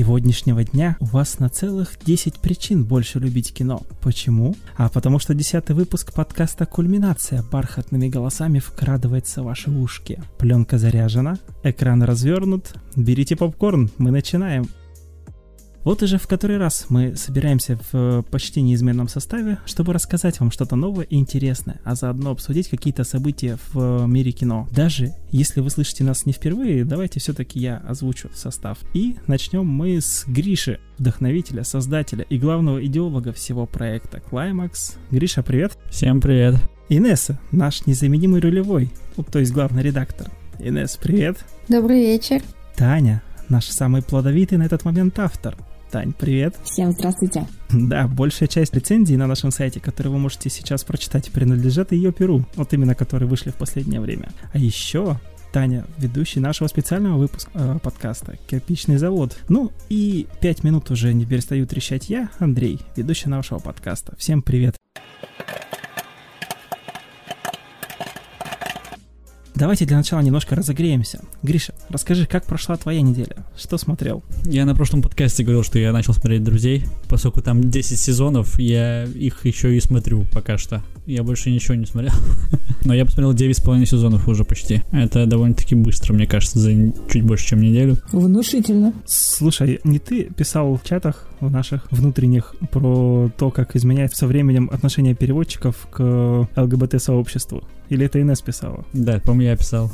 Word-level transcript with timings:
сегодняшнего 0.00 0.64
дня 0.64 0.96
у 1.00 1.04
вас 1.04 1.40
на 1.40 1.50
целых 1.50 1.98
10 2.06 2.38
причин 2.40 2.84
больше 2.84 3.18
любить 3.18 3.52
кино. 3.52 3.82
Почему? 4.00 4.56
А 4.78 4.88
потому 4.88 5.18
что 5.18 5.34
десятый 5.34 5.76
выпуск 5.76 6.14
подкаста 6.14 6.64
«Кульминация» 6.64 7.42
бархатными 7.42 8.08
голосами 8.08 8.60
вкрадывается 8.60 9.42
в 9.42 9.44
ваши 9.44 9.70
ушки. 9.70 10.22
Пленка 10.38 10.78
заряжена, 10.78 11.36
экран 11.64 12.02
развернут, 12.02 12.76
берите 12.96 13.36
попкорн, 13.36 13.90
мы 13.98 14.10
начинаем. 14.10 14.70
Вот 15.82 16.02
уже 16.02 16.18
в 16.18 16.26
который 16.26 16.58
раз 16.58 16.86
мы 16.90 17.16
собираемся 17.16 17.76
в 17.76 17.94
э, 17.94 18.22
почти 18.30 18.60
неизменном 18.60 19.08
составе, 19.08 19.58
чтобы 19.64 19.94
рассказать 19.94 20.38
вам 20.38 20.50
что-то 20.50 20.76
новое 20.76 21.06
и 21.06 21.16
интересное, 21.16 21.80
а 21.84 21.94
заодно 21.94 22.32
обсудить 22.32 22.68
какие-то 22.68 23.02
события 23.02 23.56
в 23.72 24.04
мире 24.06 24.30
кино. 24.32 24.68
Даже 24.72 25.14
если 25.30 25.60
вы 25.60 25.70
слышите 25.70 26.04
нас 26.04 26.26
не 26.26 26.34
впервые, 26.34 26.84
давайте 26.84 27.18
все-таки 27.18 27.58
я 27.58 27.78
озвучу 27.78 28.28
состав. 28.34 28.78
И 28.92 29.16
начнем 29.26 29.66
мы 29.66 30.02
с 30.02 30.24
Гриши, 30.26 30.80
вдохновителя, 30.98 31.64
создателя 31.64 32.26
и 32.28 32.38
главного 32.38 32.84
идеолога 32.84 33.32
всего 33.32 33.64
проекта 33.64 34.18
Climax. 34.18 34.96
Гриша, 35.10 35.42
привет! 35.42 35.78
Всем 35.88 36.20
привет! 36.20 36.56
Инесса, 36.90 37.40
наш 37.52 37.86
незаменимый 37.86 38.42
рулевой, 38.42 38.90
ну, 39.16 39.24
то 39.24 39.38
есть 39.38 39.52
главный 39.52 39.82
редактор. 39.82 40.30
Инесс, 40.58 40.98
привет! 40.98 41.38
Добрый 41.68 42.00
вечер! 42.00 42.42
Таня, 42.76 43.22
наш 43.48 43.64
самый 43.64 44.02
плодовитый 44.02 44.58
на 44.58 44.64
этот 44.64 44.84
момент 44.84 45.18
автор. 45.18 45.56
Тань, 45.90 46.12
привет. 46.12 46.54
Всем 46.62 46.92
здравствуйте. 46.92 47.46
Да, 47.70 48.06
большая 48.06 48.48
часть 48.48 48.74
рецензий 48.74 49.16
на 49.16 49.26
нашем 49.26 49.50
сайте, 49.50 49.80
которые 49.80 50.12
вы 50.12 50.18
можете 50.18 50.48
сейчас 50.48 50.84
прочитать, 50.84 51.30
принадлежат 51.30 51.92
ее 51.92 52.12
перу, 52.12 52.44
вот 52.54 52.72
именно 52.72 52.94
которые 52.94 53.28
вышли 53.28 53.50
в 53.50 53.56
последнее 53.56 54.00
время. 54.00 54.30
А 54.52 54.58
еще 54.58 55.18
Таня, 55.52 55.84
ведущий 55.98 56.38
нашего 56.38 56.68
специального 56.68 57.18
выпуска 57.18 57.50
э, 57.54 57.78
подкаста 57.82 58.38
«Кирпичный 58.46 58.98
завод». 58.98 59.36
Ну 59.48 59.72
и 59.88 60.28
пять 60.40 60.62
минут 60.62 60.90
уже 60.92 61.12
не 61.12 61.26
перестаю 61.26 61.66
трещать 61.66 62.08
я, 62.08 62.30
Андрей, 62.38 62.78
ведущий 62.94 63.28
нашего 63.28 63.58
подкаста. 63.58 64.14
Всем 64.16 64.42
привет. 64.42 64.76
Давайте 69.60 69.84
для 69.84 69.98
начала 69.98 70.20
немножко 70.20 70.56
разогреемся. 70.56 71.20
Гриша, 71.42 71.74
расскажи, 71.90 72.24
как 72.24 72.46
прошла 72.46 72.78
твоя 72.78 73.02
неделя? 73.02 73.44
Что 73.58 73.76
смотрел? 73.76 74.24
Я 74.44 74.64
на 74.64 74.74
прошлом 74.74 75.02
подкасте 75.02 75.44
говорил, 75.44 75.62
что 75.62 75.78
я 75.78 75.92
начал 75.92 76.14
смотреть 76.14 76.42
«Друзей». 76.42 76.86
Поскольку 77.10 77.42
там 77.42 77.70
10 77.70 78.00
сезонов, 78.00 78.58
я 78.58 79.04
их 79.04 79.44
еще 79.44 79.76
и 79.76 79.80
смотрю 79.80 80.24
пока 80.32 80.56
что. 80.56 80.82
Я 81.04 81.24
больше 81.24 81.50
ничего 81.50 81.74
не 81.74 81.84
смотрел. 81.84 82.14
Но 82.86 82.94
я 82.94 83.04
посмотрел 83.04 83.34
9,5 83.34 83.84
сезонов 83.84 84.28
уже 84.28 84.44
почти. 84.44 84.80
Это 84.92 85.26
довольно-таки 85.26 85.74
быстро, 85.74 86.14
мне 86.14 86.26
кажется, 86.26 86.58
за 86.58 86.72
чуть 87.12 87.22
больше, 87.22 87.48
чем 87.48 87.60
неделю. 87.60 87.98
Внушительно. 88.12 88.94
Слушай, 89.04 89.80
не 89.84 89.98
ты 89.98 90.24
писал 90.24 90.78
в 90.78 90.88
чатах 90.88 91.29
в 91.40 91.50
наших 91.50 91.90
внутренних 91.90 92.54
про 92.70 93.30
то, 93.36 93.50
как 93.50 93.76
изменяется 93.76 94.18
со 94.18 94.26
временем 94.26 94.70
отношение 94.72 95.14
переводчиков 95.14 95.86
к 95.90 96.48
ЛГБТ-сообществу? 96.56 97.64
Или 97.88 98.06
это 98.06 98.20
Инесс 98.20 98.40
писала? 98.40 98.84
Да, 98.92 99.20
по-моему, 99.20 99.50
я 99.50 99.56
писал. 99.56 99.90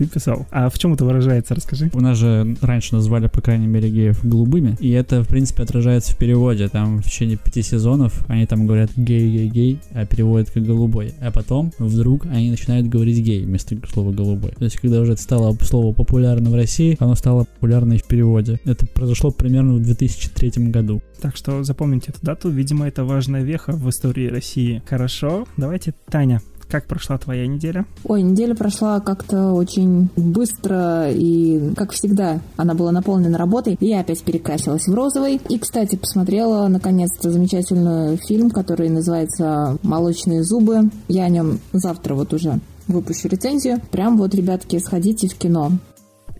Ты 0.00 0.06
писал. 0.06 0.46
А 0.50 0.70
в 0.70 0.78
чем 0.78 0.94
это 0.94 1.04
выражается? 1.04 1.54
Расскажи. 1.54 1.90
У 1.92 2.00
нас 2.00 2.16
же 2.16 2.56
раньше 2.62 2.94
называли, 2.94 3.26
по 3.26 3.42
крайней 3.42 3.66
мере, 3.66 3.90
геев 3.90 4.24
голубыми, 4.24 4.74
и 4.80 4.88
это, 4.92 5.22
в 5.22 5.28
принципе, 5.28 5.62
отражается 5.62 6.14
в 6.14 6.16
переводе. 6.16 6.68
Там 6.68 7.02
в 7.02 7.04
течение 7.04 7.36
пяти 7.36 7.60
сезонов 7.60 8.24
они 8.26 8.46
там 8.46 8.66
говорят 8.66 8.92
гей-гей-гей, 8.96 9.78
а 9.92 10.06
переводят 10.06 10.50
как 10.50 10.64
голубой. 10.64 11.12
А 11.20 11.30
потом 11.30 11.72
вдруг 11.78 12.24
они 12.24 12.48
начинают 12.48 12.86
говорить 12.86 13.18
гей 13.18 13.44
вместо 13.44 13.76
слова 13.92 14.10
голубой. 14.10 14.52
То 14.52 14.64
есть, 14.64 14.78
когда 14.78 15.02
уже 15.02 15.12
это 15.12 15.20
стало 15.20 15.54
слово 15.60 15.92
популярно 15.92 16.48
в 16.48 16.54
России, 16.54 16.96
оно 16.98 17.14
стало 17.14 17.44
популярно 17.44 17.92
и 17.92 17.98
в 17.98 18.04
переводе. 18.04 18.58
Это 18.64 18.86
произошло 18.86 19.30
примерно 19.30 19.74
в 19.74 19.82
2003 19.82 20.70
году. 20.70 21.02
Так 21.20 21.36
что 21.36 21.62
запомните 21.62 22.12
эту 22.12 22.24
дату. 22.24 22.48
Видимо, 22.48 22.88
это 22.88 23.04
важная 23.04 23.42
веха 23.42 23.72
в 23.72 23.86
истории 23.90 24.28
России. 24.28 24.82
Хорошо. 24.86 25.46
Давайте, 25.58 25.92
Таня, 26.08 26.40
как 26.70 26.86
прошла 26.86 27.18
твоя 27.18 27.46
неделя? 27.46 27.84
Ой, 28.04 28.22
неделя 28.22 28.54
прошла 28.54 29.00
как-то 29.00 29.52
очень 29.52 30.08
быстро 30.16 31.10
и, 31.10 31.74
как 31.74 31.92
всегда, 31.92 32.40
она 32.56 32.74
была 32.74 32.92
наполнена 32.92 33.36
работой. 33.36 33.76
И 33.80 33.86
я 33.86 34.00
опять 34.00 34.22
перекрасилась 34.22 34.86
в 34.86 34.94
розовый. 34.94 35.40
И, 35.48 35.58
кстати, 35.58 35.96
посмотрела, 35.96 36.68
наконец-то, 36.68 37.30
замечательный 37.30 38.16
фильм, 38.16 38.50
который 38.50 38.88
называется 38.88 39.78
«Молочные 39.82 40.42
зубы». 40.44 40.90
Я 41.08 41.24
о 41.24 41.28
нем 41.28 41.58
завтра 41.72 42.14
вот 42.14 42.32
уже 42.32 42.60
выпущу 42.86 43.28
рецензию. 43.28 43.80
Прям 43.90 44.16
вот, 44.16 44.34
ребятки, 44.34 44.78
сходите 44.78 45.28
в 45.28 45.34
кино. 45.34 45.72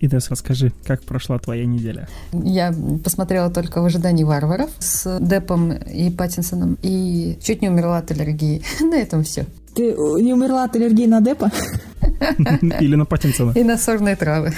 Идес, 0.03 0.31
расскажи, 0.31 0.73
как 0.87 1.03
прошла 1.03 1.39
твоя 1.39 1.67
неделя? 1.67 2.09
Я 2.33 2.73
посмотрела 3.05 3.51
только 3.51 3.83
«В 3.83 3.85
ожидании 3.85 4.25
варваров» 4.25 4.71
с 4.79 5.19
Депом 5.21 5.73
и 5.73 6.11
Паттинсоном 6.11 6.79
и 6.83 7.39
чуть 7.43 7.61
не 7.61 7.69
умерла 7.69 7.99
от 7.99 8.11
аллергии. 8.11 8.63
На 8.81 8.97
этом 8.97 9.25
все. 9.25 9.45
Ты 9.75 9.95
не 10.23 10.35
умерла 10.35 10.65
от 10.65 10.77
аллергии 10.77 11.07
на 11.07 11.21
Депа? 11.21 11.51
Или 12.81 12.97
на 12.97 13.05
Паттинсона? 13.05 13.53
И 13.53 13.65
на 13.65 13.79
сорные 13.79 14.17
травы. 14.17 14.53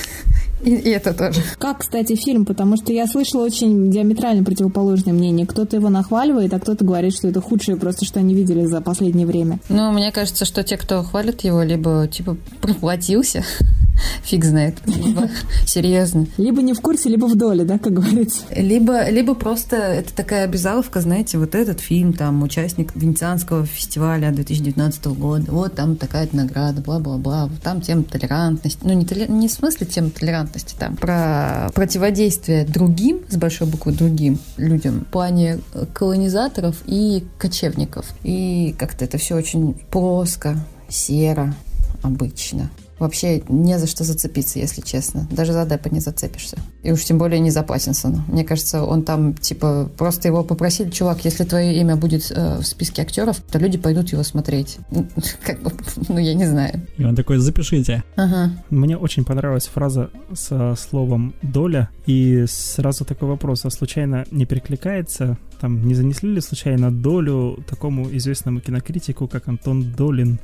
И, 0.62 0.74
и 0.74 0.90
это 0.90 1.12
тоже. 1.12 1.40
Как, 1.58 1.78
кстати, 1.78 2.14
фильм? 2.14 2.44
Потому 2.44 2.76
что 2.76 2.92
я 2.92 3.06
слышала 3.06 3.44
очень 3.44 3.90
диаметрально 3.90 4.44
противоположное 4.44 5.12
мнение. 5.12 5.46
Кто-то 5.46 5.76
его 5.76 5.88
нахваливает, 5.88 6.54
а 6.54 6.60
кто-то 6.60 6.84
говорит, 6.84 7.14
что 7.14 7.28
это 7.28 7.40
худшее 7.40 7.76
просто, 7.76 8.04
что 8.04 8.20
они 8.20 8.34
видели 8.34 8.64
за 8.64 8.80
последнее 8.80 9.26
время. 9.26 9.58
Ну, 9.68 9.92
мне 9.92 10.12
кажется, 10.12 10.44
что 10.44 10.62
те, 10.62 10.76
кто 10.76 11.02
хвалит 11.02 11.42
его, 11.42 11.62
либо, 11.62 12.08
типа, 12.08 12.36
проплатился, 12.60 13.44
фиг 14.22 14.44
знает, 14.44 14.76
либо 14.86 15.28
серьезно. 15.66 16.26
Либо 16.36 16.62
не 16.62 16.72
в 16.72 16.80
курсе, 16.80 17.08
либо 17.08 17.26
в 17.26 17.36
доле, 17.36 17.64
да, 17.64 17.78
как 17.78 17.92
говорится. 17.92 18.42
Либо, 18.54 19.08
либо 19.08 19.34
просто 19.34 19.76
это 19.76 20.14
такая 20.14 20.44
обязаловка, 20.44 21.00
знаете, 21.00 21.38
вот 21.38 21.54
этот 21.54 21.80
фильм, 21.80 22.12
там, 22.12 22.42
участник 22.42 22.94
Венецианского 22.94 23.66
фестиваля 23.66 24.30
2019 24.30 25.06
года, 25.06 25.50
вот 25.50 25.74
там 25.74 25.96
такая-то 25.96 26.36
награда, 26.36 26.80
бла-бла-бла, 26.80 27.50
там 27.62 27.80
тема 27.80 28.04
толерантности. 28.04 28.80
Ну, 28.82 28.92
не, 28.92 29.04
толер... 29.04 29.30
не 29.30 29.48
в 29.48 29.52
смысле 29.52 29.86
тема 29.86 30.10
толерантности, 30.10 30.51
там, 30.78 30.96
про 30.96 31.70
противодействие 31.74 32.64
другим, 32.64 33.20
с 33.28 33.36
большой 33.36 33.66
буквы 33.66 33.92
другим 33.92 34.38
людям, 34.56 35.00
в 35.00 35.06
плане 35.06 35.60
колонизаторов 35.92 36.76
и 36.86 37.24
кочевников. 37.38 38.06
И 38.22 38.74
как-то 38.78 39.04
это 39.04 39.18
все 39.18 39.36
очень 39.36 39.74
плоско, 39.90 40.56
серо, 40.88 41.54
обычно 42.02 42.70
вообще 43.02 43.42
не 43.48 43.78
за 43.78 43.86
что 43.86 44.04
зацепиться, 44.04 44.58
если 44.58 44.80
честно. 44.80 45.28
Даже 45.30 45.52
за 45.52 45.66
Деппа 45.66 45.88
не 45.88 46.00
зацепишься. 46.00 46.56
И 46.82 46.92
уж 46.92 47.04
тем 47.04 47.18
более 47.18 47.40
не 47.40 47.50
за 47.50 47.62
Паттинсона. 47.62 48.24
Мне 48.28 48.44
кажется, 48.44 48.84
он 48.84 49.02
там, 49.02 49.34
типа, 49.34 49.90
просто 49.96 50.28
его 50.28 50.42
попросили, 50.42 50.90
чувак, 50.90 51.24
если 51.24 51.44
твое 51.44 51.78
имя 51.80 51.96
будет 51.96 52.30
э, 52.30 52.58
в 52.58 52.64
списке 52.64 53.02
актеров, 53.02 53.40
то 53.40 53.58
люди 53.58 53.78
пойдут 53.78 54.10
его 54.10 54.22
смотреть. 54.22 54.78
Как 55.44 55.62
бы, 55.62 55.72
ну, 56.08 56.18
я 56.18 56.34
не 56.34 56.46
знаю. 56.46 56.80
И 56.96 57.04
он 57.04 57.14
такой, 57.14 57.38
запишите. 57.38 58.02
Ага. 58.16 58.52
Мне 58.70 58.96
очень 58.96 59.24
понравилась 59.24 59.66
фраза 59.66 60.10
со 60.34 60.74
словом 60.76 61.34
«доля», 61.42 61.90
и 62.06 62.46
сразу 62.48 63.04
такой 63.04 63.28
вопрос, 63.28 63.64
а 63.64 63.70
случайно 63.70 64.24
не 64.30 64.44
перекликается 64.44 65.38
там 65.62 65.86
не 65.86 65.94
занесли 65.94 66.28
ли 66.28 66.40
случайно 66.40 66.90
долю 66.90 67.64
такому 67.70 68.10
известному 68.16 68.58
кинокритику, 68.58 69.28
как 69.28 69.46
Антон 69.46 69.92
Долин? 69.92 70.40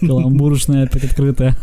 Каламбуршная 0.00 0.86
опять 0.86 1.04
открытая. 1.04 1.56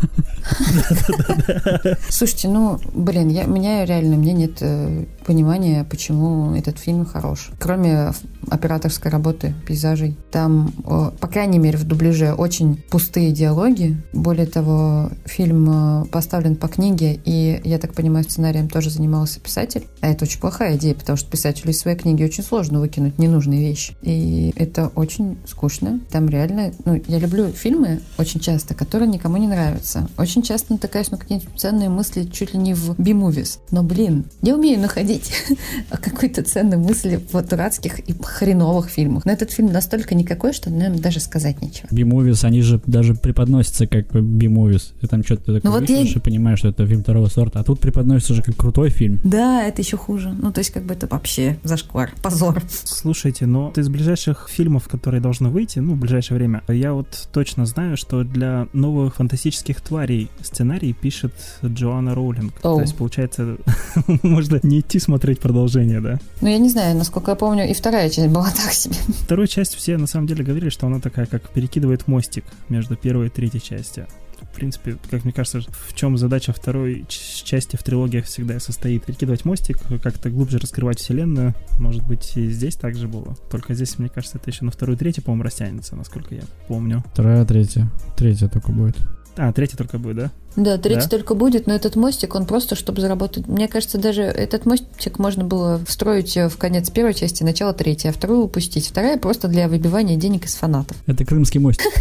Слушайте, 2.10 2.48
ну, 2.48 2.80
блин, 2.94 3.28
я, 3.28 3.44
меня 3.44 3.84
реально, 3.84 4.16
мне 4.16 4.32
нет 4.32 4.60
э, 4.62 5.06
понимания, 5.26 5.84
почему 5.84 6.56
этот 6.56 6.80
фильм 6.80 7.06
хорош. 7.06 7.50
Кроме 7.60 8.14
операторской 8.50 9.12
работы, 9.12 9.54
пейзажей. 9.68 10.16
Там, 10.32 10.72
по 11.20 11.28
крайней 11.28 11.60
мере, 11.60 11.78
в 11.78 11.84
дубляже 11.84 12.34
очень 12.34 12.82
пустые 12.90 13.32
диалоги. 13.32 14.02
Более 14.14 14.46
того, 14.46 15.10
фильм 15.26 15.70
э, 15.70 16.06
поставлен 16.06 16.56
по 16.56 16.70
книге, 16.70 17.20
и, 17.26 17.60
я 17.66 17.78
так 17.78 17.94
понимаю, 17.94 18.24
сценарием 18.24 18.70
тоже 18.70 18.90
занимался 18.90 19.42
писатель. 19.42 19.84
А 20.00 20.08
это 20.08 20.24
очень 20.24 20.40
плохая 20.40 20.78
идея, 20.78 20.96
потому 20.96 21.18
что 21.18 21.30
писателю 21.30 21.73
из 21.74 21.80
своей 21.80 21.98
книги 21.98 22.24
очень 22.24 22.44
сложно 22.44 22.80
выкинуть 22.80 23.20
ненужные 23.20 23.60
вещи. 23.60 23.96
И 24.02 24.54
это 24.56 24.88
очень 24.96 25.38
скучно. 25.46 26.00
Там 26.10 26.30
реально... 26.30 26.72
Ну, 26.86 27.02
я 27.08 27.20
люблю 27.20 27.50
фильмы 27.50 28.00
очень 28.18 28.40
часто, 28.40 28.74
которые 28.74 29.10
никому 29.10 29.38
не 29.38 29.48
нравятся. 29.48 30.08
Очень 30.18 30.42
часто 30.42 30.74
натыкаюсь 30.74 31.12
на 31.12 31.18
какие-нибудь 31.18 31.60
ценные 31.60 31.90
мысли 31.90 32.24
чуть 32.32 32.54
ли 32.54 32.60
не 32.60 32.74
в 32.74 32.98
би-мувис. 33.00 33.60
Но, 33.72 33.84
блин, 33.84 34.26
я 34.42 34.56
умею 34.56 34.80
находить 34.80 35.32
какой-то 35.90 36.44
ценной 36.44 36.78
мысли 36.78 37.20
в 37.32 37.42
дурацких 37.42 38.00
и 38.00 38.14
хреновых 38.22 38.90
фильмах. 38.90 39.26
Но 39.26 39.32
этот 39.32 39.52
фильм 39.52 39.72
настолько 39.72 40.16
никакой, 40.16 40.54
что 40.54 40.70
нам 40.70 41.00
даже 41.00 41.20
сказать 41.20 41.62
нечего. 41.62 41.88
Би-мувис, 41.92 42.44
они 42.44 42.62
же 42.62 42.82
даже 42.86 43.16
преподносятся 43.16 43.88
как 43.88 44.12
би-мувис. 44.12 44.94
Ты 45.02 45.08
там 45.08 45.24
что-то 45.24 45.56
такое 45.56 45.62
ну, 45.64 45.72
вот 45.72 45.90
я... 45.90 46.02
и 46.02 46.20
понимаешь, 46.20 46.60
что 46.60 46.70
это 46.70 46.86
фильм 46.88 47.02
второго 47.02 47.28
сорта. 47.28 47.60
А 47.60 47.64
тут 47.64 47.80
преподносится 47.80 48.34
же 48.34 48.42
как 48.42 48.56
крутой 48.56 48.90
фильм. 48.90 49.20
Да, 49.24 49.64
это 49.64 49.82
еще 49.82 49.98
хуже. 49.98 50.30
Ну, 50.30 50.52
то 50.52 50.60
есть, 50.60 50.72
как 50.72 50.84
бы 50.84 50.94
это 50.94 51.08
вообще 51.08 51.58
зашквар, 51.64 52.12
позор. 52.22 52.62
Слушайте, 52.70 53.46
но 53.46 53.74
из 53.76 53.90
ближайших 53.90 54.48
фильмов, 54.50 54.88
которые 54.88 55.22
должны 55.22 55.50
выйти, 55.50 55.80
ну, 55.80 55.94
в 55.94 55.98
ближайшее 55.98 56.38
время, 56.38 56.64
я 56.68 56.94
вот 56.94 57.28
точно 57.32 57.66
знаю, 57.66 57.98
что 57.98 58.24
для 58.24 58.68
новых 58.74 59.16
фантастических 59.16 59.82
тварей 59.82 60.30
сценарий 60.42 60.94
пишет 60.94 61.34
Джоанна 61.64 62.16
Роулинг. 62.16 62.54
Оу. 62.64 62.78
То 62.78 62.82
есть, 62.82 62.96
получается, 62.96 63.58
можно 64.24 64.60
не 64.64 64.82
идти 64.82 65.00
смотреть 65.00 65.40
продолжение, 65.40 66.02
да? 66.02 66.20
Ну, 66.42 66.48
я 66.48 66.58
не 66.58 66.70
знаю, 66.70 66.96
насколько 66.96 67.32
я 67.32 67.36
помню, 67.36 67.70
и 67.70 67.74
вторая 67.74 68.10
часть 68.10 68.30
была 68.30 68.50
так 68.64 68.74
себе. 68.74 68.96
Вторую 68.96 69.48
часть 69.48 69.76
все 69.76 69.98
на 69.98 70.08
самом 70.08 70.28
деле 70.28 70.44
говорили, 70.44 70.70
что 70.70 70.88
она 70.88 71.00
такая, 71.00 71.26
как 71.26 71.50
перекидывает 71.50 72.08
мостик 72.08 72.46
между 72.70 72.96
первой 72.96 73.28
и 73.28 73.30
третьей 73.30 73.62
частью. 73.62 74.08
В 74.54 74.56
принципе, 74.56 74.98
как 75.10 75.24
мне 75.24 75.34
кажется, 75.34 75.62
в 75.62 75.96
чем 75.96 76.16
задача 76.16 76.54
второй 76.54 77.06
части 77.10 77.76
в 77.76 77.82
трилогиях 77.82 78.26
всегда 78.26 78.60
состоит. 78.60 79.04
Перекидывать 79.04 79.46
мостик, 79.46 79.80
как-то 80.02 80.30
глубже 80.30 80.60
раскрывать 80.60 81.00
вселенную. 81.00 81.56
Может 81.80 82.06
быть, 82.06 82.38
и 82.38 82.48
здесь 82.50 82.76
так 82.76 82.96
же 82.96 83.08
было. 83.08 83.36
Только 83.50 83.74
здесь, 83.74 83.98
мне 83.98 84.10
кажется, 84.10 84.38
это 84.38 84.52
еще 84.52 84.64
на 84.64 84.72
вторую 84.72 84.96
третью, 84.96 85.24
по-моему, 85.24 85.44
растянется, 85.44 85.96
насколько 85.96 86.36
я 86.36 86.44
помню. 86.68 87.04
Вторая, 87.14 87.44
третья. 87.46 87.92
Третья 88.16 88.48
только 88.48 88.72
будет. 88.72 88.96
А, 89.38 89.52
третья 89.52 89.78
только 89.78 89.98
будет, 89.98 90.16
да? 90.16 90.32
Да, 90.56 90.78
третий 90.78 91.10
Да? 91.10 91.10
только 91.10 91.34
будет, 91.34 91.66
но 91.66 91.74
этот 91.74 91.96
мостик, 91.96 92.36
он 92.36 92.46
просто, 92.46 92.76
чтобы 92.76 93.02
заработать... 93.02 93.48
Мне 93.48 93.68
кажется, 93.68 93.98
даже 93.98 94.22
этот 94.22 94.66
мостик 94.66 95.18
можно 95.18 95.44
было 95.44 95.82
встроить 95.88 96.38
э, 96.38 96.48
в 96.48 96.58
конец 96.58 96.92
первой 96.92 97.14
части, 97.14 97.44
начало 97.44 97.74
третьей, 97.74 98.12
а 98.12 98.14
вторую 98.14 98.44
упустить. 98.44 98.88
Вторая 98.88 99.18
просто 99.18 99.48
для 99.48 99.68
выбивания 99.68 100.16
денег 100.16 100.46
из 100.46 100.56
фанатов. 100.56 100.96
Это 101.08 101.26
крымский 101.26 101.60
мост. 101.60 101.82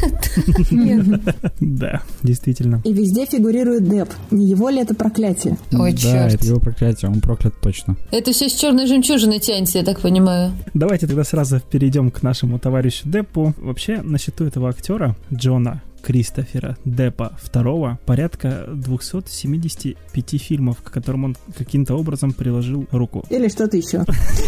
Да, 1.61 2.02
действительно. 2.23 2.81
И 2.84 2.93
везде 2.93 3.26
фигурирует 3.26 3.88
Деп. 3.88 4.08
Не 4.31 4.46
его 4.46 4.69
ли 4.69 4.81
это 4.81 4.94
проклятие? 4.94 5.56
Ой, 5.73 5.93
да, 5.93 6.29
это 6.29 6.46
его 6.46 6.61
проклятие, 6.61 7.11
он 7.11 7.20
проклят 7.20 7.55
точно. 7.61 7.96
Это 8.11 8.32
все 8.32 8.49
с 8.49 8.52
черной 8.52 8.87
жемчужины 8.87 9.38
тянется, 9.38 9.79
я 9.79 9.84
так 9.84 10.00
понимаю. 10.00 10.52
Давайте 10.75 11.06
тогда 11.06 11.25
сразу 11.25 11.61
перейдем 11.61 12.11
к 12.11 12.23
нашему 12.23 12.58
товарищу 12.58 13.08
Деппу. 13.08 13.55
Вообще, 13.58 14.02
на 14.02 14.19
счету 14.19 14.44
этого 14.44 14.69
актера, 14.69 15.17
Джона 15.32 15.82
Кристофера 16.02 16.76
Деппа 16.84 17.37
II, 17.52 17.99
порядка 18.04 18.64
275 18.72 20.43
фильмов, 20.43 20.82
к 20.82 20.90
которым 20.90 21.25
он 21.25 21.37
каким-то 21.56 21.94
образом 21.94 22.32
приложил 22.32 22.87
руку. 22.90 23.25
Или 23.31 23.49
что-то 23.49 23.76
еще? 23.76 24.04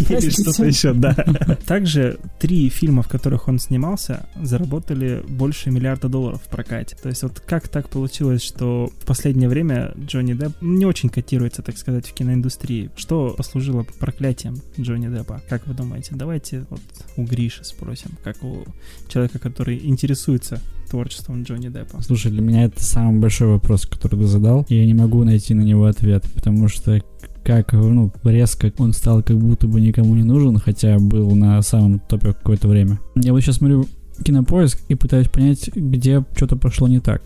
Или 0.08 0.30
что-то 0.30 0.64
еще, 0.64 0.92
да. 0.92 1.14
Также 1.66 2.18
три 2.38 2.68
фильма, 2.68 3.02
в 3.02 3.08
которых 3.08 3.48
он 3.48 3.58
снимался, 3.58 4.26
заработали 4.40 5.22
больше 5.28 5.70
миллиарда 5.70 6.08
долларов 6.08 6.42
в 6.44 6.48
прокате. 6.48 6.96
То 7.00 7.08
есть 7.08 7.22
вот 7.22 7.40
как 7.40 7.68
так 7.68 7.88
получилось, 7.88 8.42
что 8.42 8.90
в 9.00 9.06
последнее 9.06 9.48
время 9.48 9.92
Джонни 9.98 10.34
Депп 10.34 10.60
не 10.60 10.86
очень 10.86 11.08
котируется, 11.08 11.62
так 11.62 11.78
сказать, 11.78 12.06
в 12.06 12.12
киноиндустрии? 12.14 12.90
Что 12.96 13.34
послужило 13.36 13.86
проклятием 14.00 14.60
Джонни 14.78 15.08
Деппа? 15.08 15.40
Как 15.48 15.66
вы 15.66 15.74
думаете? 15.74 16.10
Давайте 16.12 16.66
вот 16.70 16.80
у 17.16 17.22
Гриши 17.24 17.64
спросим, 17.64 18.10
как 18.24 18.42
у 18.42 18.64
человека, 19.08 19.38
который 19.38 19.78
интересуется 19.84 20.60
творчеством 20.84 21.42
Джонни 21.42 21.68
Деппа. 21.68 22.02
Слушай, 22.02 22.30
для 22.32 22.42
меня 22.42 22.64
это 22.64 22.82
самый 22.82 23.20
большой 23.20 23.48
вопрос, 23.48 23.86
который 23.86 24.18
ты 24.18 24.26
задал, 24.26 24.66
и 24.68 24.76
я 24.76 24.86
не 24.86 24.94
могу 24.94 25.24
найти 25.24 25.54
на 25.54 25.62
него 25.62 25.84
ответ, 25.84 26.24
потому 26.34 26.68
что 26.68 27.02
как, 27.44 27.72
ну, 27.72 28.10
резко 28.24 28.72
он 28.78 28.92
стал 28.92 29.22
как 29.22 29.38
будто 29.38 29.68
бы 29.68 29.80
никому 29.80 30.14
не 30.14 30.24
нужен, 30.24 30.56
хотя 30.58 30.98
был 30.98 31.34
на 31.34 31.60
самом 31.62 32.00
топе 32.00 32.32
какое-то 32.32 32.68
время. 32.68 32.98
Я 33.14 33.32
вот 33.32 33.40
сейчас 33.40 33.56
смотрю 33.56 33.86
кинопоиск 34.24 34.80
и 34.88 34.94
пытаюсь 34.94 35.28
понять, 35.28 35.68
где 35.74 36.24
что-то 36.36 36.56
пошло 36.56 36.88
не 36.88 37.00
так. 37.00 37.22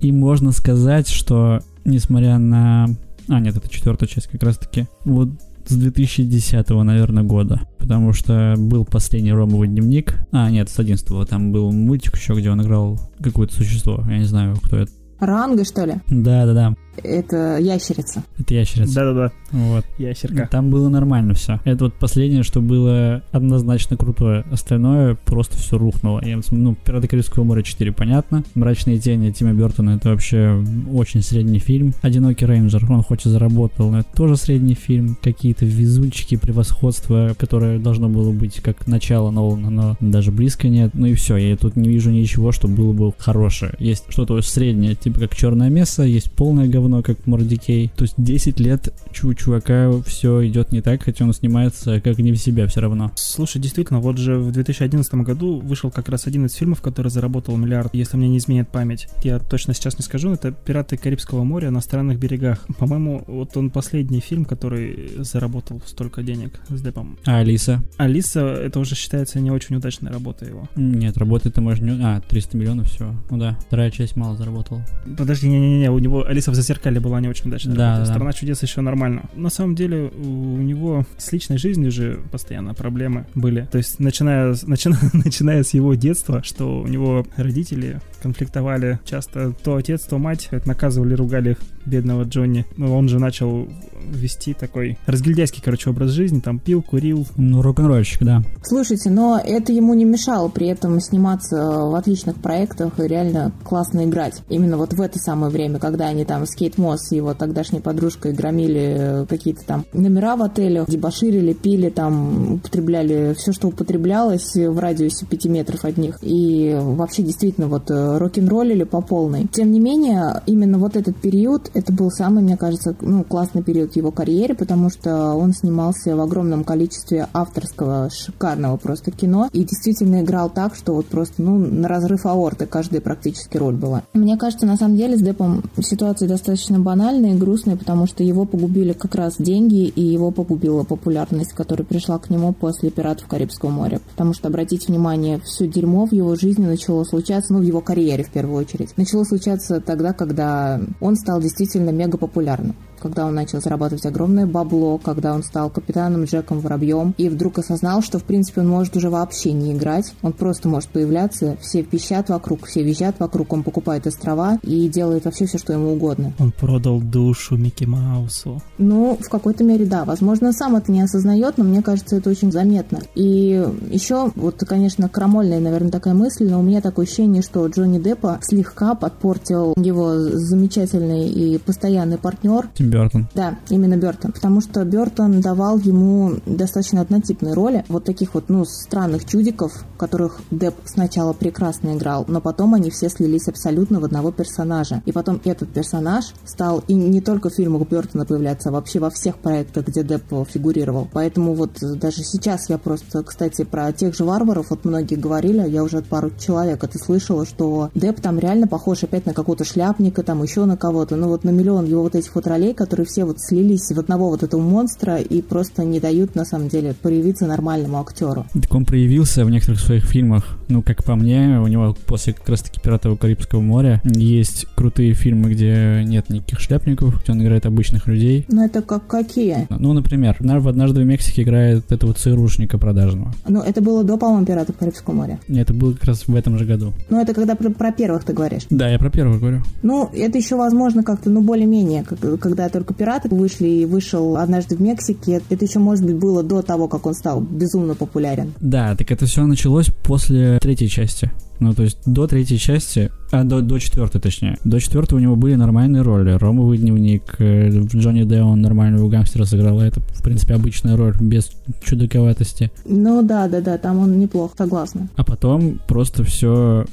И 0.00 0.10
можно 0.10 0.52
сказать, 0.52 1.08
что 1.08 1.60
несмотря 1.84 2.38
на... 2.38 2.88
А, 3.28 3.40
нет, 3.40 3.56
это 3.56 3.68
четвертая 3.68 4.08
часть 4.08 4.26
как 4.26 4.42
раз-таки. 4.42 4.86
Вот 5.04 5.28
с 5.66 5.74
2010, 5.74 6.70
наверное, 6.70 7.22
года. 7.22 7.62
Потому 7.78 8.12
что 8.12 8.54
был 8.56 8.84
последний 8.84 9.32
Ромовый 9.32 9.68
дневник. 9.68 10.18
А, 10.30 10.50
нет, 10.50 10.68
с 10.68 10.78
11 10.78 11.28
Там 11.28 11.52
был 11.52 11.72
мультик 11.72 12.16
еще, 12.16 12.34
где 12.34 12.50
он 12.50 12.62
играл 12.62 13.00
какое-то 13.20 13.54
существо. 13.54 14.04
Я 14.08 14.18
не 14.18 14.24
знаю, 14.24 14.56
кто 14.62 14.76
это. 14.78 14.92
Ранга, 15.26 15.64
что 15.64 15.84
ли? 15.84 15.94
Да-да-да, 16.08 16.74
Это 17.02 17.58
ящерица. 17.58 18.24
это 18.40 18.54
ящерица. 18.54 18.94
Да-да-да, 18.94 19.32
Вот. 19.52 19.84
ящерка. 19.98 20.48
Там 20.50 20.68
было 20.70 20.88
нормально 20.88 21.34
все. 21.34 21.60
Это 21.64 21.84
вот 21.84 21.94
последнее, 21.94 22.42
что 22.42 22.60
было 22.60 23.22
однозначно 23.30 23.96
крутое. 23.96 24.44
Остальное 24.50 25.14
просто 25.14 25.56
все 25.58 25.78
рухнуло. 25.78 26.20
Я, 26.24 26.40
ну, 26.50 26.74
«Пираты 26.74 27.06
Карибского 27.06 27.44
моря 27.44 27.62
4» 27.62 27.92
понятно. 27.92 28.42
«Мрачные 28.56 28.98
тени» 28.98 29.30
Тима 29.30 29.52
Бертона 29.52 29.90
это 29.90 30.10
вообще 30.10 30.60
очень 30.92 31.22
средний 31.22 31.60
фильм. 31.60 31.94
«Одинокий 32.02 32.44
рейнджер», 32.44 32.84
он 32.90 33.02
хоть 33.04 33.24
и 33.24 33.28
заработал, 33.28 33.90
но 33.92 34.00
это 34.00 34.08
тоже 34.16 34.36
средний 34.36 34.74
фильм. 34.74 35.16
Какие-то 35.22 35.64
везунчики, 35.64 36.36
превосходство, 36.36 37.34
которое 37.38 37.78
должно 37.78 38.08
было 38.08 38.32
быть 38.32 38.56
как 38.60 38.88
начало 38.88 39.30
Нолана, 39.30 39.70
но 39.70 39.96
даже 40.00 40.32
близко 40.32 40.66
нет. 40.68 40.90
Ну 40.94 41.06
и 41.06 41.14
все, 41.14 41.36
я 41.36 41.56
тут 41.56 41.76
не 41.76 41.88
вижу 41.88 42.10
ничего, 42.10 42.50
что 42.50 42.66
было 42.66 42.92
бы 42.92 43.12
хорошее. 43.16 43.72
Есть 43.78 44.04
что-то 44.08 44.40
среднее, 44.42 44.96
типа 45.12 45.26
как 45.26 45.36
«Черное 45.36 45.68
место», 45.68 46.02
есть 46.02 46.30
полное 46.32 46.68
говно, 46.68 47.02
как 47.02 47.26
«Мордикей». 47.26 47.90
То 47.96 48.04
есть 48.04 48.14
10 48.16 48.60
лет 48.60 48.92
чу 49.12 49.34
чувака 49.34 49.90
все 50.06 50.46
идет 50.46 50.72
не 50.72 50.80
так, 50.80 51.02
хотя 51.02 51.24
он 51.24 51.32
снимается 51.32 52.00
как 52.00 52.18
не 52.18 52.32
в 52.32 52.36
себя 52.36 52.66
все 52.66 52.80
равно. 52.80 53.12
Слушай, 53.14 53.60
действительно, 53.60 54.00
вот 54.00 54.18
же 54.18 54.38
в 54.38 54.52
2011 54.52 55.14
году 55.14 55.60
вышел 55.60 55.90
как 55.90 56.08
раз 56.08 56.26
один 56.26 56.46
из 56.46 56.54
фильмов, 56.54 56.80
который 56.80 57.10
заработал 57.10 57.56
миллиард, 57.56 57.94
если 57.94 58.16
мне 58.16 58.28
не 58.28 58.38
изменит 58.38 58.68
память. 58.68 59.08
Я 59.22 59.38
точно 59.38 59.74
сейчас 59.74 59.98
не 59.98 60.04
скажу, 60.04 60.32
это 60.32 60.52
«Пираты 60.52 60.96
Карибского 60.96 61.44
моря 61.44 61.70
на 61.70 61.80
странных 61.80 62.18
берегах». 62.18 62.66
По-моему, 62.78 63.24
вот 63.26 63.56
он 63.56 63.70
последний 63.70 64.20
фильм, 64.20 64.44
который 64.44 65.12
заработал 65.18 65.82
столько 65.86 66.22
денег 66.22 66.60
с 66.68 66.80
Депом. 66.80 67.18
А 67.26 67.38
Алиса? 67.38 67.82
Алиса, 67.98 68.40
это 68.40 68.80
уже 68.80 68.94
считается 68.94 69.40
не 69.40 69.50
очень 69.50 69.76
удачной 69.76 70.10
работой 70.10 70.48
его. 70.48 70.68
Нет, 70.76 71.16
работает-то 71.18 71.60
может 71.60 71.84
не... 71.84 71.92
А, 72.02 72.20
300 72.20 72.56
миллионов 72.56 72.88
всего. 72.88 73.14
Ну 73.30 73.38
да, 73.38 73.58
вторая 73.66 73.90
часть 73.90 74.16
мало 74.16 74.36
заработала. 74.36 74.82
Подожди, 75.18 75.48
не-не-не, 75.48 75.90
у 75.90 75.98
него 75.98 76.24
Алиса 76.26 76.50
в 76.50 76.54
зазеркале 76.54 77.00
была 77.00 77.20
не 77.20 77.28
очень 77.28 77.48
удачной 77.48 77.74
Да, 77.74 77.98
да. 77.98 78.06
Страна 78.06 78.32
чудес 78.32 78.62
еще 78.62 78.80
нормально. 78.80 79.24
На 79.34 79.50
самом 79.50 79.74
деле, 79.74 80.10
у 80.16 80.58
него 80.58 81.04
с 81.18 81.32
личной 81.32 81.58
жизнью 81.58 81.90
же 81.90 82.20
постоянно 82.30 82.72
проблемы 82.74 83.26
были. 83.34 83.68
То 83.70 83.78
есть, 83.78 83.98
начиная, 83.98 84.54
с- 84.54 84.62
начина- 84.64 84.98
начиная 85.12 85.62
с 85.64 85.74
его 85.74 85.94
детства, 85.94 86.42
что 86.44 86.80
у 86.82 86.86
него 86.86 87.26
родители 87.36 88.00
конфликтовали 88.22 89.00
часто. 89.04 89.52
То 89.64 89.76
отец, 89.76 90.02
то 90.02 90.18
мать 90.18 90.48
наказывали, 90.64 91.14
ругали 91.14 91.56
бедного 91.84 92.22
Джонни. 92.22 92.64
Ну, 92.76 92.96
он 92.96 93.08
же 93.08 93.18
начал 93.18 93.68
вести 94.12 94.54
такой 94.54 94.98
разгильдяйский, 95.06 95.60
короче, 95.64 95.90
образ 95.90 96.10
жизни. 96.10 96.38
Там 96.40 96.58
пил, 96.60 96.82
курил. 96.82 97.26
Ну, 97.36 97.62
рок-н-ролльщик, 97.62 98.22
да. 98.22 98.42
Слушайте, 98.62 99.10
но 99.10 99.40
это 99.44 99.72
ему 99.72 99.94
не 99.94 100.04
мешало 100.04 100.48
при 100.48 100.68
этом 100.68 101.00
сниматься 101.00 101.56
в 101.56 101.94
отличных 101.96 102.36
проектах 102.36 102.98
и 103.00 103.06
реально 103.08 103.52
классно 103.64 104.04
играть. 104.04 104.42
Именно 104.48 104.76
вот 104.82 104.94
в 104.94 105.00
это 105.00 105.20
самое 105.20 105.52
время, 105.52 105.78
когда 105.78 106.06
они 106.06 106.24
там 106.24 106.44
с 106.44 106.56
Кейт 106.56 106.76
Мосс 106.76 107.12
и 107.12 107.16
его 107.16 107.34
тогдашней 107.34 107.78
подружкой 107.78 108.32
громили 108.32 108.96
э, 108.98 109.26
какие-то 109.26 109.64
там 109.64 109.84
номера 109.92 110.34
в 110.34 110.42
отелях, 110.42 110.90
дебоширили, 110.90 111.52
пили 111.52 111.88
там, 111.88 112.54
употребляли 112.54 113.34
все, 113.38 113.52
что 113.52 113.68
употреблялось 113.68 114.56
в 114.56 114.76
радиусе 114.80 115.24
5 115.24 115.44
метров 115.44 115.84
от 115.84 115.96
них. 115.98 116.18
И 116.22 116.76
вообще 116.80 117.22
действительно 117.22 117.68
вот 117.68 117.92
э, 117.92 118.18
рок-н-роллили 118.18 118.82
по 118.82 119.00
полной. 119.00 119.46
Тем 119.52 119.70
не 119.70 119.78
менее, 119.78 120.42
именно 120.46 120.78
вот 120.78 120.96
этот 120.96 121.16
период, 121.16 121.70
это 121.74 121.92
был 121.92 122.10
самый, 122.10 122.42
мне 122.42 122.56
кажется, 122.56 122.96
ну, 123.00 123.22
классный 123.22 123.62
период 123.62 123.94
его 123.94 124.10
карьере, 124.10 124.56
потому 124.56 124.90
что 124.90 125.34
он 125.34 125.52
снимался 125.52 126.16
в 126.16 126.20
огромном 126.20 126.64
количестве 126.64 127.28
авторского, 127.32 128.10
шикарного 128.10 128.78
просто 128.78 129.12
кино 129.12 129.48
и 129.52 129.62
действительно 129.62 130.22
играл 130.22 130.50
так, 130.50 130.74
что 130.74 130.94
вот 130.94 131.06
просто, 131.06 131.40
ну, 131.40 131.56
на 131.56 131.86
разрыв 131.86 132.26
аорты 132.26 132.66
каждая 132.66 133.00
практически 133.00 133.56
роль 133.58 133.76
была. 133.76 134.02
Мне 134.12 134.36
кажется, 134.36 134.66
на 134.72 134.78
самом 134.78 134.96
деле 134.96 135.18
с 135.18 135.20
Депом 135.20 135.62
ситуация 135.82 136.26
достаточно 136.26 136.78
банальная 136.78 137.34
и 137.34 137.38
грустная, 137.38 137.76
потому 137.76 138.06
что 138.06 138.24
его 138.24 138.46
погубили 138.46 138.94
как 138.94 139.14
раз 139.14 139.36
деньги, 139.38 139.84
и 139.84 140.00
его 140.00 140.30
погубила 140.30 140.82
популярность, 140.82 141.52
которая 141.52 141.84
пришла 141.84 142.18
к 142.18 142.30
нему 142.30 142.54
после 142.54 142.90
«Пиратов 142.90 143.28
Карибского 143.28 143.68
моря». 143.68 144.00
Потому 144.12 144.32
что, 144.32 144.48
обратите 144.48 144.86
внимание, 144.88 145.40
все 145.44 145.68
дерьмо 145.68 146.06
в 146.06 146.12
его 146.12 146.34
жизни 146.36 146.64
начало 146.64 147.04
случаться, 147.04 147.52
ну, 147.52 147.58
в 147.58 147.64
его 147.64 147.82
карьере 147.82 148.24
в 148.24 148.30
первую 148.30 148.56
очередь, 148.56 148.96
начало 148.96 149.24
случаться 149.24 149.82
тогда, 149.82 150.14
когда 150.14 150.80
он 151.02 151.16
стал 151.16 151.42
действительно 151.42 151.90
мега 151.90 152.16
популярным 152.16 152.74
когда 153.02 153.26
он 153.26 153.34
начал 153.34 153.60
зарабатывать 153.60 154.06
огромное 154.06 154.46
бабло, 154.46 154.96
когда 154.98 155.34
он 155.34 155.42
стал 155.42 155.70
капитаном 155.70 156.24
Джеком 156.24 156.60
Воробьем 156.60 157.14
и 157.18 157.28
вдруг 157.28 157.58
осознал, 157.58 158.00
что 158.00 158.20
в 158.20 158.24
принципе 158.24 158.60
он 158.60 158.68
может 158.68 158.96
уже 158.96 159.10
вообще 159.10 159.52
не 159.52 159.72
играть, 159.72 160.14
он 160.22 160.32
просто 160.32 160.68
может 160.68 160.88
появляться, 160.90 161.56
все 161.60 161.82
пищат 161.82 162.28
вокруг, 162.28 162.66
все 162.66 162.82
визжат 162.82 163.18
вокруг, 163.18 163.52
он 163.52 163.64
покупает 163.64 164.06
острова 164.06 164.58
и 164.62 164.88
делает 164.88 165.24
вообще 165.24 165.46
все, 165.46 165.58
что 165.58 165.72
ему 165.72 165.92
угодно. 165.92 166.32
Он 166.38 166.52
продал 166.52 167.00
душу 167.00 167.56
Микки 167.56 167.84
Маусу. 167.84 168.62
Ну, 168.78 169.18
в 169.20 169.28
какой-то 169.28 169.64
мере, 169.64 169.84
да. 169.84 170.04
Возможно, 170.04 170.52
сам 170.52 170.76
это 170.76 170.92
не 170.92 171.02
осознает, 171.02 171.58
но 171.58 171.64
мне 171.64 171.82
кажется, 171.82 172.16
это 172.16 172.30
очень 172.30 172.52
заметно. 172.52 173.00
И 173.16 173.66
еще, 173.90 174.30
вот, 174.36 174.62
конечно, 174.66 175.08
крамольная, 175.08 175.58
наверное, 175.58 175.90
такая 175.90 176.14
мысль, 176.14 176.48
но 176.48 176.60
у 176.60 176.62
меня 176.62 176.80
такое 176.80 177.06
ощущение, 177.06 177.42
что 177.42 177.66
Джонни 177.66 177.98
Деппа 177.98 178.38
слегка 178.42 178.94
подпортил 178.94 179.74
его 179.76 180.14
замечательный 180.14 181.28
и 181.28 181.58
постоянный 181.58 182.18
партнер 182.18 182.68
Тим 182.74 182.91
Бертон. 182.92 183.26
Да, 183.34 183.58
именно 183.70 183.96
Бертон. 183.96 184.32
Потому 184.32 184.60
что 184.60 184.84
Бертон 184.84 185.40
давал 185.40 185.78
ему 185.78 186.34
достаточно 186.44 187.00
однотипные 187.00 187.54
роли. 187.54 187.84
Вот 187.88 188.04
таких 188.04 188.34
вот, 188.34 188.48
ну, 188.48 188.64
странных 188.64 189.24
чудиков, 189.24 189.72
которых 189.96 190.40
Депп 190.50 190.74
сначала 190.84 191.32
прекрасно 191.32 191.96
играл, 191.96 192.24
но 192.28 192.40
потом 192.40 192.74
они 192.74 192.90
все 192.90 193.08
слились 193.08 193.48
абсолютно 193.48 194.00
в 194.00 194.04
одного 194.04 194.30
персонажа. 194.30 195.02
И 195.06 195.12
потом 195.12 195.40
этот 195.44 195.72
персонаж 195.72 196.34
стал 196.44 196.84
и 196.86 196.94
не 196.94 197.20
только 197.20 197.48
в 197.48 197.54
фильмах 197.54 197.88
Бертона 197.88 198.26
появляться, 198.26 198.68
а 198.68 198.72
вообще 198.72 198.98
во 198.98 199.10
всех 199.10 199.38
проектах, 199.38 199.86
где 199.86 200.02
Депп 200.02 200.32
фигурировал. 200.48 201.08
Поэтому 201.12 201.54
вот 201.54 201.78
даже 201.80 202.22
сейчас 202.22 202.68
я 202.68 202.78
просто, 202.78 203.22
кстати, 203.22 203.64
про 203.64 203.92
тех 203.92 204.14
же 204.14 204.24
варваров, 204.24 204.70
вот 204.70 204.84
многие 204.84 205.14
говорили, 205.14 205.68
я 205.68 205.82
уже 205.82 205.98
от 205.98 206.06
пару 206.06 206.30
человек 206.38 206.84
это 206.84 206.98
слышала, 206.98 207.46
что 207.46 207.90
Депп 207.94 208.20
там 208.20 208.38
реально 208.38 208.66
похож 208.66 209.02
опять 209.04 209.24
на 209.24 209.32
какого-то 209.32 209.64
шляпника, 209.64 210.22
там 210.22 210.42
еще 210.42 210.64
на 210.64 210.76
кого-то, 210.76 211.16
ну 211.16 211.28
вот 211.28 211.44
на 211.44 211.50
миллион 211.50 211.86
его 211.86 212.02
вот 212.02 212.14
этих 212.14 212.34
вот 212.34 212.46
ролей, 212.46 212.74
которые 212.82 213.06
все 213.06 213.24
вот 213.24 213.38
слились 213.38 213.92
в 213.92 213.98
одного 214.00 214.28
вот 214.28 214.42
этого 214.42 214.60
монстра 214.60 215.18
и 215.18 215.40
просто 215.40 215.84
не 215.84 216.00
дают, 216.00 216.34
на 216.34 216.44
самом 216.44 216.66
деле, 216.66 216.94
проявиться 217.00 217.46
нормальному 217.46 218.00
актеру. 218.00 218.44
Так 218.52 218.74
он 218.74 218.84
проявился 218.84 219.44
в 219.44 219.50
некоторых 219.50 219.80
своих 219.80 220.04
фильмах. 220.04 220.58
Ну, 220.68 220.82
как 220.82 221.04
по 221.04 221.14
мне, 221.14 221.60
у 221.62 221.68
него 221.68 221.96
после 222.06 222.32
как 222.32 222.48
раз-таки 222.48 222.80
«Пиратов 222.80 223.20
Карибского 223.20 223.60
моря» 223.60 224.00
есть 224.04 224.66
крутые 224.74 225.14
фильмы, 225.14 225.50
где 225.50 226.02
нет 226.04 226.28
никаких 226.28 226.58
шляпников, 226.58 227.22
где 227.22 227.30
он 227.30 227.42
играет 227.42 227.66
обычных 227.66 228.08
людей. 228.08 228.46
Ну, 228.48 228.64
это 228.64 228.82
как 228.82 229.06
какие? 229.06 229.68
Ну, 229.70 229.92
например, 229.92 230.36
в 230.40 230.68
«Однажды 230.68 231.02
в 231.02 231.04
Мексике» 231.04 231.42
играет 231.42 231.92
этого 231.92 232.14
ЦРУшника 232.14 232.78
продажного. 232.78 233.32
Ну, 233.46 233.62
это 233.62 233.80
было 233.80 234.02
до, 234.02 234.16
по-моему, 234.16 234.44
«Пиратов 234.44 234.76
Карибского 234.76 235.14
моря». 235.14 235.38
Нет, 235.46 235.70
это 235.70 235.74
было 235.74 235.92
как 235.92 236.04
раз 236.04 236.26
в 236.26 236.34
этом 236.34 236.58
же 236.58 236.64
году. 236.64 236.92
Ну, 237.10 237.20
это 237.20 237.32
когда 237.32 237.54
про, 237.54 237.70
про 237.70 237.92
первых 237.92 238.24
ты 238.24 238.32
говоришь. 238.32 238.62
Да, 238.70 238.88
я 238.88 238.98
про 238.98 239.08
первых 239.08 239.38
говорю. 239.38 239.62
Ну, 239.84 240.10
это 240.12 240.36
еще 240.36 240.56
возможно 240.56 241.04
как-то, 241.04 241.30
ну, 241.30 241.42
более-менее, 241.42 242.04
когда 242.40 242.66
только 242.72 242.94
«Пираты» 242.94 243.28
вышли 243.28 243.68
и 243.68 243.84
вышел 243.84 244.36
«Однажды 244.36 244.76
в 244.76 244.80
Мексике», 244.80 245.40
это 245.50 245.64
еще, 245.64 245.78
может 245.78 246.04
быть, 246.04 246.16
было 246.16 246.42
до 246.42 246.62
того, 246.62 246.88
как 246.88 247.06
он 247.06 247.14
стал 247.14 247.40
безумно 247.40 247.94
популярен. 247.94 248.52
Да, 248.60 248.96
так 248.96 249.10
это 249.10 249.26
все 249.26 249.44
началось 249.46 249.90
после 250.02 250.58
третьей 250.60 250.88
части. 250.88 251.30
Ну, 251.62 251.74
то 251.74 251.84
есть 251.84 251.98
до 252.06 252.26
третьей 252.26 252.58
части, 252.58 253.12
а 253.30 253.44
до, 253.44 253.60
до 253.60 253.78
четвертой, 253.78 254.20
точнее. 254.20 254.58
До 254.64 254.80
четвертой 254.80 255.18
у 255.18 255.20
него 255.20 255.36
были 255.36 255.54
нормальные 255.54 256.02
роли. 256.02 256.32
Ромовый 256.32 256.76
дневник, 256.76 257.36
э, 257.38 257.70
Джонни 257.70 258.24
Де 258.24 258.42
он 258.42 258.60
нормального 258.60 259.08
гангстера 259.08 259.44
сыграл. 259.44 259.80
Это, 259.80 260.00
в 260.00 260.24
принципе, 260.24 260.54
обычная 260.54 260.96
роль, 260.96 261.16
без 261.20 261.52
чудаковатости. 261.84 262.72
Ну 262.84 263.22
да, 263.22 263.46
да, 263.46 263.60
да, 263.60 263.78
там 263.78 264.00
он 264.00 264.18
неплох, 264.18 264.54
согласна. 264.58 265.08
А 265.14 265.22
потом 265.22 265.80
просто 265.86 266.24
все 266.24 266.84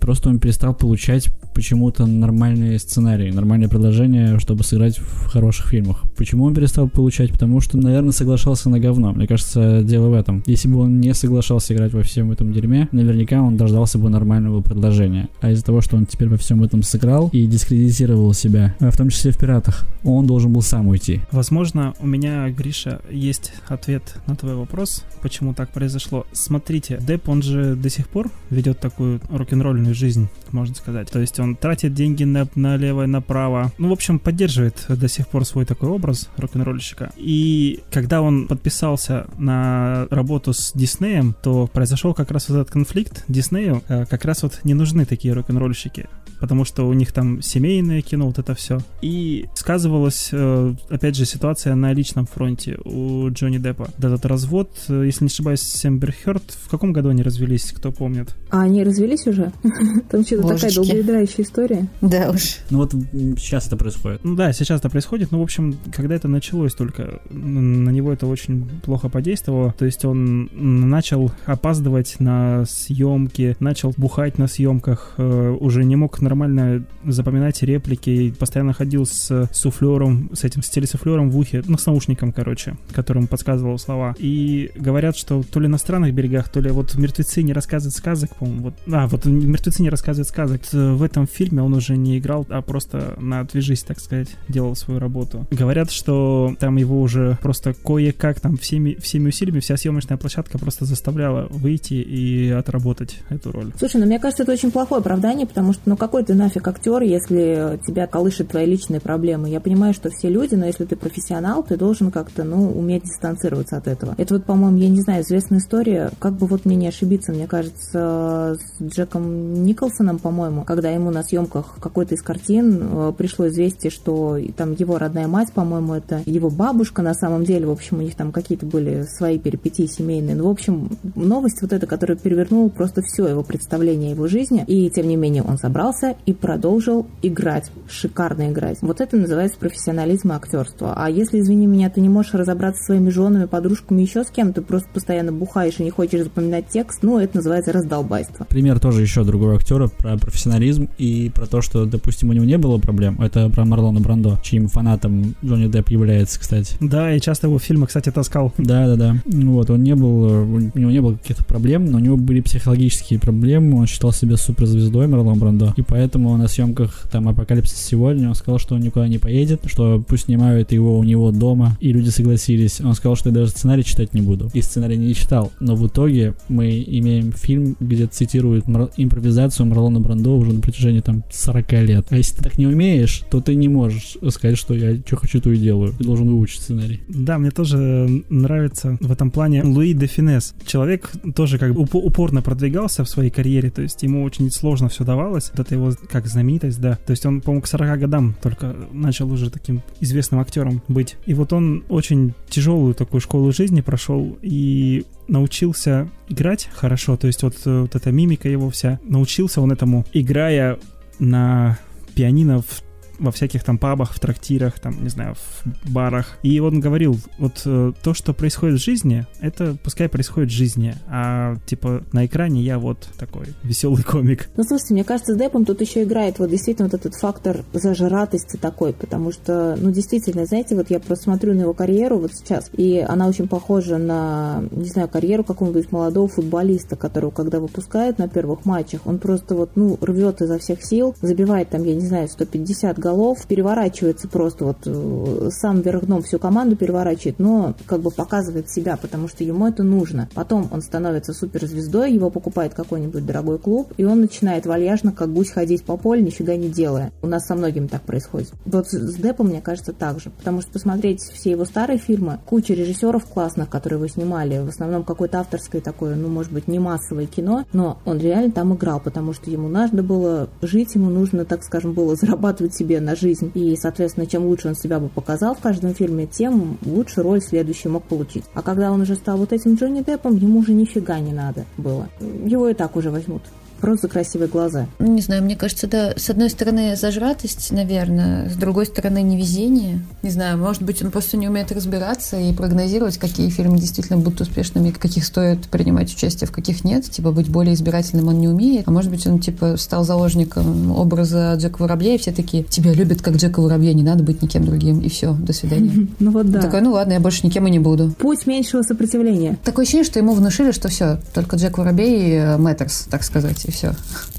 просто 0.00 0.28
он 0.28 0.38
перестал 0.38 0.74
получать 0.74 1.28
почему-то 1.54 2.06
нормальные 2.06 2.78
сценарии, 2.78 3.30
нормальные 3.30 3.68
предложения, 3.68 4.38
чтобы 4.38 4.64
сыграть 4.64 4.98
в 4.98 5.26
хороших 5.26 5.68
фильмах. 5.68 6.04
Почему 6.16 6.44
он 6.44 6.54
перестал 6.54 6.88
получать? 6.88 7.32
Потому 7.32 7.60
что, 7.60 7.76
наверное, 7.78 8.12
соглашался 8.12 8.70
на 8.70 8.78
говно. 8.78 9.12
Мне 9.12 9.26
кажется, 9.26 9.82
дело 9.82 10.08
в 10.08 10.14
этом. 10.14 10.42
Если 10.46 10.68
бы 10.68 10.78
он 10.78 11.00
не 11.00 11.14
соглашался 11.14 11.74
играть 11.74 11.92
во 11.92 12.02
всем 12.02 12.30
этом 12.30 12.52
дерьме, 12.52 12.88
наверняка 12.92 13.42
он 13.42 13.56
дождался 13.56 13.98
бы 13.98 14.08
нормального 14.18 14.60
предложения. 14.60 15.28
А 15.40 15.50
из-за 15.50 15.64
того, 15.64 15.80
что 15.80 15.96
он 15.96 16.06
теперь 16.06 16.28
во 16.28 16.36
всем 16.36 16.62
этом 16.64 16.82
сыграл 16.82 17.30
и 17.32 17.46
дискредитировал 17.46 18.34
себя, 18.34 18.74
в 18.80 18.96
том 18.96 19.10
числе 19.10 19.30
в 19.30 19.38
«Пиратах», 19.38 19.86
он 20.02 20.26
должен 20.26 20.52
был 20.52 20.62
сам 20.62 20.88
уйти. 20.88 21.20
Возможно, 21.30 21.94
у 22.00 22.06
меня, 22.06 22.48
Гриша, 22.50 23.00
есть 23.10 23.52
ответ 23.68 24.16
на 24.26 24.34
твой 24.34 24.54
вопрос, 24.54 25.04
почему 25.22 25.54
так 25.54 25.70
произошло. 25.70 26.26
Смотрите, 26.32 26.98
Деп, 27.00 27.28
он 27.28 27.42
же 27.42 27.76
до 27.76 27.88
сих 27.90 28.08
пор 28.08 28.30
ведет 28.50 28.80
такую 28.80 29.20
рок-н-ролльную 29.30 29.94
жизнь, 29.94 30.28
можно 30.50 30.74
сказать. 30.74 31.10
То 31.10 31.20
есть 31.20 31.38
он 31.38 31.54
тратит 31.56 31.94
деньги 31.94 32.24
на, 32.24 32.48
налево 32.54 33.04
и 33.04 33.06
направо. 33.06 33.72
Ну, 33.78 33.88
в 33.88 33.92
общем, 33.92 34.18
поддерживает 34.18 34.84
до 34.88 35.08
сих 35.08 35.28
пор 35.28 35.44
свой 35.44 35.64
такой 35.64 35.90
образ 35.90 36.28
рок-н-ролльщика. 36.36 37.12
И 37.16 37.80
когда 37.92 38.20
он 38.20 38.48
подписался 38.48 39.26
на 39.38 40.06
работу 40.10 40.52
с 40.52 40.72
Диснеем, 40.74 41.36
то 41.42 41.66
произошел 41.66 42.14
как 42.14 42.30
раз 42.30 42.50
этот 42.50 42.70
конфликт. 42.70 43.24
Диснею 43.28 43.82
э, 43.88 44.06
как 44.08 44.24
раз 44.24 44.42
вот 44.42 44.60
не 44.64 44.74
нужны 44.74 45.04
такие 45.04 45.34
рок-н-ролльщики 45.34 46.08
потому 46.40 46.64
что 46.64 46.88
у 46.88 46.92
них 46.92 47.12
там 47.12 47.42
семейное 47.42 48.02
кино, 48.02 48.26
вот 48.26 48.38
это 48.38 48.54
все. 48.54 48.78
И 49.02 49.46
сказывалась, 49.54 50.30
э, 50.32 50.74
опять 50.88 51.16
же, 51.16 51.24
ситуация 51.24 51.74
на 51.74 51.92
личном 51.92 52.26
фронте 52.26 52.78
у 52.84 53.28
Джонни 53.30 53.58
Деппа. 53.58 53.88
Этот 53.98 54.26
развод, 54.26 54.70
э, 54.88 55.04
если 55.06 55.24
не 55.24 55.28
ошибаюсь, 55.28 55.60
с 55.60 55.84
Эмбер 55.86 56.12
Хёрд, 56.12 56.42
в 56.50 56.68
каком 56.68 56.92
году 56.92 57.10
они 57.10 57.22
развелись, 57.22 57.72
кто 57.72 57.92
помнит? 57.92 58.34
А 58.50 58.62
они 58.62 58.82
развелись 58.82 59.26
уже? 59.26 59.52
Там 60.10 60.24
что-то 60.24 60.48
такая 60.48 60.72
долгоиграющая 60.72 61.44
история. 61.44 61.88
Да 62.00 62.30
уж. 62.30 62.58
Ну 62.70 62.78
вот 62.78 62.92
сейчас 63.38 63.66
это 63.66 63.76
происходит. 63.76 64.24
Ну 64.24 64.34
да, 64.34 64.52
сейчас 64.52 64.80
это 64.80 64.90
происходит, 64.90 65.32
но, 65.32 65.40
в 65.40 65.42
общем, 65.42 65.76
когда 65.92 66.14
это 66.14 66.28
началось 66.28 66.74
только, 66.74 67.20
на 67.30 67.90
него 67.90 68.12
это 68.12 68.26
очень 68.26 68.68
плохо 68.82 69.08
подействовало. 69.08 69.74
То 69.78 69.84
есть 69.84 70.04
он 70.04 70.48
начал 70.52 71.30
опаздывать 71.46 72.16
на 72.20 72.64
съемки, 72.66 73.56
начал 73.60 73.92
бухать 73.96 74.38
на 74.38 74.46
съемках, 74.46 75.14
э, 75.16 75.56
уже 75.60 75.84
не 75.84 75.96
мог 75.96 76.20
нормально 76.28 76.84
запоминать 77.06 77.62
реплики, 77.62 78.34
постоянно 78.38 78.74
ходил 78.74 79.06
с 79.06 79.48
суфлером, 79.52 80.30
с 80.34 80.44
этим, 80.44 80.62
с 80.62 80.68
телесуфлером 80.68 81.30
в 81.30 81.38
ухе, 81.38 81.62
ну, 81.66 81.78
с 81.78 81.86
наушником, 81.86 82.32
короче, 82.32 82.76
которым 82.92 83.26
подсказывал 83.26 83.78
слова. 83.78 84.14
И 84.18 84.70
говорят, 84.76 85.16
что 85.16 85.42
то 85.42 85.58
ли 85.60 85.68
на 85.68 85.78
странных 85.78 86.12
берегах, 86.14 86.48
то 86.50 86.60
ли 86.60 86.70
вот 86.70 86.94
мертвецы 86.96 87.42
не 87.42 87.52
рассказывают 87.52 87.94
сказок, 87.94 88.36
по-моему, 88.36 88.62
вот, 88.64 88.74
а, 88.92 89.06
вот 89.06 89.24
мертвецы 89.24 89.82
не 89.82 89.90
рассказывают 89.90 90.28
сказок. 90.28 90.60
В 90.72 91.02
этом 91.02 91.26
фильме 91.26 91.62
он 91.62 91.72
уже 91.74 91.96
не 91.96 92.18
играл, 92.18 92.46
а 92.50 92.60
просто 92.60 93.14
на 93.18 93.40
отвяжись, 93.40 93.82
так 93.82 94.00
сказать, 94.00 94.28
делал 94.48 94.76
свою 94.76 95.00
работу. 95.00 95.46
Говорят, 95.50 95.90
что 95.90 96.54
там 96.60 96.76
его 96.76 97.00
уже 97.00 97.38
просто 97.42 97.72
кое-как 97.72 98.40
там 98.40 98.56
всеми, 98.56 98.94
всеми 99.00 99.28
усилиями 99.28 99.60
вся 99.60 99.76
съемочная 99.76 100.18
площадка 100.18 100.58
просто 100.58 100.84
заставляла 100.84 101.46
выйти 101.50 101.94
и 101.94 102.50
отработать 102.50 103.20
эту 103.30 103.52
роль. 103.52 103.72
Слушай, 103.78 104.00
ну 104.00 104.06
мне 104.06 104.18
кажется, 104.18 104.42
это 104.42 104.52
очень 104.52 104.70
плохое 104.70 105.00
оправдание, 105.00 105.46
потому 105.46 105.72
что, 105.72 105.82
ну 105.86 105.96
какой 105.96 106.17
какой 106.18 106.34
ты 106.34 106.34
нафиг 106.34 106.66
актер, 106.66 107.02
если 107.02 107.78
тебя 107.86 108.08
колышет 108.08 108.48
твои 108.48 108.66
личные 108.66 109.00
проблемы? 109.00 109.50
Я 109.50 109.60
понимаю, 109.60 109.94
что 109.94 110.10
все 110.10 110.28
люди, 110.28 110.56
но 110.56 110.66
если 110.66 110.84
ты 110.84 110.96
профессионал, 110.96 111.62
ты 111.62 111.76
должен 111.76 112.10
как-то, 112.10 112.42
ну, 112.42 112.72
уметь 112.72 113.04
дистанцироваться 113.04 113.76
от 113.76 113.86
этого. 113.86 114.16
Это 114.18 114.34
вот, 114.34 114.44
по-моему, 114.44 114.78
я 114.78 114.88
не 114.88 115.00
знаю, 115.00 115.22
известная 115.22 115.60
история, 115.60 116.10
как 116.18 116.32
бы 116.32 116.48
вот 116.48 116.64
мне 116.64 116.74
не 116.74 116.88
ошибиться, 116.88 117.30
мне 117.30 117.46
кажется, 117.46 118.58
с 118.58 118.82
Джеком 118.82 119.62
Николсоном, 119.62 120.18
по-моему, 120.18 120.64
когда 120.64 120.90
ему 120.90 121.12
на 121.12 121.22
съемках 121.22 121.76
какой-то 121.80 122.16
из 122.16 122.22
картин 122.22 122.80
э, 122.82 123.12
пришло 123.16 123.46
известие, 123.46 123.92
что 123.92 124.38
там 124.56 124.72
его 124.72 124.98
родная 124.98 125.28
мать, 125.28 125.52
по-моему, 125.52 125.94
это 125.94 126.20
его 126.26 126.50
бабушка 126.50 127.02
на 127.02 127.14
самом 127.14 127.44
деле, 127.44 127.68
в 127.68 127.70
общем, 127.70 127.98
у 127.98 128.02
них 128.02 128.16
там 128.16 128.32
какие-то 128.32 128.66
были 128.66 129.04
свои 129.04 129.38
перипетии 129.38 129.86
семейные. 129.86 130.34
Ну, 130.34 130.48
в 130.48 130.50
общем, 130.50 130.90
новость 131.14 131.62
вот 131.62 131.72
эта, 131.72 131.86
которая 131.86 132.18
перевернула 132.18 132.70
просто 132.70 133.02
все 133.02 133.28
его 133.28 133.44
представление 133.44 134.10
о 134.10 134.14
его 134.14 134.26
жизни, 134.26 134.64
и 134.66 134.90
тем 134.90 135.06
не 135.06 135.14
менее 135.14 135.44
он 135.44 135.58
собрался, 135.58 136.07
вернулся 136.08 136.16
и 136.26 136.32
продолжил 136.32 137.06
играть, 137.22 137.70
шикарно 137.88 138.50
играть. 138.50 138.78
Вот 138.82 139.00
это 139.00 139.16
называется 139.16 139.58
профессионализм 139.58 140.32
и 140.32 140.34
актерство. 140.34 140.94
А 140.96 141.10
если, 141.10 141.40
извини 141.40 141.66
меня, 141.66 141.90
ты 141.90 142.00
не 142.00 142.08
можешь 142.08 142.34
разобраться 142.34 142.80
со 142.80 142.86
своими 142.86 143.10
женами, 143.10 143.46
подружками, 143.46 144.02
еще 144.02 144.24
с 144.24 144.30
кем, 144.30 144.52
ты 144.52 144.62
просто 144.62 144.88
постоянно 144.92 145.32
бухаешь 145.32 145.74
и 145.78 145.82
не 145.82 145.90
хочешь 145.90 146.24
запоминать 146.24 146.68
текст, 146.68 147.02
ну, 147.02 147.18
это 147.18 147.36
называется 147.36 147.72
раздолбайство. 147.72 148.44
Пример 148.48 148.78
тоже 148.80 149.02
еще 149.02 149.24
другого 149.24 149.56
актера 149.56 149.88
про 149.88 150.16
профессионализм 150.16 150.88
и 150.98 151.30
про 151.34 151.46
то, 151.46 151.60
что, 151.60 151.84
допустим, 151.84 152.30
у 152.30 152.32
него 152.32 152.44
не 152.44 152.58
было 152.58 152.78
проблем. 152.78 153.20
Это 153.20 153.48
про 153.50 153.64
Марлона 153.64 154.00
Брандо, 154.00 154.38
чьим 154.42 154.68
фанатом 154.68 155.34
Джонни 155.44 155.68
Депп 155.68 155.90
является, 155.90 156.40
кстати. 156.40 156.76
Да, 156.80 157.12
и 157.14 157.20
часто 157.20 157.46
его 157.46 157.58
в 157.58 157.62
фильмы, 157.62 157.86
кстати, 157.86 158.10
таскал. 158.10 158.52
Да, 158.58 158.86
да, 158.86 158.96
да. 158.96 159.16
Вот, 159.24 159.70
он 159.70 159.82
не 159.82 159.94
был, 159.94 160.22
у 160.22 160.58
него 160.78 160.90
не 160.90 161.00
было 161.00 161.14
каких-то 161.14 161.44
проблем, 161.44 161.86
но 161.86 161.98
у 161.98 162.00
него 162.00 162.16
были 162.16 162.40
психологические 162.40 163.18
проблемы, 163.18 163.78
он 163.78 163.86
считал 163.86 164.12
себя 164.12 164.36
суперзвездой 164.36 165.06
Марлон 165.06 165.38
Брандо, 165.38 165.74
и 165.76 165.82
поэтому 165.82 165.97
на 166.06 166.48
съемках 166.48 167.08
там 167.10 167.28
«Апокалипсис 167.28 167.78
сегодня» 167.78 168.28
он 168.28 168.34
сказал, 168.34 168.58
что 168.58 168.74
он 168.74 168.80
никуда 168.80 169.08
не 169.08 169.18
поедет, 169.18 169.62
что 169.66 170.02
пусть 170.06 170.24
снимают 170.24 170.72
его 170.72 170.98
у 170.98 171.04
него 171.04 171.30
дома, 171.30 171.76
и 171.80 171.92
люди 171.92 172.10
согласились. 172.10 172.80
Он 172.80 172.94
сказал, 172.94 173.16
что 173.16 173.30
я 173.30 173.34
даже 173.34 173.50
сценарий 173.50 173.84
читать 173.84 174.14
не 174.14 174.20
буду. 174.20 174.50
И 174.54 174.62
сценарий 174.62 174.96
не 174.96 175.14
читал. 175.14 175.52
Но 175.60 175.74
в 175.74 175.86
итоге 175.86 176.34
мы 176.48 176.84
имеем 176.86 177.32
фильм, 177.32 177.76
где 177.80 178.06
цитируют 178.06 178.68
мар- 178.68 178.90
импровизацию 178.96 179.66
Марлона 179.66 180.00
Брандо 180.00 180.36
уже 180.36 180.52
на 180.52 180.60
протяжении 180.60 181.00
там 181.00 181.24
40 181.30 181.72
лет. 181.84 182.06
А 182.10 182.16
если 182.16 182.36
ты 182.36 182.42
так 182.42 182.58
не 182.58 182.66
умеешь, 182.66 183.24
то 183.30 183.40
ты 183.40 183.54
не 183.54 183.68
можешь 183.68 184.16
сказать, 184.30 184.58
что 184.58 184.74
я 184.74 184.96
что 185.06 185.16
хочу, 185.16 185.40
то 185.40 185.50
и 185.50 185.58
делаю. 185.58 185.92
Ты 185.96 186.04
должен 186.04 186.28
выучить 186.28 186.62
сценарий. 186.62 187.00
Да, 187.08 187.38
мне 187.38 187.50
тоже 187.50 188.22
нравится 188.28 188.96
в 189.00 189.10
этом 189.10 189.30
плане 189.30 189.62
Луи 189.62 189.94
де 189.94 190.06
Финес. 190.06 190.54
Человек 190.66 191.10
тоже 191.34 191.58
как 191.58 191.74
бы 191.74 191.86
упорно 191.92 192.42
продвигался 192.42 193.04
в 193.04 193.08
своей 193.08 193.30
карьере, 193.30 193.70
то 193.70 193.82
есть 193.82 194.02
ему 194.02 194.22
очень 194.22 194.50
сложно 194.50 194.88
все 194.88 195.04
давалось. 195.04 195.50
Вот 195.50 195.60
это 195.60 195.74
его 195.74 195.87
как 196.10 196.26
знаменитость, 196.26 196.80
да. 196.80 196.98
То 197.06 197.10
есть 197.12 197.24
он, 197.26 197.40
по-моему, 197.40 197.62
к 197.62 197.66
40 197.66 197.98
годам 197.98 198.34
только 198.42 198.74
начал 198.92 199.30
уже 199.30 199.50
таким 199.50 199.82
известным 200.00 200.40
актером 200.40 200.82
быть. 200.88 201.16
И 201.26 201.34
вот 201.34 201.52
он 201.52 201.84
очень 201.88 202.34
тяжелую 202.48 202.94
такую 202.94 203.20
школу 203.20 203.52
жизни 203.52 203.80
прошел 203.80 204.38
и 204.42 205.04
научился 205.28 206.08
играть 206.28 206.68
хорошо, 206.72 207.16
то 207.16 207.26
есть 207.26 207.42
вот, 207.42 207.54
вот 207.64 207.94
эта 207.94 208.10
мимика 208.10 208.48
его 208.48 208.70
вся, 208.70 208.98
научился 209.02 209.60
он 209.60 209.72
этому, 209.72 210.06
играя 210.12 210.78
на 211.18 211.78
пианино 212.14 212.62
в 212.62 212.82
во 213.18 213.30
всяких 213.30 213.64
там 213.64 213.78
пабах, 213.78 214.12
в 214.12 214.20
трактирах, 214.20 214.78
там, 214.78 215.02
не 215.02 215.08
знаю, 215.08 215.34
в 215.34 215.92
барах. 215.92 216.38
И 216.42 216.60
он 216.60 216.80
говорил, 216.80 217.18
вот 217.38 217.62
э, 217.64 217.92
то, 218.02 218.14
что 218.14 218.32
происходит 218.32 218.80
в 218.80 218.84
жизни, 218.84 219.26
это 219.40 219.76
пускай 219.82 220.08
происходит 220.08 220.50
в 220.50 220.54
жизни, 220.54 220.94
а 221.08 221.56
типа 221.66 222.04
на 222.12 222.26
экране 222.26 222.62
я 222.62 222.78
вот 222.78 223.08
такой 223.18 223.46
веселый 223.62 224.02
комик. 224.02 224.48
Ну, 224.56 224.64
слушайте, 224.64 224.94
мне 224.94 225.04
кажется, 225.04 225.34
с 225.34 225.36
Депом 225.36 225.64
тут 225.64 225.80
еще 225.80 226.02
играет 226.02 226.38
вот 226.38 226.50
действительно 226.50 226.88
вот 226.88 226.94
этот 226.94 227.14
фактор 227.14 227.64
зажиратости 227.72 228.56
такой, 228.56 228.92
потому 228.92 229.32
что, 229.32 229.76
ну, 229.78 229.90
действительно, 229.90 230.46
знаете, 230.46 230.74
вот 230.74 230.90
я 230.90 231.00
просто 231.00 231.24
смотрю 231.24 231.54
на 231.54 231.62
его 231.62 231.74
карьеру 231.74 232.18
вот 232.18 232.32
сейчас, 232.32 232.70
и 232.72 232.98
она 232.98 233.28
очень 233.28 233.48
похожа 233.48 233.98
на, 233.98 234.64
не 234.70 234.88
знаю, 234.88 235.08
карьеру 235.08 235.44
какого-нибудь 235.44 235.92
молодого 235.92 236.28
футболиста, 236.28 236.96
которого, 236.96 237.30
когда 237.30 237.60
выпускают 237.60 238.18
на 238.18 238.28
первых 238.28 238.64
матчах, 238.64 239.06
он 239.06 239.18
просто 239.18 239.54
вот, 239.54 239.70
ну, 239.74 239.98
рвет 240.00 240.40
изо 240.42 240.58
всех 240.58 240.84
сил, 240.84 241.14
забивает 241.20 241.70
там, 241.70 241.84
я 241.84 241.94
не 241.94 242.06
знаю, 242.06 242.28
150 242.28 242.98
голов, 242.98 243.07
переворачивается 243.46 244.28
просто 244.28 244.64
вот 244.64 244.78
э, 244.86 245.50
сам 245.50 245.80
вверх 245.80 246.06
дном 246.06 246.22
всю 246.22 246.38
команду 246.38 246.76
переворачивает, 246.76 247.38
но 247.38 247.74
как 247.86 248.00
бы 248.00 248.10
показывает 248.10 248.70
себя, 248.70 248.96
потому 248.96 249.28
что 249.28 249.44
ему 249.44 249.66
это 249.66 249.82
нужно. 249.82 250.28
Потом 250.34 250.68
он 250.70 250.82
становится 250.82 251.32
суперзвездой, 251.32 252.12
его 252.12 252.30
покупает 252.30 252.74
какой-нибудь 252.74 253.26
дорогой 253.26 253.58
клуб, 253.58 253.92
и 253.96 254.04
он 254.04 254.20
начинает 254.20 254.66
вальяжно, 254.66 255.12
как 255.12 255.32
гусь, 255.32 255.50
ходить 255.50 255.84
по 255.84 255.96
полю, 255.96 256.22
нифига 256.22 256.56
не 256.56 256.68
делая. 256.68 257.12
У 257.22 257.26
нас 257.26 257.46
со 257.46 257.54
многими 257.54 257.86
так 257.86 258.02
происходит. 258.02 258.52
Вот 258.64 258.88
с 258.88 259.14
Депом, 259.16 259.48
мне 259.48 259.60
кажется, 259.60 259.92
так 259.92 260.20
же. 260.20 260.30
Потому 260.30 260.60
что 260.60 260.72
посмотреть 260.72 261.20
все 261.22 261.50
его 261.50 261.64
старые 261.64 261.98
фильмы, 261.98 262.38
куча 262.46 262.74
режиссеров 262.74 263.26
классных, 263.26 263.68
которые 263.68 263.98
его 263.98 264.08
снимали, 264.08 264.58
в 264.58 264.68
основном 264.68 265.04
какое-то 265.04 265.40
авторское 265.40 265.80
такое, 265.80 266.14
ну, 266.14 266.28
может 266.28 266.52
быть, 266.52 266.68
не 266.68 266.78
массовое 266.78 267.26
кино, 267.26 267.64
но 267.72 267.98
он 268.04 268.18
реально 268.18 268.52
там 268.52 268.74
играл, 268.74 269.00
потому 269.00 269.32
что 269.32 269.50
ему 269.50 269.68
надо 269.68 270.02
было 270.02 270.48
жить, 270.62 270.94
ему 270.94 271.10
нужно, 271.10 271.44
так 271.44 271.62
скажем, 271.64 271.92
было 271.92 272.16
зарабатывать 272.16 272.74
себе 272.74 272.97
на 273.00 273.16
жизнь. 273.16 273.50
И, 273.54 273.76
соответственно, 273.76 274.26
чем 274.26 274.46
лучше 274.46 274.68
он 274.68 274.74
себя 274.74 275.00
бы 275.00 275.08
показал 275.08 275.54
в 275.54 275.60
каждом 275.60 275.94
фильме, 275.94 276.26
тем 276.26 276.78
лучше 276.84 277.22
роль 277.22 277.40
следующий 277.40 277.88
мог 277.88 278.04
получить. 278.04 278.44
А 278.54 278.62
когда 278.62 278.92
он 278.92 279.00
уже 279.00 279.14
стал 279.14 279.38
вот 279.38 279.52
этим 279.52 279.74
Джонни 279.74 280.02
Деппом, 280.02 280.36
ему 280.36 280.60
уже 280.60 280.72
нифига 280.72 281.18
не 281.20 281.32
надо 281.32 281.64
было. 281.76 282.08
Его 282.20 282.68
и 282.68 282.74
так 282.74 282.96
уже 282.96 283.10
возьмут. 283.10 283.42
Просто 283.80 284.08
красивые 284.08 284.48
глаза. 284.48 284.86
Ну, 284.98 285.12
не 285.12 285.22
знаю, 285.22 285.42
мне 285.42 285.56
кажется, 285.56 285.86
да, 285.86 286.14
с 286.16 286.28
одной 286.30 286.50
стороны 286.50 286.96
зажратость, 286.96 287.70
наверное, 287.70 288.48
с 288.48 288.54
другой 288.54 288.86
стороны 288.86 289.22
невезение. 289.22 290.00
Не 290.22 290.30
знаю, 290.30 290.58
может 290.58 290.82
быть, 290.82 291.02
он 291.02 291.10
просто 291.10 291.36
не 291.36 291.48
умеет 291.48 291.72
разбираться 291.72 292.38
и 292.38 292.52
прогнозировать, 292.52 293.18
какие 293.18 293.48
фильмы 293.50 293.78
действительно 293.78 294.18
будут 294.18 294.40
успешными, 294.40 294.90
каких 294.90 295.24
стоит 295.24 295.68
принимать 295.68 296.12
участие, 296.12 296.48
в 296.48 296.52
каких 296.52 296.84
нет. 296.84 297.04
Типа 297.04 297.30
быть 297.30 297.48
более 297.48 297.74
избирательным 297.74 298.28
он 298.28 298.40
не 298.40 298.48
умеет. 298.48 298.86
А 298.86 298.90
может 298.90 299.10
быть, 299.10 299.26
он 299.26 299.38
типа 299.38 299.76
стал 299.76 300.04
заложником 300.04 300.92
образа 300.92 301.54
Джека 301.56 301.82
Воробья, 301.82 302.14
и 302.14 302.18
все 302.18 302.32
такие, 302.32 302.64
тебя 302.64 302.92
любят 302.92 303.22
как 303.22 303.36
Джека 303.36 303.60
Воробья, 303.60 303.92
не 303.94 304.02
надо 304.02 304.24
быть 304.24 304.42
никем 304.42 304.64
другим. 304.64 305.00
И 305.00 305.08
все, 305.08 305.32
до 305.34 305.52
свидания. 305.52 306.08
Ну 306.20 306.32
вот 306.32 306.50
да. 306.50 306.60
Такой, 306.60 306.80
ну 306.80 306.92
ладно, 306.92 307.12
я 307.12 307.20
больше 307.20 307.46
никем 307.46 307.66
и 307.66 307.70
не 307.70 307.78
буду. 307.78 308.12
Путь 308.18 308.46
меньшего 308.46 308.82
сопротивления. 308.82 309.56
Такое 309.64 309.84
ощущение, 309.84 310.04
что 310.04 310.18
ему 310.18 310.32
внушили, 310.32 310.72
что 310.72 310.88
все, 310.88 311.18
только 311.32 311.56
Джек 311.56 311.78
Воробей 311.78 312.56
Мэттерс, 312.56 313.06
так 313.10 313.22
сказать, 313.22 313.67
и 313.68 313.70
все. 313.70 313.94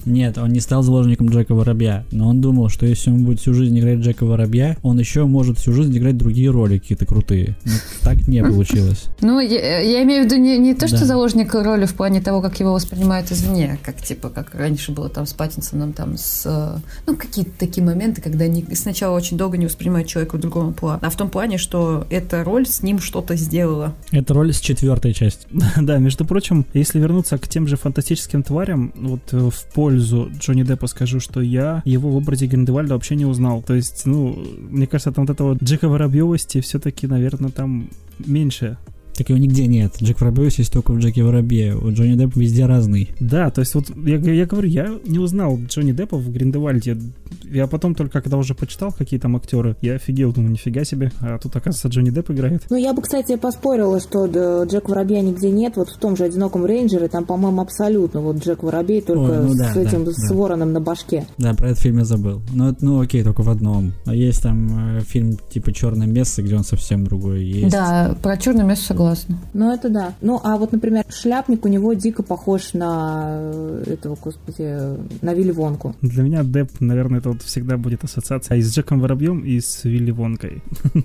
Нет, 0.06 0.38
он 0.38 0.50
не 0.50 0.60
стал 0.60 0.82
заложником 0.82 1.30
Джека 1.30 1.54
Воробья, 1.54 2.06
но 2.12 2.28
он 2.30 2.42
думал, 2.42 2.70
что 2.70 2.86
если 2.86 3.12
он 3.12 3.26
будет 3.26 3.40
всю 3.40 3.54
жизнь 3.54 3.78
играть 3.80 4.00
Джека 4.00 4.26
Воробья, 4.26 4.78
он 4.82 5.00
еще 5.00 5.26
может 5.26 5.60
всю 5.60 5.74
жизнь 5.74 5.96
играть 5.98 6.18
другие 6.18 6.50
роли 6.50 6.80
какие-то 6.80 7.06
крутые. 7.06 7.56
Но 7.66 7.72
так 8.02 8.28
не 8.28 8.42
получилось. 8.42 9.06
Ну, 9.22 9.40
я, 9.40 9.80
я 9.80 10.04
имею 10.04 10.24
в 10.24 10.26
виду 10.26 10.38
не, 10.38 10.58
не 10.58 10.74
то, 10.74 10.88
что 10.88 11.02
да. 11.02 11.06
заложник 11.06 11.54
роли 11.54 11.86
в 11.86 11.94
плане 11.94 12.22
того, 12.22 12.42
как 12.42 12.60
его 12.60 12.74
воспринимают 12.74 13.32
извне, 13.32 13.78
как 13.84 14.02
типа, 14.02 14.30
как 14.30 14.56
раньше 14.56 14.92
было 14.92 15.10
там 15.10 15.26
с 15.26 15.34
Паттинсоном, 15.34 15.94
там 15.94 16.18
с... 16.18 16.82
Ну, 17.06 17.16
какие-то 17.16 17.52
такие 17.60 17.86
моменты, 17.86 18.22
когда 18.22 18.46
они 18.46 18.66
сначала 18.74 19.16
очень 19.16 19.38
долго 19.38 19.58
не 19.58 19.66
воспринимают 19.66 20.08
человека 20.08 20.38
в 20.38 20.40
другом 20.40 20.74
плане, 20.74 21.00
а 21.04 21.10
в 21.10 21.16
том 21.16 21.30
плане, 21.30 21.58
что 21.58 22.08
эта 22.10 22.44
роль 22.44 22.66
с 22.66 22.82
ним 22.82 23.00
что-то 23.00 23.36
сделала. 23.36 23.94
Это 24.12 24.34
роль 24.34 24.54
с 24.54 24.60
четвертой 24.60 25.14
части. 25.14 25.46
да, 25.82 25.98
между 25.98 26.26
прочим, 26.26 26.66
если 26.74 27.00
вернуться 27.00 27.38
к 27.38 27.48
тем 27.48 27.68
же 27.68 27.76
фантастическим 27.76 28.42
тварям, 28.42 28.92
вот 28.96 29.19
э, 29.32 29.50
в 29.50 29.74
пользу 29.74 30.32
Джонни 30.38 30.64
Деппа 30.64 30.88
скажу, 30.88 31.20
что 31.20 31.42
я 31.42 31.82
его 31.86 32.10
в 32.10 32.16
образе 32.16 32.48
Гриндевальда 32.48 32.94
вообще 32.94 33.16
не 33.16 33.26
узнал. 33.26 33.62
То 33.62 33.76
есть, 33.76 34.06
ну, 34.06 34.38
мне 34.70 34.88
кажется, 34.88 35.12
там 35.12 35.26
вот 35.26 35.34
этого 35.34 35.58
Джека 35.62 35.88
Воробьевости 35.88 36.62
все-таки, 36.62 37.08
наверное, 37.08 37.52
там 37.52 37.90
меньше 38.26 38.78
так 39.20 39.30
его 39.30 39.38
нигде 39.38 39.68
нет. 39.68 39.96
Джек 40.02 40.22
Воробьев 40.22 40.58
есть 40.58 40.72
только 40.72 40.92
в 40.94 41.00
Джеке 41.00 41.24
Воробье. 41.24 41.76
У 41.76 41.92
Джонни 41.92 42.16
Депп 42.16 42.38
везде 42.38 42.66
разный. 42.66 43.10
Да, 43.20 43.50
то 43.50 43.60
есть 43.60 43.76
вот 43.76 43.86
я, 44.06 44.18
я 44.18 44.46
говорю, 44.46 44.70
я 44.70 44.98
не 45.06 45.20
узнал 45.20 45.60
Джонни 45.68 45.92
Деппа 45.92 46.18
в 46.18 46.32
Гриндевальде. 46.32 46.98
Я 47.44 47.68
потом 47.68 47.96
только, 47.96 48.22
когда 48.22 48.38
уже 48.38 48.56
почитал, 48.56 48.94
какие 48.98 49.20
там 49.20 49.36
актеры, 49.36 49.76
я 49.82 49.96
офигел, 49.96 50.32
думаю, 50.32 50.52
нифига 50.52 50.86
себе. 50.86 51.12
А 51.20 51.38
тут, 51.38 51.56
оказывается, 51.56 51.90
Джонни 51.90 52.12
Депп 52.12 52.32
играет. 52.32 52.64
Ну, 52.70 52.78
я 52.78 52.94
бы, 52.94 53.02
кстати, 53.02 53.36
поспорила, 53.36 54.00
что 54.00 54.26
Джек 54.66 54.88
Воробья 54.88 55.22
нигде 55.22 55.50
нет. 55.52 55.74
Вот 55.76 55.90
в 55.90 55.98
том 55.98 56.16
же 56.16 56.24
«Одиноком 56.24 56.66
рейнджере» 56.66 57.10
там, 57.10 57.26
по-моему, 57.26 57.62
абсолютно 57.62 58.22
вот 58.22 58.38
Джек 58.38 58.64
Воробей 58.64 59.02
только 59.02 59.32
Ой, 59.32 59.48
ну, 59.48 59.56
да, 59.56 59.74
с 59.74 59.76
этим, 59.76 60.06
да, 60.06 60.12
с 60.12 60.30
да. 60.30 60.36
вороном 60.36 60.72
на 60.72 60.80
башке. 60.80 61.26
Да, 61.38 61.54
про 61.54 61.72
этот 61.72 61.82
фильм 61.82 61.98
я 61.98 62.06
забыл. 62.06 62.42
Ну, 62.54 62.74
ну 62.80 63.02
окей, 63.02 63.24
только 63.24 63.42
в 63.42 63.50
одном. 63.50 63.92
А 64.06 64.16
есть 64.16 64.42
там 64.44 64.98
э, 64.98 65.02
фильм 65.02 65.38
типа 65.50 65.74
«Черное 65.74 66.08
место», 66.08 66.42
где 66.42 66.56
он 66.56 66.64
совсем 66.64 67.04
другой. 67.04 67.44
Есть. 67.44 67.72
Да, 67.74 68.16
про 68.22 68.38
«Черное 68.38 68.64
место» 68.64 68.86
согласна. 69.16 69.38
Ну, 69.54 69.74
это 69.74 69.90
да. 69.90 70.14
Ну, 70.22 70.40
а 70.44 70.58
вот, 70.58 70.72
например, 70.72 71.06
шляпник 71.10 71.66
у 71.66 71.68
него 71.68 71.94
дико 71.94 72.24
похож 72.24 72.74
на 72.74 73.28
э, 73.30 73.84
этого, 73.88 74.18
господи, 74.22 74.98
на 75.22 75.34
Вилли 75.34 75.52
Вонку. 75.52 75.96
Для 76.02 76.24
меня 76.24 76.44
Деп, 76.44 76.70
наверное, 76.80 77.20
это 77.20 77.30
вот 77.30 77.42
всегда 77.42 77.78
будет 77.78 78.04
ассоциация 78.04 78.58
и 78.58 78.62
с 78.62 78.74
Джеком 78.74 79.00
Воробьем, 79.00 79.40
и 79.42 79.60
с 79.60 79.84
Вилли 79.84 80.12
Вонкой. 80.12 80.62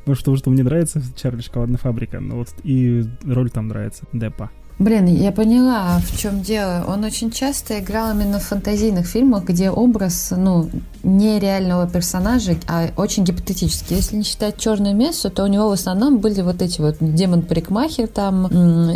Потому 0.00 0.16
что, 0.16 0.36
что 0.36 0.50
мне 0.50 0.62
нравится 0.62 1.02
Чарли 1.16 1.40
Шоколадная 1.40 1.78
фабрика, 1.78 2.20
но 2.20 2.36
вот 2.36 2.48
и 2.62 3.04
роль 3.24 3.50
там 3.50 3.68
нравится 3.68 4.04
Деппа. 4.12 4.50
Блин, 4.78 5.06
я 5.06 5.30
поняла, 5.30 6.00
в 6.00 6.18
чем 6.18 6.42
дело. 6.42 6.84
Он 6.88 7.04
очень 7.04 7.30
часто 7.30 7.78
играл 7.78 8.12
именно 8.12 8.40
в 8.40 8.44
фантазийных 8.44 9.06
фильмах, 9.06 9.44
где 9.44 9.70
образ, 9.70 10.32
ну, 10.36 10.68
не 11.04 11.38
реального 11.38 11.88
персонажа, 11.88 12.56
а 12.66 12.88
очень 12.96 13.24
гипотетический. 13.24 13.96
Если 13.96 14.16
не 14.16 14.24
считать 14.24 14.58
черное 14.58 14.92
место, 14.92 15.30
то 15.30 15.44
у 15.44 15.46
него 15.46 15.68
в 15.68 15.72
основном 15.72 16.18
были 16.18 16.40
вот 16.40 16.60
эти 16.60 16.80
вот 16.80 16.96
демон-парикмахер, 17.00 18.08
там, 18.08 18.50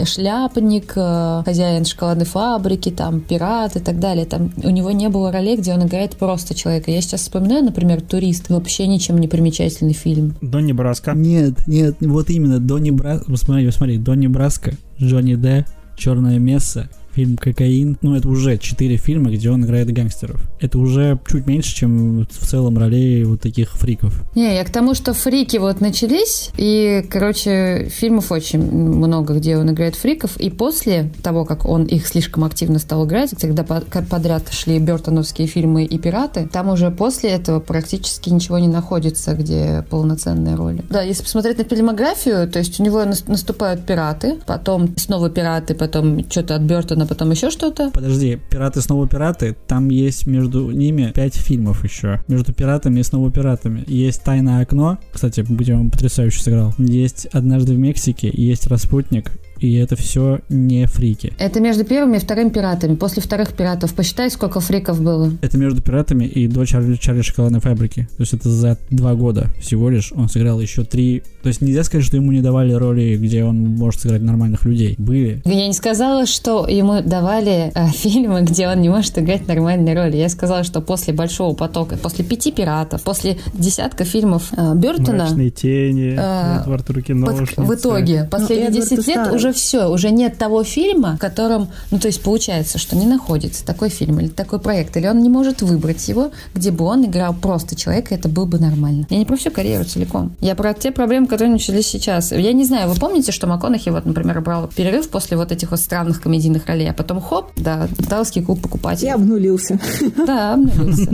шляпник, 0.04 0.94
э, 0.96 1.42
хозяин 1.44 1.84
шоколадной 1.84 2.26
фабрики, 2.26 2.90
там, 2.90 3.20
пират 3.20 3.76
и 3.76 3.80
так 3.80 4.00
далее. 4.00 4.26
Там 4.26 4.50
у 4.62 4.70
него 4.70 4.90
не 4.90 5.08
было 5.08 5.30
ролей, 5.30 5.56
где 5.56 5.74
он 5.74 5.86
играет 5.86 6.16
просто 6.16 6.56
человека. 6.56 6.90
Я 6.90 7.00
сейчас 7.02 7.20
вспоминаю, 7.20 7.64
например, 7.64 8.00
«Турист», 8.00 8.48
вообще 8.48 8.88
ничем 8.88 9.18
не 9.18 9.28
примечательный 9.28 9.94
фильм. 9.94 10.34
Донни 10.40 10.72
Браско. 10.72 11.12
Нет, 11.12 11.66
нет, 11.68 11.96
вот 12.00 12.30
именно 12.30 12.58
Донни 12.58 12.90
Браско. 12.90 13.36
Смотри, 13.36 13.70
смотри, 13.70 13.98
Донни 13.98 14.26
Браско 14.26 14.72
Джонни 15.00 15.34
Д, 15.34 15.66
Черное 15.96 16.38
место, 16.38 16.88
фильм 17.18 17.36
«Кокаин». 17.36 17.98
Ну, 18.00 18.14
это 18.14 18.28
уже 18.28 18.58
четыре 18.58 18.96
фильма, 18.96 19.32
где 19.32 19.50
он 19.50 19.64
играет 19.64 19.90
гангстеров. 19.90 20.40
Это 20.60 20.78
уже 20.78 21.18
чуть 21.26 21.48
меньше, 21.48 21.74
чем 21.74 22.24
в 22.30 22.46
целом 22.46 22.78
ролей 22.78 23.24
вот 23.24 23.40
таких 23.40 23.72
фриков. 23.72 24.22
Не, 24.36 24.54
я 24.54 24.62
к 24.62 24.70
тому, 24.70 24.94
что 24.94 25.14
фрики 25.14 25.56
вот 25.56 25.80
начались, 25.80 26.50
и, 26.56 27.04
короче, 27.10 27.88
фильмов 27.90 28.30
очень 28.30 28.60
много, 28.60 29.34
где 29.34 29.56
он 29.56 29.68
играет 29.72 29.96
фриков, 29.96 30.36
и 30.36 30.48
после 30.48 31.10
того, 31.20 31.44
как 31.44 31.64
он 31.66 31.86
их 31.86 32.06
слишком 32.06 32.44
активно 32.44 32.78
стал 32.78 33.04
играть, 33.04 33.34
когда 33.40 33.64
подряд 33.64 34.52
шли 34.52 34.78
бертоновские 34.78 35.48
фильмы 35.48 35.82
и 35.86 35.98
«Пираты», 35.98 36.48
там 36.52 36.68
уже 36.68 36.92
после 36.92 37.30
этого 37.30 37.58
практически 37.58 38.30
ничего 38.30 38.60
не 38.60 38.68
находится, 38.68 39.34
где 39.34 39.84
полноценные 39.90 40.54
роли. 40.54 40.84
Да, 40.88 41.02
если 41.02 41.24
посмотреть 41.24 41.58
на 41.58 41.64
фильмографию, 41.64 42.48
то 42.48 42.60
есть 42.60 42.78
у 42.78 42.84
него 42.84 43.04
наступают 43.04 43.84
«Пираты», 43.86 44.36
потом 44.46 44.96
снова 44.96 45.28
«Пираты», 45.28 45.74
потом 45.74 46.20
что-то 46.30 46.54
от 46.54 46.62
Бертона 46.62 47.07
потом 47.08 47.30
еще 47.30 47.50
что-то. 47.50 47.90
Подожди, 47.90 48.38
«Пираты 48.50 48.80
снова 48.80 49.08
пираты», 49.08 49.56
там 49.66 49.88
есть 49.88 50.26
между 50.26 50.70
ними 50.70 51.12
пять 51.14 51.36
фильмов 51.36 51.84
еще. 51.84 52.20
Между 52.28 52.52
«Пиратами» 52.52 53.00
и 53.00 53.02
снова 53.02 53.30
«Пиратами». 53.30 53.84
Есть 53.86 54.22
«Тайное 54.22 54.62
окно», 54.62 54.98
кстати, 55.12 55.40
будем 55.40 55.90
потрясающе 55.90 56.42
сыграл. 56.42 56.74
Есть 56.78 57.26
«Однажды 57.32 57.74
в 57.74 57.78
Мексике», 57.78 58.30
есть 58.32 58.66
«Распутник», 58.66 59.32
и 59.60 59.74
это 59.74 59.96
все 59.96 60.40
не 60.48 60.86
фрики. 60.86 61.32
Это 61.38 61.60
между 61.60 61.84
первыми 61.84 62.16
и 62.16 62.20
вторыми 62.20 62.50
пиратами. 62.50 62.94
После 62.94 63.22
вторых 63.22 63.52
пиратов 63.52 63.94
посчитай, 63.94 64.30
сколько 64.30 64.60
фриков 64.60 65.02
было. 65.02 65.32
Это 65.40 65.58
между 65.58 65.82
пиратами 65.82 66.24
и 66.24 66.46
до 66.46 66.64
Чарли, 66.64 66.96
Чарли 66.96 67.22
Шоколадной 67.22 67.60
фабрики. 67.60 68.08
То 68.16 68.22
есть 68.22 68.32
это 68.34 68.48
за 68.48 68.78
два 68.90 69.14
года 69.14 69.48
всего 69.60 69.90
лишь 69.90 70.12
он 70.12 70.28
сыграл 70.28 70.60
еще 70.60 70.84
три. 70.84 71.22
То 71.42 71.48
есть 71.48 71.60
нельзя 71.60 71.84
сказать, 71.84 72.04
что 72.04 72.16
ему 72.16 72.32
не 72.32 72.40
давали 72.40 72.72
роли, 72.72 73.16
где 73.16 73.44
он 73.44 73.56
может 73.58 74.00
сыграть 74.00 74.22
нормальных 74.22 74.64
людей. 74.64 74.94
Были. 74.98 75.42
Я 75.44 75.66
не 75.66 75.72
сказала, 75.72 76.26
что 76.26 76.66
ему 76.66 77.02
давали 77.02 77.72
э, 77.74 77.88
фильмы, 77.94 78.42
где 78.42 78.68
он 78.68 78.80
не 78.80 78.88
может 78.88 79.18
играть 79.18 79.46
нормальные 79.48 79.94
роли. 79.94 80.16
Я 80.16 80.28
сказала, 80.28 80.64
что 80.64 80.80
после 80.80 81.14
большого 81.14 81.54
потока, 81.54 81.96
после 81.96 82.24
пяти 82.24 82.52
пиратов, 82.52 83.02
после 83.02 83.38
десятка 83.54 84.04
фильмов 84.04 84.50
э, 84.56 84.74
Бертона... 84.74 85.24
Мрачные 85.24 85.50
тени, 85.50 86.16
э, 86.18 86.60
Эдвард 86.62 86.90
Руки 86.90 87.14
под, 87.14 87.56
В 87.56 87.74
итоге, 87.74 88.28
последние 88.30 88.70
ну, 88.70 88.76
10 88.76 89.06
лет 89.06 89.32
уже 89.32 89.47
уже 89.48 89.52
все, 89.52 89.88
уже 89.88 90.10
нет 90.10 90.38
того 90.38 90.64
фильма, 90.64 91.16
в 91.16 91.18
котором, 91.18 91.68
ну, 91.90 91.98
то 91.98 92.08
есть 92.08 92.22
получается, 92.22 92.78
что 92.78 92.96
не 92.96 93.06
находится 93.06 93.64
такой 93.64 93.88
фильм 93.88 94.20
или 94.20 94.28
такой 94.28 94.58
проект, 94.58 94.96
или 94.96 95.06
он 95.06 95.22
не 95.22 95.28
может 95.28 95.62
выбрать 95.62 96.06
его, 96.08 96.30
где 96.54 96.70
бы 96.70 96.84
он 96.84 97.06
играл 97.06 97.34
просто 97.34 97.76
человека, 97.76 98.14
и 98.14 98.18
это 98.18 98.28
было 98.28 98.44
бы 98.44 98.58
нормально. 98.58 99.06
Я 99.10 99.18
не 99.18 99.24
про 99.24 99.36
всю 99.36 99.50
карьеру 99.50 99.84
целиком. 99.84 100.32
Я 100.40 100.54
про 100.54 100.74
те 100.74 100.90
проблемы, 100.90 101.26
которые 101.26 101.52
начались 101.52 101.86
сейчас. 101.86 102.32
Я 102.32 102.52
не 102.52 102.64
знаю, 102.64 102.88
вы 102.88 102.94
помните, 102.94 103.32
что 103.32 103.46
МакКонахи, 103.46 103.88
вот, 103.90 104.04
например, 104.04 104.40
брал 104.40 104.68
перерыв 104.68 105.08
после 105.08 105.36
вот 105.36 105.52
этих 105.52 105.70
вот 105.70 105.80
странных 105.80 106.20
комедийных 106.22 106.66
ролей, 106.66 106.90
а 106.90 106.94
потом 106.94 107.20
хоп, 107.20 107.50
да, 107.56 107.88
Далласский 107.98 108.42
клуб 108.42 108.60
покупателей. 108.60 109.08
И 109.08 109.12
обнулился. 109.12 109.78
Да, 110.26 110.54
обнулился. 110.54 111.10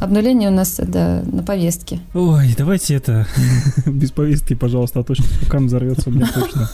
Обнуление 0.00 0.50
у 0.50 0.52
нас, 0.52 0.76
да, 0.78 1.22
на 1.24 1.42
повестке. 1.42 2.00
Ой, 2.14 2.54
давайте 2.56 2.94
это 2.94 3.26
без 3.86 4.10
повестки, 4.10 4.54
пожалуйста, 4.54 5.00
а 5.00 5.04
то 5.04 5.14
сейчас 5.14 5.32
взорвется 5.50 6.10
у 6.10 6.12
меня 6.12 6.28
точно. 6.32 6.68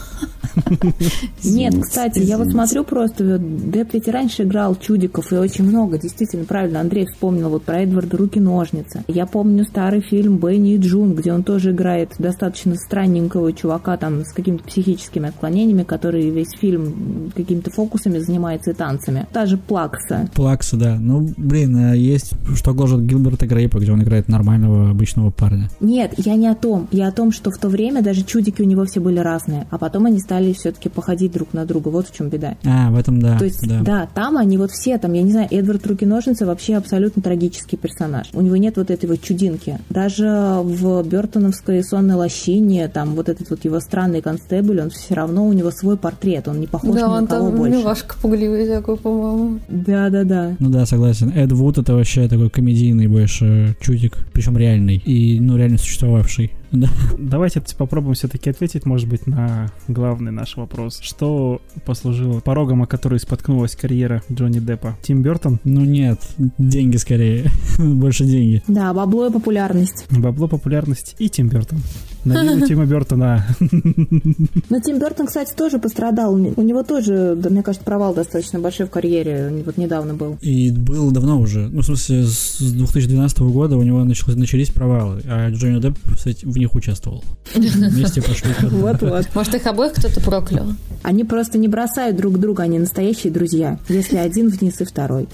Нет, 1.43 1.75
кстати, 1.81 2.19
я 2.19 2.37
вот 2.37 2.51
смотрю 2.51 2.83
просто, 2.83 3.37
Деп 3.39 3.93
ведь 3.93 4.07
и 4.07 4.11
раньше 4.11 4.43
играл 4.43 4.75
чудиков 4.75 5.31
и 5.31 5.35
очень 5.35 5.65
много, 5.65 5.97
действительно, 5.97 6.45
правильно, 6.45 6.81
Андрей 6.81 7.05
вспомнил 7.05 7.49
вот 7.49 7.63
про 7.63 7.81
Эдварда 7.81 8.17
Руки-ножницы. 8.17 9.03
Я 9.07 9.25
помню 9.25 9.63
старый 9.65 10.01
фильм 10.01 10.37
Бенни 10.37 10.73
и 10.73 10.77
Джун, 10.77 11.15
где 11.15 11.33
он 11.33 11.43
тоже 11.43 11.71
играет 11.71 12.13
достаточно 12.19 12.75
странненького 12.75 13.53
чувака 13.53 13.97
там 13.97 14.25
с 14.25 14.33
какими-то 14.33 14.63
психическими 14.63 15.29
отклонениями, 15.29 15.83
который 15.83 16.29
весь 16.29 16.51
фильм 16.59 17.31
какими-то 17.35 17.71
фокусами 17.71 18.19
занимается 18.19 18.71
и 18.71 18.73
танцами. 18.73 19.27
Та 19.31 19.45
же 19.45 19.57
Плакса. 19.57 20.29
Плакса, 20.33 20.77
да. 20.77 20.97
Ну, 20.99 21.29
блин, 21.37 21.75
а 21.77 21.95
есть 21.95 22.33
что 22.55 22.73
гложет 22.73 23.05
Гилберта 23.05 23.47
Грейпа, 23.47 23.79
где 23.79 23.91
он 23.91 24.03
играет 24.03 24.27
нормального 24.27 24.89
обычного 24.89 25.31
парня. 25.31 25.69
Нет, 25.79 26.13
я 26.17 26.35
не 26.35 26.47
о 26.47 26.55
том. 26.55 26.87
Я 26.91 27.07
о 27.07 27.11
том, 27.11 27.31
что 27.31 27.51
в 27.51 27.57
то 27.57 27.69
время 27.69 28.01
даже 28.01 28.23
чудики 28.23 28.61
у 28.61 28.65
него 28.65 28.85
все 28.85 28.99
были 28.99 29.19
разные, 29.19 29.67
а 29.71 29.77
потом 29.77 30.05
они 30.05 30.19
стали 30.19 30.34
все-таки 30.53 30.89
походить 30.89 31.31
друг 31.31 31.53
на 31.53 31.65
друга. 31.65 31.89
Вот 31.89 32.07
в 32.07 32.15
чем 32.15 32.29
беда. 32.29 32.55
А, 32.65 32.89
в 32.91 32.97
этом 32.97 33.21
да. 33.21 33.37
То 33.37 33.45
есть, 33.45 33.67
да. 33.67 33.81
да, 33.81 34.09
там 34.13 34.37
они 34.37 34.57
вот 34.57 34.71
все, 34.71 34.97
там, 34.97 35.13
я 35.13 35.21
не 35.21 35.31
знаю, 35.31 35.47
Эдвард 35.51 35.85
Руки-ножницы 35.87 36.45
вообще 36.45 36.75
абсолютно 36.75 37.21
трагический 37.21 37.77
персонаж. 37.77 38.27
У 38.33 38.41
него 38.41 38.57
нет 38.57 38.77
вот 38.77 38.89
этой 38.91 39.07
вот 39.07 39.21
чудинки. 39.21 39.79
Даже 39.89 40.59
в 40.63 41.03
Бертоновской 41.03 41.83
сонной 41.83 42.15
лощине, 42.15 42.87
там 42.87 43.15
вот 43.15 43.29
этот 43.29 43.49
вот 43.49 43.65
его 43.65 43.79
странный 43.79 44.21
констебль, 44.21 44.81
он 44.81 44.89
все 44.89 45.13
равно 45.15 45.47
у 45.47 45.53
него 45.53 45.71
свой 45.71 45.97
портрет, 45.97 46.47
он 46.47 46.59
не 46.59 46.67
похож 46.67 46.93
Да, 46.95 47.01
ни 47.01 47.03
на 47.03 47.17
он 47.17 47.27
кого 47.27 47.47
там 47.49 47.57
больше. 47.57 47.77
милашка 47.77 48.15
пугливый 48.21 48.67
такой, 48.67 48.97
по-моему. 48.97 49.59
Да, 49.69 50.09
да, 50.09 50.23
да. 50.23 50.55
Ну 50.59 50.69
да, 50.69 50.85
согласен. 50.85 51.31
Эд 51.35 51.51
Вуд 51.51 51.77
это 51.77 51.93
вообще 51.93 52.27
такой 52.27 52.49
комедийный 52.49 53.07
больше 53.07 53.75
чудик, 53.79 54.17
причем 54.33 54.57
реальный 54.57 54.95
и, 54.97 55.39
ну, 55.39 55.57
реально 55.57 55.77
существовавший. 55.77 56.51
Да. 56.75 56.89
Давайте 57.17 57.61
попробуем 57.77 58.15
все-таки 58.15 58.49
ответить, 58.49 58.85
может 58.85 59.07
быть, 59.07 59.27
на 59.27 59.71
главный 59.87 60.31
наш 60.31 60.57
вопрос. 60.57 60.99
Что 61.01 61.61
послужило 61.85 62.39
порогом, 62.39 62.83
о 62.83 62.87
который 62.87 63.19
споткнулась 63.19 63.75
карьера 63.75 64.21
Джонни 64.31 64.59
Деппа? 64.59 64.97
Тим 65.01 65.21
Бертон? 65.21 65.59
Ну 65.63 65.81
нет, 65.81 66.19
деньги 66.57 66.97
скорее. 66.97 67.49
Больше 67.77 68.25
деньги. 68.25 68.63
Да, 68.67 68.93
бабло 68.93 69.27
и 69.27 69.31
популярность. 69.31 70.05
Бабло, 70.09 70.47
популярность 70.47 71.15
и 71.19 71.29
Тим 71.29 71.47
Бертон. 71.49 71.79
На 72.25 72.43
виллу 72.43 72.65
Тима 72.67 72.85
Бертона. 72.85 73.45
Но 73.59 74.79
Тим 74.79 74.99
Бертон, 74.99 75.27
кстати, 75.27 75.53
тоже 75.53 75.77
пострадал. 75.77 76.33
У 76.33 76.61
него 76.61 76.83
тоже, 76.83 77.35
да, 77.37 77.49
мне 77.49 77.61
кажется, 77.61 77.85
провал 77.85 78.13
достаточно 78.13 78.59
большой 78.59 78.87
в 78.87 78.89
карьере. 78.89 79.63
Вот 79.65 79.77
недавно 79.77 80.15
был. 80.15 80.37
И 80.41 80.71
был 80.71 81.11
давно 81.11 81.39
уже. 81.39 81.69
Ну, 81.69 81.81
в 81.81 81.85
смысле, 81.85 82.23
с 82.23 82.59
2012 82.59 83.39
года 83.39 83.77
у 83.77 83.83
него 83.83 84.03
начались 84.03 84.69
провалы, 84.69 85.21
а 85.25 85.49
Джонни 85.51 85.79
Депп 85.79 85.97
кстати, 86.15 86.45
в 86.45 86.57
них 86.57 86.64
участвовал. 86.73 87.23
Вместе 87.53 88.21
пошли. 88.21 88.51
Вот-вот. 88.61 89.27
Может, 89.35 89.55
их 89.55 89.67
обоих 89.67 89.93
кто-то 89.93 90.21
проклял? 90.21 90.67
Они 91.03 91.23
просто 91.23 91.57
не 91.57 91.67
бросают 91.67 92.17
друг 92.17 92.39
друга, 92.39 92.63
они 92.63 92.79
настоящие 92.79 93.31
друзья. 93.31 93.79
Если 93.89 94.17
один 94.17 94.49
вниз 94.49 94.81
и 94.81 94.85
второй. 94.85 95.27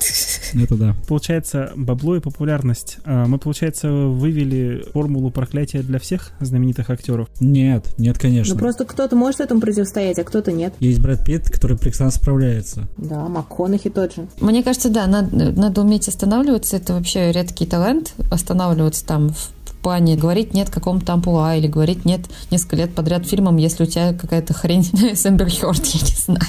Это 0.54 0.76
да. 0.76 0.96
Получается, 1.08 1.72
бабло 1.76 2.18
и 2.18 2.20
популярность. 2.20 2.98
А, 3.06 3.26
Мы, 3.26 3.38
получается, 3.38 3.90
вывели 3.90 4.84
формулу 4.92 5.32
проклятия 5.32 5.82
для 5.82 6.00
всех 6.00 6.32
знаменитых 6.42 6.90
актеров. 6.90 7.30
Нет, 7.40 7.86
нет, 7.98 8.18
конечно. 8.18 8.56
Ну 8.56 8.60
просто 8.60 8.86
кто-то 8.86 9.16
может 9.16 9.40
этому 9.40 9.62
противостоять, 9.62 10.20
а 10.20 10.24
кто-то 10.24 10.52
нет. 10.52 10.74
Есть 10.80 11.00
Брэд 11.00 11.24
Питт, 11.24 11.50
который 11.50 11.78
прекрасно 11.78 12.12
справляется. 12.12 12.88
Да, 12.98 13.28
МакКонахи 13.28 13.90
тот 13.90 14.16
же. 14.16 14.28
Мне 14.40 14.64
кажется, 14.64 14.90
да, 14.90 15.08
надо, 15.08 15.52
надо 15.52 15.82
уметь 15.82 16.08
останавливаться. 16.08 16.78
Это 16.78 16.94
вообще 16.94 17.32
редкий 17.32 17.66
талант. 17.66 18.14
Останавливаться 18.30 19.06
там 19.06 19.30
в 19.30 19.52
плане 19.82 20.16
говорить 20.16 20.54
нет 20.54 20.70
какому-то 20.70 21.14
амплуа 21.14 21.56
или 21.56 21.68
говорить 21.68 22.06
нет 22.06 22.22
несколько 22.50 22.76
лет 22.78 22.94
подряд 22.94 23.26
фильмам, 23.26 23.58
если 23.58 23.84
у 23.84 23.86
тебя 23.86 24.14
какая-то 24.14 24.54
хрень 24.54 24.84
с 25.16 25.26
Эмбер 25.26 25.50
Хёрд, 25.50 25.86
я 25.86 26.00
не 26.02 26.16
знаю. 26.16 26.42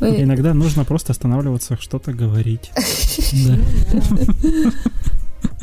Иногда 0.22 0.54
нужно 0.54 0.84
просто 0.84 1.12
останавливаться, 1.12 1.76
что-то 1.80 2.12
говорить. 2.12 2.70
Да. 3.32 3.58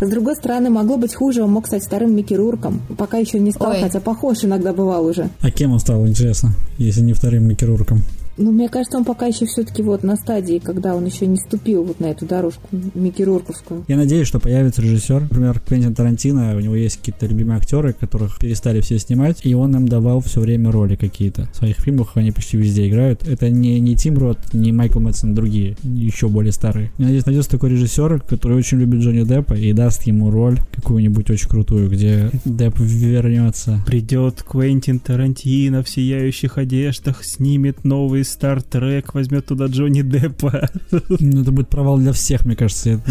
С 0.01 0.09
другой 0.09 0.35
стороны, 0.35 0.69
могло 0.69 0.97
быть 0.97 1.13
хуже, 1.13 1.43
он 1.43 1.51
мог 1.51 1.67
стать 1.67 1.83
вторым 1.83 2.15
Микки 2.15 2.33
Рурком. 2.33 2.81
Пока 2.97 3.17
еще 3.17 3.39
не 3.39 3.51
стал, 3.51 3.71
Ой. 3.71 3.81
хотя 3.81 3.99
похож 3.99 4.43
иногда 4.43 4.73
бывал 4.73 5.05
уже. 5.05 5.29
А 5.41 5.51
кем 5.51 5.73
он 5.73 5.79
стал, 5.79 6.07
интересно, 6.07 6.53
если 6.77 7.01
не 7.01 7.13
вторым 7.13 7.47
Микерурком? 7.47 8.01
Но 8.39 8.52
мне 8.52 8.69
кажется, 8.69 8.97
он 8.97 9.04
пока 9.04 9.25
еще 9.25 9.45
все-таки 9.45 9.82
вот 9.82 10.04
на 10.04 10.15
стадии, 10.15 10.62
когда 10.63 10.95
он 10.95 11.06
еще 11.06 11.28
не 11.28 11.36
ступил 11.36 11.84
вот 11.84 11.99
на 11.99 12.06
эту 12.06 12.25
дорожку 12.25 12.69
Микки 12.71 13.21
Рурковскую. 13.21 13.84
Я 13.89 13.97
надеюсь, 13.97 14.28
что 14.28 14.39
появится 14.39 14.82
режиссер. 14.82 15.23
Например, 15.23 15.60
Квентин 15.60 15.93
Тарантино, 15.93 16.56
у 16.56 16.60
него 16.62 16.75
есть 16.75 16.97
какие-то 16.97 17.25
любимые 17.25 17.58
актеры, 17.58 17.91
которых 17.91 18.39
перестали 18.39 18.80
все 18.80 18.97
снимать, 18.97 19.41
и 19.43 19.54
он 19.54 19.75
им 19.75 19.89
давал 19.89 20.21
все 20.21 20.39
время 20.39 20.71
роли 20.71 20.95
какие-то. 20.95 21.49
В 21.52 21.58
своих 21.58 21.78
фильмах 21.78 22.15
они 22.15 22.32
почти 22.32 22.56
везде 22.56 22.88
играют. 22.88 23.28
Это 23.28 23.49
не, 23.49 23.78
не 23.82 23.97
Тим 23.97 24.17
Рот, 24.17 24.39
не 24.54 24.71
Майкл 24.71 25.02
Мэтсон, 25.02 25.36
другие, 25.36 25.75
еще 25.84 26.30
более 26.30 26.54
старые. 26.54 26.93
Я 26.97 27.06
надеюсь, 27.06 27.25
найдется 27.25 27.52
такой 27.52 27.71
режиссер, 27.71 28.21
который 28.21 28.58
очень 28.58 28.80
любит 28.80 29.02
Джонни 29.02 29.23
Деппа 29.23 29.56
и 29.56 29.73
даст 29.73 30.04
ему 30.04 30.32
роль 30.32 30.60
какую-нибудь 30.75 31.30
очень 31.30 31.49
крутую, 31.49 31.89
где 31.89 32.32
Депп 32.45 32.80
вернется. 32.80 33.84
Придет 33.86 34.43
Квентин 34.43 34.99
Тарантино 34.99 35.84
в 35.84 35.89
сияющих 35.89 36.58
одеждах, 36.58 37.25
снимет 37.25 37.84
новый 37.84 38.23
Стартрек, 38.29 39.13
возьмет 39.13 39.45
туда 39.45 39.65
Джонни 39.65 40.01
Деппа. 40.01 40.69
Ну, 40.91 41.41
это 41.41 41.51
будет 41.51 41.69
провал 41.69 41.97
для 41.97 42.13
всех, 42.13 42.45
мне 42.45 42.55
кажется. 42.55 43.01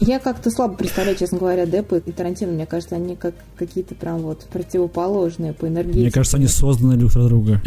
Я 0.00 0.18
как-то 0.18 0.50
слабо 0.50 0.74
представляю, 0.74 1.16
честно 1.16 1.38
говоря, 1.38 1.66
Деппа 1.66 1.96
и 1.96 2.12
Тарантино. 2.12 2.52
Мне 2.52 2.66
кажется, 2.66 2.96
они 2.96 3.16
как 3.16 3.34
какие-то 3.56 3.94
прям 3.94 4.18
вот 4.18 4.46
противоположные 4.52 5.52
по 5.52 5.66
энергии. 5.66 6.00
Мне 6.00 6.10
кажется, 6.10 6.36
они 6.36 6.46
созданы 6.46 6.96
друг 6.96 7.12
для 7.12 7.24
друга. 7.24 7.62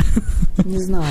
Не 0.65 0.79
знаю. 0.79 1.05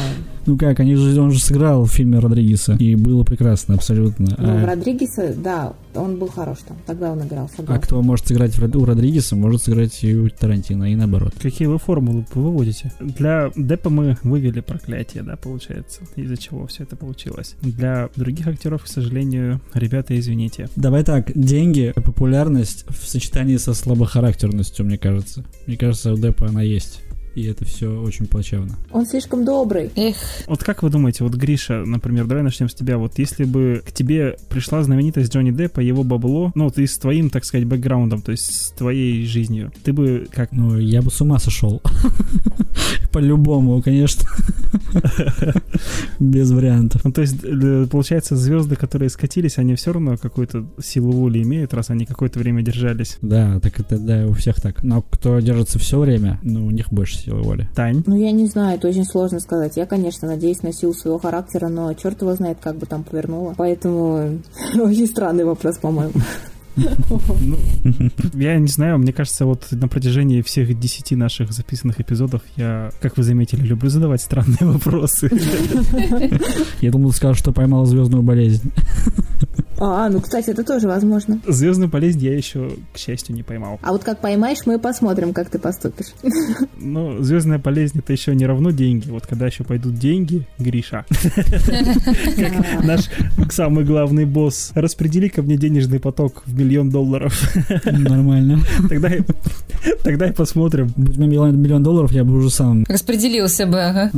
Ну 0.47 0.57
как, 0.57 0.81
они 0.81 0.95
же, 0.95 1.21
он 1.21 1.31
же 1.31 1.41
сыграл 1.41 1.85
в 1.85 1.91
фильме 1.91 2.19
Родригеса, 2.19 2.75
и 2.79 2.95
было 2.95 3.23
прекрасно, 3.23 3.75
абсолютно. 3.75 4.35
Ну, 4.39 4.61
в 4.61 4.65
А, 4.65 4.67
Родригеса, 4.67 5.35
да, 5.37 5.75
он 5.95 6.17
был 6.17 6.29
хорош 6.29 6.59
там. 6.67 6.79
Тогда 6.87 7.13
он 7.13 7.21
играл, 7.27 7.51
а 7.53 7.57
согласна. 7.57 7.83
кто 7.83 8.01
может 8.01 8.29
сыграть 8.29 8.57
в 8.57 8.77
у 8.77 8.85
Родригеса, 8.87 9.37
может 9.37 9.65
сыграть 9.65 10.03
и 10.05 10.15
у 10.15 10.31
Тарантино, 10.31 10.91
и 10.91 10.97
наоборот. 10.97 11.35
Какие 11.41 11.69
вы 11.69 11.79
формулы 11.79 12.25
выводите? 12.33 12.93
Для 12.99 13.51
Деппа 13.57 13.91
мы 13.91 14.17
вывели 14.23 14.58
проклятие, 14.63 15.23
да, 15.23 15.37
получается, 15.37 16.03
из-за 16.17 16.37
чего 16.37 16.67
все 16.67 16.85
это 16.85 16.97
получилось. 16.97 17.57
Для 17.63 18.09
других 18.17 18.47
актеров, 18.47 18.85
к 18.85 18.89
сожалению, 18.89 19.61
ребята, 19.75 20.19
извините. 20.19 20.69
Давай 20.77 21.05
так, 21.05 21.33
деньги, 21.35 21.93
популярность 21.95 22.85
в 22.89 23.07
сочетании 23.07 23.57
со 23.57 23.75
слабохарактерностью, 23.75 24.85
мне 24.85 24.99
кажется. 24.99 25.45
Мне 25.67 25.77
кажется, 25.77 26.13
у 26.13 26.17
Деппа 26.17 26.49
она 26.49 26.63
есть. 26.63 27.03
И 27.39 27.45
это 27.45 27.65
все 27.65 28.01
очень 28.01 28.27
плачевно. 28.27 28.75
Он 28.91 29.07
слишком 29.07 29.45
добрый. 29.45 29.93
Эх, 29.95 30.17
Вот 30.49 30.65
как 30.65 30.83
вы 30.83 30.91
думаете, 30.91 31.23
вот 31.23 31.35
Гриша, 31.35 31.85
например, 31.85 32.27
давай 32.27 32.43
начнем 32.43 32.69
с 32.69 32.75
тебя. 32.75 32.99
Вот 32.99 33.17
если 33.19 33.45
бы 33.45 33.81
к 33.87 33.93
тебе 33.93 34.37
пришла 34.49 34.83
знаменитость 34.83 35.33
Джонни 35.33 35.53
Деппа, 35.53 35.79
его 35.79 36.03
бабло, 36.03 36.51
ну, 36.57 36.69
ты 36.69 36.85
с 36.85 36.99
твоим, 36.99 37.31
так 37.31 37.45
сказать, 37.45 37.65
бэкграундом, 37.65 38.23
то 38.23 38.33
есть 38.33 38.53
с 38.53 38.71
твоей 38.71 39.25
жизнью, 39.25 39.73
ты 39.85 39.93
бы 39.93 40.27
как 40.33 40.51
Ну, 40.51 40.79
я 40.79 41.01
бы 41.01 41.13
с 41.13 41.21
ума 41.21 41.39
сошел. 41.39 41.81
По-любому, 43.19 43.83
конечно. 43.83 44.29
Без 46.21 46.53
вариантов. 46.53 47.01
Ну, 47.05 47.11
то 47.11 47.23
есть, 47.23 47.43
э, 47.43 47.87
получается, 47.91 48.37
звезды, 48.37 48.77
которые 48.77 49.11
скатились, 49.11 49.59
они 49.59 49.75
все 49.75 49.93
равно 49.93 50.17
какую-то 50.17 50.65
силу 50.81 51.11
воли 51.11 51.43
имеют, 51.43 51.75
раз 51.75 51.91
они 51.91 52.07
какое-то 52.07 52.39
время 52.39 52.63
держались. 52.63 53.19
Да, 53.21 53.59
так 53.59 53.81
это 53.81 53.99
да, 53.99 54.25
у 54.29 54.35
всех 54.35 54.61
так. 54.61 54.85
Но 54.85 55.03
кто 55.03 55.41
держится 55.41 55.81
все 55.81 55.99
время, 55.99 56.39
ну, 56.45 56.65
у 56.65 56.71
них 56.71 56.93
больше 56.93 57.19
силы 57.19 57.43
воли. 57.43 57.69
Тань, 57.75 58.05
Ну, 58.07 58.17
я 58.17 58.31
не 58.31 58.47
знаю, 58.47 58.77
это 58.77 58.87
очень 58.87 59.05
сложно 59.05 59.41
сказать. 59.41 59.77
Я, 59.77 59.87
конечно, 59.87 60.29
надеюсь 60.29 60.63
на 60.63 60.73
силу 60.73 60.95
своего 60.95 61.19
характера, 61.19 61.67
но 61.67 61.93
черт 61.95 62.23
его 62.23 62.33
знает, 62.37 62.59
как 62.61 62.77
бы 62.77 62.87
там 62.87 63.03
повернуло. 63.03 63.53
Поэтому 63.57 64.39
очень 64.81 65.09
странный 65.09 65.45
вопрос, 65.45 65.79
по-моему. 65.79 66.13
Ну, 67.41 67.59
я 68.35 68.59
не 68.59 68.69
знаю, 68.69 68.99
мне 68.99 69.13
кажется, 69.13 69.47
вот 69.47 69.69
на 69.71 69.89
протяжении 69.89 70.43
всех 70.43 70.79
десяти 70.79 71.17
наших 71.17 71.53
записанных 71.53 72.01
эпизодов 72.01 72.43
я, 72.57 72.91
как 73.01 73.17
вы 73.17 73.23
заметили, 73.23 73.63
люблю 73.63 73.91
задавать 73.91 74.23
странные 74.23 74.59
вопросы. 74.61 75.31
Я 76.81 76.91
думал, 76.91 77.13
скажешь, 77.13 77.39
что 77.39 77.53
поймал 77.53 77.87
звездную 77.87 78.23
болезнь. 78.23 78.73
А, 79.81 80.09
ну, 80.09 80.21
кстати, 80.21 80.51
это 80.51 80.65
тоже 80.65 80.89
возможно. 80.89 81.41
Звездную 81.47 81.89
болезнь 81.89 82.21
я 82.25 82.35
еще, 82.37 82.71
к 82.93 82.99
счастью, 82.99 83.35
не 83.35 83.43
поймал. 83.43 83.79
А 83.83 83.93
вот 83.93 84.05
как 84.05 84.21
поймаешь, 84.21 84.59
мы 84.67 84.79
посмотрим, 84.79 85.33
как 85.33 85.51
ты 85.51 85.59
поступишь. 85.59 86.07
Ну, 86.81 87.23
звездная 87.23 87.59
болезнь 87.59 87.99
это 87.99 88.13
еще 88.13 88.35
не 88.35 88.47
равно 88.47 88.71
деньги. 88.71 89.11
Вот 89.11 89.27
когда 89.27 89.47
еще 89.47 89.65
пойдут 89.65 89.99
деньги, 89.99 90.47
Гриша, 90.59 91.05
как 91.11 92.85
наш 92.85 93.09
самый 93.51 93.85
главный 93.85 94.25
босс, 94.25 94.71
распредели 94.75 95.29
ко 95.29 95.43
мне 95.43 95.57
денежный 95.57 96.01
поток 96.01 96.43
в 96.47 96.55
миллион 96.59 96.91
долларов. 96.91 97.35
Нормально. 97.85 98.61
Тогда 98.89 99.09
и- 99.09 99.23
тогда 100.03 100.29
и 100.29 100.33
посмотрим. 100.33 100.93
Будь 100.97 101.17
у 101.17 101.21
меня 101.21 101.29
миллион, 101.29 101.61
миллион 101.61 101.83
долларов, 101.83 102.13
я 102.13 102.25
бы 102.25 102.35
уже 102.35 102.51
сам... 102.51 102.85
Распределился 102.89 103.67
бы, 103.67 103.81
ага. 103.81 104.11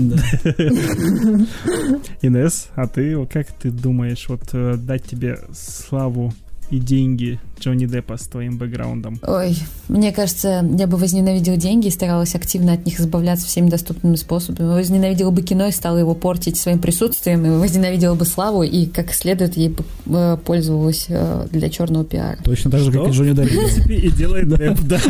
Инес, 2.23 2.69
а 2.75 2.87
ты 2.87 3.17
вот 3.17 3.31
как 3.33 3.47
ты 3.53 3.71
думаешь, 3.71 4.27
вот 4.29 4.43
э, 4.53 4.75
дать 4.77 5.05
тебе 5.05 5.39
славу 5.55 6.33
и 6.71 6.79
деньги 6.79 7.41
Джонни 7.59 7.87
Деппа 7.87 8.17
с 8.17 8.29
твоим 8.29 8.57
бэкграундом? 8.57 9.19
Ой, 9.27 9.57
мне 9.89 10.13
кажется, 10.13 10.65
я 10.79 10.87
бы 10.87 10.97
возненавидела 10.99 11.57
деньги 11.57 11.89
и 11.89 11.91
старалась 11.91 12.37
активно 12.37 12.75
от 12.75 12.87
них 12.87 13.01
избавляться 13.01 13.47
всеми 13.47 13.69
доступными 13.69 14.15
способами. 14.15 14.69
Возненавидела 14.69 15.33
бы 15.33 15.43
кино 15.43 15.67
и 15.67 15.73
стала 15.73 15.99
его 15.99 16.15
портить 16.15 16.57
своим 16.57 16.79
присутствием, 16.79 17.45
и 17.45 17.51
возненавидела 17.51 18.15
бы 18.15 18.25
славу 18.25 18.63
и, 18.63 18.87
как 18.87 19.13
следует, 19.13 19.57
ей 19.57 19.71
бы 19.71 19.85
э, 20.07 20.37
пользовалась 20.45 21.07
э, 21.09 21.49
для 21.51 21.69
черного 21.71 22.05
пиара. 22.05 22.39
Точно 22.45 22.71
так 22.71 22.81
же, 22.81 22.93
как 22.93 23.09
и 23.09 23.11
Джонни 23.11 23.33
В 23.33 23.35
Депп. 23.35 23.49
принципе, 23.49 23.95
и 23.97 24.11
делает 24.11 24.49
Депп, 24.49 24.81
да. 24.83 25.01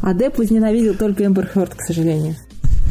А 0.00 0.14
Депп 0.14 0.38
возненавидел 0.38 0.94
только 0.94 1.26
Эмбер 1.26 1.46
Хёрд, 1.46 1.74
к 1.74 1.82
сожалению. 1.82 2.36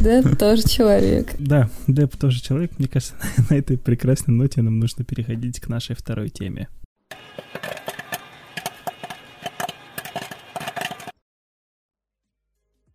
Да, 0.02 0.22
тоже 0.22 0.62
человек. 0.62 1.34
Да, 1.38 1.70
Депп 1.86 2.16
тоже 2.16 2.40
человек. 2.40 2.78
Мне 2.78 2.88
кажется, 2.88 3.14
на 3.50 3.54
этой 3.54 3.78
прекрасной 3.78 4.34
ноте 4.34 4.62
нам 4.62 4.78
нужно 4.78 5.04
переходить 5.04 5.60
к 5.60 5.68
нашей 5.68 5.96
второй 5.96 6.28
теме. 6.28 6.68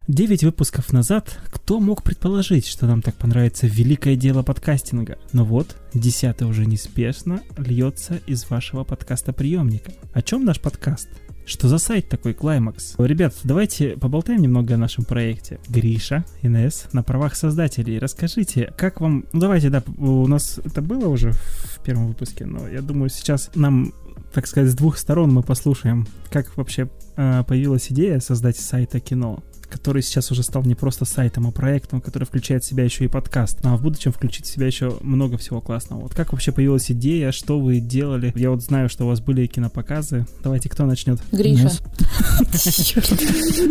Девять 0.08 0.44
выпусков 0.44 0.92
назад 0.92 1.40
кто 1.50 1.80
мог 1.80 2.04
предположить, 2.04 2.68
что 2.68 2.86
нам 2.86 3.02
так 3.02 3.16
понравится 3.16 3.66
великое 3.66 4.18
дело 4.18 4.44
подкастинга? 4.44 5.18
Но 5.32 5.46
вот, 5.46 5.78
десятый 5.94 6.48
уже 6.48 6.66
неспешно 6.66 7.42
льется 7.58 8.20
из 8.28 8.50
вашего 8.50 8.84
подкаста 8.84 9.32
приемника. 9.32 9.94
О 10.12 10.22
чем 10.22 10.44
наш 10.44 10.60
подкаст? 10.60 11.08
Что 11.46 11.68
за 11.68 11.78
сайт 11.78 12.08
такой 12.08 12.34
Клаймакс? 12.34 12.96
Ребят, 12.98 13.34
давайте 13.44 13.98
поболтаем 13.98 14.42
немного 14.42 14.76
о 14.76 14.78
нашем 14.78 15.06
проекте. 15.06 15.60
Гриша, 15.68 16.24
Инес, 16.42 16.88
на 16.94 17.04
правах 17.04 17.36
создателей. 17.36 18.00
Расскажите, 18.00 18.74
как 18.78 19.02
вам... 19.02 19.26
Ну 19.34 19.40
давайте, 19.40 19.70
да, 19.70 19.84
у 19.98 20.28
нас 20.28 20.60
это 20.64 20.82
было 20.82 21.08
уже 21.08 21.32
в 21.32 21.80
первом 21.84 22.08
выпуске, 22.08 22.46
но 22.46 22.68
я 22.68 22.82
думаю, 22.82 23.10
сейчас 23.10 23.50
нам, 23.56 23.94
так 24.34 24.48
сказать, 24.48 24.72
с 24.72 24.76
двух 24.76 24.98
сторон 24.98 25.34
мы 25.34 25.44
послушаем, 25.44 26.08
как 26.30 26.56
вообще 26.58 26.90
э, 27.18 27.44
появилась 27.48 27.92
идея 27.92 28.20
создать 28.20 28.58
сайт 28.58 28.96
о 28.96 29.00
кино 29.00 29.44
который 29.72 30.02
сейчас 30.02 30.32
уже 30.32 30.44
стал 30.44 30.64
не 30.64 30.76
просто 30.76 31.06
сайтом, 31.06 31.48
а 31.48 31.52
проектом, 31.52 32.02
который 32.02 32.26
включает 32.26 32.64
в 32.64 32.68
себя 32.68 32.84
еще 32.84 33.06
и 33.06 33.08
подкаст, 33.08 33.60
а 33.64 33.78
в 33.78 33.82
будущем 33.82 34.12
включить 34.12 34.46
в 34.46 34.50
себя 34.50 34.68
еще 34.68 34.98
много 35.02 35.38
всего 35.38 35.62
классного. 35.62 36.02
Вот 36.02 36.14
как 36.14 36.34
вообще 36.34 36.52
появилась 36.52 36.92
идея, 36.92 37.32
что 37.32 37.60
вы 37.60 37.80
делали? 37.80 38.34
Я 38.36 38.52
вот 38.52 38.62
знаю, 38.62 38.90
что 38.90 39.06
у 39.06 39.08
вас 39.08 39.22
были 39.22 39.48
кинопоказы. 39.48 40.26
Давайте, 40.44 40.70
кто 40.70 40.86
начнет? 40.86 41.20
Гриша. 41.32 41.72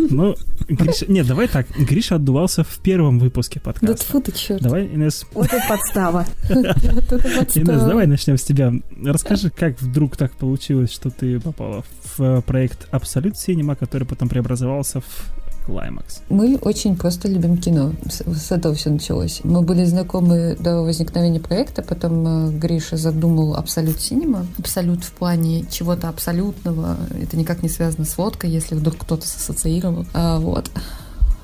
Ну, 0.09 0.35
Гриша... 0.67 1.05
Нет, 1.11 1.27
давай 1.27 1.47
так. 1.47 1.67
Гриша 1.77 2.15
отдувался 2.15 2.63
в 2.63 2.79
первом 2.79 3.19
выпуске 3.19 3.59
Да 3.59 3.71
подкаста. 3.71 4.05
тьфу 4.05 4.21
ты, 4.21 4.31
черт. 4.31 4.61
Давай, 4.61 4.87
Инес, 4.87 5.25
Вот 5.33 5.47
это 5.47 5.63
подстава. 5.67 6.25
Инес, 6.49 7.83
давай 7.83 8.07
начнем 8.07 8.37
с 8.37 8.43
тебя. 8.43 8.73
Расскажи, 9.03 9.49
как 9.49 9.81
вдруг 9.81 10.17
так 10.17 10.33
получилось, 10.33 10.91
что 10.91 11.09
ты 11.09 11.39
попала 11.39 11.83
в 12.17 12.21
э, 12.21 12.41
проект 12.41 12.87
Абсолют 12.91 13.37
Синема, 13.37 13.75
который 13.75 14.07
потом 14.07 14.29
преобразовался 14.29 15.01
в 15.01 15.40
Клаймакс. 15.65 16.21
Мы 16.29 16.57
очень 16.57 16.95
просто 16.95 17.27
любим 17.27 17.57
кино. 17.57 17.93
С, 18.09 18.23
с 18.23 18.51
этого 18.51 18.73
все 18.73 18.89
началось. 18.89 19.41
Мы 19.43 19.61
были 19.61 19.85
знакомы 19.85 20.55
до 20.59 20.81
возникновения 20.81 21.39
проекта, 21.39 21.83
потом 21.83 22.49
э, 22.49 22.51
Гриша 22.51 22.97
задумал 22.97 23.55
Абсолют 23.55 23.99
Синема. 23.99 24.47
Абсолют 24.57 25.03
в 25.03 25.11
плане 25.11 25.65
чего-то 25.69 26.09
абсолютного. 26.09 26.97
Это 27.21 27.37
никак 27.37 27.63
не 27.63 27.69
связано 27.69 28.05
с 28.05 28.17
водкой, 28.17 28.49
если 28.49 28.75
вдруг 28.75 28.97
кто-то 28.97 29.23
ассоциировал. 29.23 30.05
А, 30.13 30.39
вот. 30.39 30.71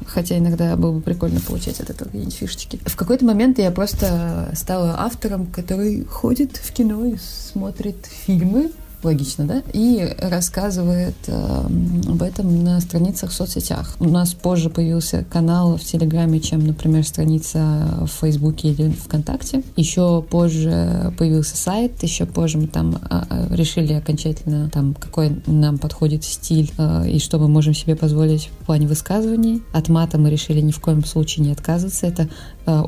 Хотя 0.06 0.38
иногда 0.38 0.76
было 0.76 0.94
бы 0.94 1.02
прикольно 1.02 1.40
получать 1.42 1.80
от 1.80 1.90
этого 1.90 2.06
какие-нибудь 2.06 2.36
фишечки. 2.36 2.80
В 2.86 2.96
какой-то 2.96 3.26
момент 3.26 3.60
я 3.60 3.72
просто 3.72 4.52
стала 4.54 4.96
автором, 5.00 5.48
который 5.48 6.06
ходит 6.06 6.58
в 6.58 6.72
кино 6.72 7.06
и 7.06 7.18
смотрит 7.18 8.06
фильмы, 8.06 8.72
логично, 9.04 9.46
да, 9.46 9.64
и 9.74 10.16
рассказывает 10.20 11.16
э, 11.28 11.66
об 12.08 12.22
этом 12.22 12.64
на 12.64 12.80
страницах 12.82 13.32
в 13.32 13.34
соцсетях. 13.34 13.96
У 14.00 14.10
нас 14.10 14.34
позже 14.34 14.70
появился 14.70 15.26
канал 15.30 15.78
в 15.78 15.84
Телеграме, 15.84 16.40
чем, 16.40 16.66
например, 16.66 17.06
страница 17.06 17.88
в 18.02 18.08
Фейсбуке 18.22 18.70
или 18.70 18.90
ВКонтакте. 18.90 19.64
Еще 19.76 20.24
позже 20.30 21.14
появился 21.18 21.56
сайт, 21.56 22.04
еще 22.04 22.26
позже 22.26 22.58
мы 22.58 22.68
там 22.68 23.00
а, 23.10 23.48
решили 23.52 23.94
окончательно, 23.94 24.70
там, 24.70 24.94
какой 24.94 25.42
нам 25.46 25.78
подходит 25.78 26.24
стиль 26.24 26.72
э, 26.78 27.10
и 27.10 27.20
что 27.20 27.40
мы 27.40 27.48
можем 27.48 27.74
себе 27.74 27.96
позволить 27.96 28.50
в 28.62 28.66
плане 28.66 28.88
высказываний. 28.88 29.62
От 29.74 29.90
мата 29.90 30.18
мы 30.18 30.30
решили 30.30 30.62
ни 30.62 30.72
в 30.72 30.80
коем 30.80 31.06
случае 31.06 31.46
не 31.46 31.52
отказываться. 31.52 32.08
Это 32.08 32.24
э, 32.24 32.28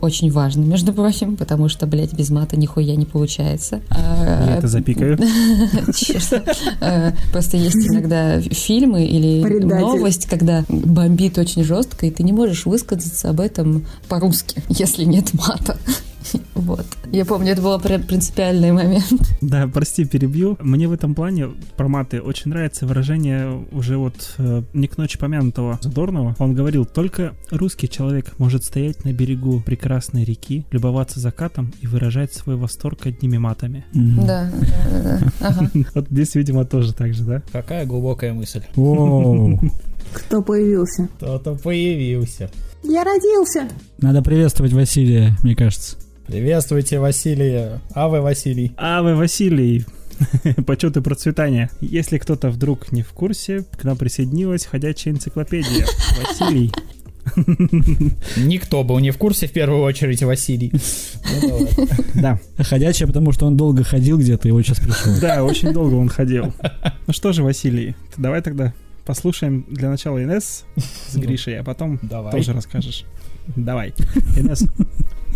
очень 0.01 0.31
важно, 0.31 0.61
между 0.61 0.93
прочим, 0.93 1.37
потому 1.37 1.69
что, 1.69 1.87
блядь, 1.87 2.13
без 2.13 2.29
мата 2.29 2.57
нихуя 2.57 2.95
не 2.95 3.05
получается. 3.05 3.81
А, 3.89 4.45
Я 4.47 4.55
это 4.57 4.67
запикаю. 4.67 5.17
Честно. 5.95 6.43
Э, 6.81 7.11
Просто 7.31 7.57
есть 7.57 7.77
иногда 7.77 8.41
фильмы 8.41 9.05
или 9.05 9.41
новость, 9.63 10.25
когда 10.27 10.65
бомбит 10.67 11.37
очень 11.37 11.63
жестко, 11.63 12.05
и 12.05 12.11
ты 12.11 12.23
не 12.23 12.33
можешь 12.33 12.65
высказаться 12.65 13.29
об 13.29 13.39
этом 13.39 13.85
по-русски, 14.07 14.61
если 14.69 15.05
нет 15.05 15.33
мата. 15.33 15.77
Вот. 16.59 16.85
Я 17.11 17.25
помню, 17.25 17.53
это 17.53 17.61
был 17.61 17.79
принципиальный 17.79 18.71
момент. 18.71 19.05
Да, 19.41 19.67
прости, 19.67 20.05
перебью. 20.05 20.57
Мне 20.59 20.87
в 20.87 20.91
этом 20.91 21.15
плане 21.15 21.49
про 21.77 21.87
маты 21.87 22.21
очень 22.21 22.51
нравится 22.51 22.85
выражение 22.85 23.65
уже 23.71 23.97
вот 23.97 24.35
э, 24.37 24.63
не 24.73 24.87
к 24.87 24.97
ночи 24.97 25.17
помянутого 25.17 25.79
Задорнова. 25.81 26.35
Он 26.37 26.53
говорил, 26.53 26.85
только 26.85 27.33
русский 27.49 27.87
человек 27.87 28.37
может 28.37 28.63
стоять 28.63 29.05
на 29.05 29.13
берегу 29.13 29.61
прекрасной 29.61 30.25
реки, 30.25 30.65
любоваться 30.71 31.19
закатом 31.19 31.73
и 31.81 31.87
выражать 31.87 32.33
свой 32.33 32.57
восторг 32.57 33.05
одними 33.05 33.37
матами. 33.37 33.85
Мгм. 33.93 34.25
Да, 34.25 34.51
да. 35.03 35.19
Ага. 35.39 35.71
Вот 35.95 36.07
здесь, 36.09 36.35
видимо, 36.35 36.65
тоже 36.65 36.93
так 36.93 37.13
же, 37.13 37.23
да? 37.23 37.41
Какая 37.51 37.85
глубокая 37.85 38.33
мысль. 38.33 38.61
Кто 40.13 40.41
появился? 40.41 41.07
Кто-то 41.17 41.55
появился. 41.55 42.49
Я 42.83 43.03
родился. 43.03 43.67
Надо 43.99 44.21
приветствовать 44.21 44.73
Василия, 44.73 45.35
мне 45.43 45.55
кажется. 45.55 45.97
Приветствуйте, 46.29 46.99
Василия. 46.99 47.81
А 47.95 48.07
вы, 48.07 48.21
Василий. 48.21 48.71
А 48.77 49.01
вы, 49.01 49.15
Василий, 49.15 49.83
почет 50.67 50.95
и 50.95 51.01
процветание. 51.01 51.71
Если 51.81 52.19
кто-то 52.19 52.51
вдруг 52.51 52.91
не 52.91 53.01
в 53.01 53.09
курсе, 53.13 53.65
к 53.75 53.83
нам 53.83 53.97
присоединилась 53.97 54.65
ходячая 54.65 55.15
энциклопедия. 55.15 55.87
Василий. 56.39 56.71
Никто 58.37 58.83
был 58.83 58.99
не 58.99 59.09
в 59.09 59.17
курсе, 59.17 59.47
в 59.47 59.51
первую 59.51 59.81
очередь, 59.81 60.21
Василий. 60.21 60.71
Ну 61.41 61.67
да 62.13 62.39
Ходячий, 62.59 63.07
потому 63.07 63.31
что 63.31 63.47
он 63.47 63.57
долго 63.57 63.83
ходил 63.83 64.19
где-то, 64.19 64.53
вот 64.53 64.61
сейчас 64.61 64.79
пришел. 64.79 65.19
да, 65.19 65.43
очень 65.43 65.73
долго 65.73 65.95
он 65.95 66.09
ходил. 66.09 66.53
Ну 67.07 67.13
что 67.13 67.33
же, 67.33 67.41
Василий, 67.41 67.95
давай 68.17 68.43
тогда 68.43 68.75
послушаем 69.03 69.65
для 69.67 69.89
начала 69.89 70.21
Инес 70.21 70.65
с 70.75 71.15
Гришей, 71.15 71.59
а 71.59 71.63
потом 71.63 71.97
тоже 72.31 72.53
расскажешь. 72.53 73.03
Давай. 73.55 73.95
Инес, 74.37 74.63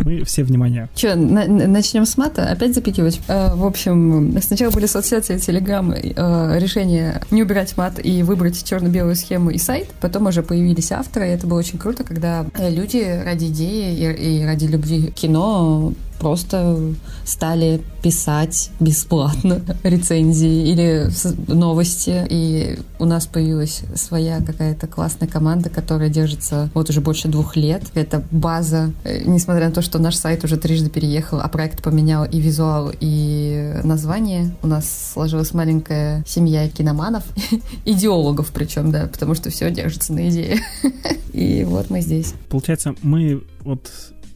мы 0.00 0.24
все 0.24 0.44
внимание. 0.44 0.88
Че, 0.94 1.14
на- 1.14 1.46
на- 1.46 1.66
начнем 1.66 2.06
с 2.06 2.16
мата? 2.16 2.48
Опять 2.50 2.74
запикивать? 2.74 3.20
Э, 3.28 3.54
в 3.54 3.64
общем, 3.64 4.36
сначала 4.42 4.70
были 4.70 4.86
соцсети, 4.86 5.38
телеграм, 5.38 5.92
э, 5.92 6.58
решение 6.58 7.20
не 7.30 7.42
убирать 7.42 7.76
мат 7.76 7.94
и 8.04 8.22
выбрать 8.22 8.62
черно-белую 8.64 9.16
схему 9.16 9.50
и 9.50 9.58
сайт. 9.58 9.88
Потом 10.00 10.26
уже 10.26 10.42
появились 10.42 10.92
авторы, 10.92 11.28
и 11.28 11.30
это 11.30 11.46
было 11.46 11.58
очень 11.58 11.78
круто, 11.78 12.04
когда 12.04 12.46
люди 12.58 13.22
ради 13.24 13.46
идеи 13.46 13.94
и, 13.94 14.40
и 14.40 14.44
ради 14.44 14.66
любви 14.66 15.12
кино 15.14 15.92
просто 16.18 16.94
стали 17.24 17.82
писать 18.02 18.70
бесплатно 18.80 19.60
рецензии 19.82 20.70
или 20.70 21.10
новости. 21.48 22.26
И 22.28 22.78
у 22.98 23.04
нас 23.04 23.26
появилась 23.26 23.82
своя 23.94 24.40
какая-то 24.40 24.86
классная 24.86 25.28
команда, 25.28 25.70
которая 25.70 26.08
держится 26.08 26.70
вот 26.74 26.90
уже 26.90 27.00
больше 27.00 27.28
двух 27.28 27.56
лет. 27.56 27.82
Это 27.94 28.22
база, 28.30 28.92
э, 29.04 29.22
несмотря 29.24 29.68
на 29.68 29.74
то, 29.74 29.82
что 29.82 29.98
наш 29.98 30.16
сайт 30.16 30.44
уже 30.44 30.56
трижды 30.56 30.90
переехал, 30.90 31.40
а 31.40 31.48
проект 31.48 31.82
поменял 31.82 32.24
и 32.24 32.40
визуал, 32.40 32.92
и 32.98 33.80
название. 33.84 34.54
У 34.62 34.66
нас 34.66 35.12
сложилась 35.12 35.54
маленькая 35.54 36.24
семья 36.26 36.68
киноманов, 36.68 37.24
идеологов 37.84 38.50
причем, 38.52 38.90
да, 38.90 39.06
потому 39.06 39.34
что 39.34 39.50
все 39.50 39.70
держится 39.70 40.12
на 40.12 40.28
идее. 40.28 40.60
И 41.32 41.64
вот 41.64 41.90
мы 41.90 42.00
здесь. 42.00 42.34
Получается, 42.48 42.94
мы 43.02 43.42
вот 43.64 43.90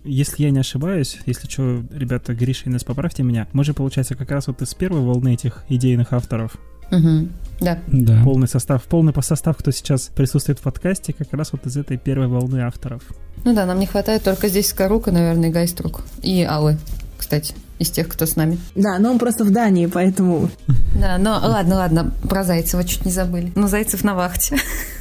если 0.09 0.45
я 0.45 0.51
не 0.51 0.61
ошибаюсь, 0.61 1.19
если 1.27 1.49
что, 1.49 1.83
ребята, 1.93 2.35
Гриша 2.35 2.65
и 2.67 2.71
нас 2.71 2.85
поправьте 2.85 3.23
меня, 3.23 3.47
мы 3.53 3.65
же, 3.65 3.75
получается, 3.75 4.15
как 4.15 4.31
раз 4.31 4.47
вот 4.47 4.63
из 4.63 4.75
первой 4.75 5.01
волны 5.01 5.35
этих 5.35 5.65
идейных 5.69 6.13
авторов. 6.13 6.57
Мгм. 6.91 7.33
Да. 7.61 7.79
Да. 7.89 8.23
Полный 8.25 8.49
состав, 8.49 8.83
полный 8.85 9.13
по 9.13 9.23
состав, 9.23 9.57
кто 9.57 9.71
сейчас 9.71 10.11
присутствует 10.15 10.59
в 10.59 10.63
подкасте, 10.63 11.13
как 11.13 11.33
раз 11.33 11.53
вот 11.53 11.67
из 11.67 11.77
этой 11.77 11.99
первой 11.99 12.29
волны 12.29 12.61
авторов. 12.61 13.03
Ну 13.45 13.55
да, 13.55 13.67
нам 13.67 13.79
не 13.79 13.87
хватает 13.87 14.23
только 14.23 14.49
здесь 14.49 14.69
Скорука, 14.69 15.13
наверное, 15.13 15.51
и 15.51 15.53
Гайструк. 15.53 16.03
И 16.23 16.43
Аллы, 16.43 16.79
кстати, 17.19 17.55
из 17.79 17.91
тех, 17.91 18.09
кто 18.09 18.27
с 18.27 18.37
нами. 18.37 18.59
Да, 18.75 18.99
но 18.99 19.11
он 19.11 19.19
просто 19.19 19.45
в 19.45 19.51
Дании, 19.51 19.87
поэтому... 19.87 20.51
Да, 20.99 21.19
но 21.19 21.33
ладно, 21.33 21.77
ладно, 21.77 22.13
про 22.29 22.45
Зайцева 22.45 22.85
чуть 22.85 23.05
не 23.05 23.13
забыли. 23.13 23.53
Ну, 23.55 23.69
Зайцев 23.69 24.05
на 24.05 24.15
вахте. 24.15 24.57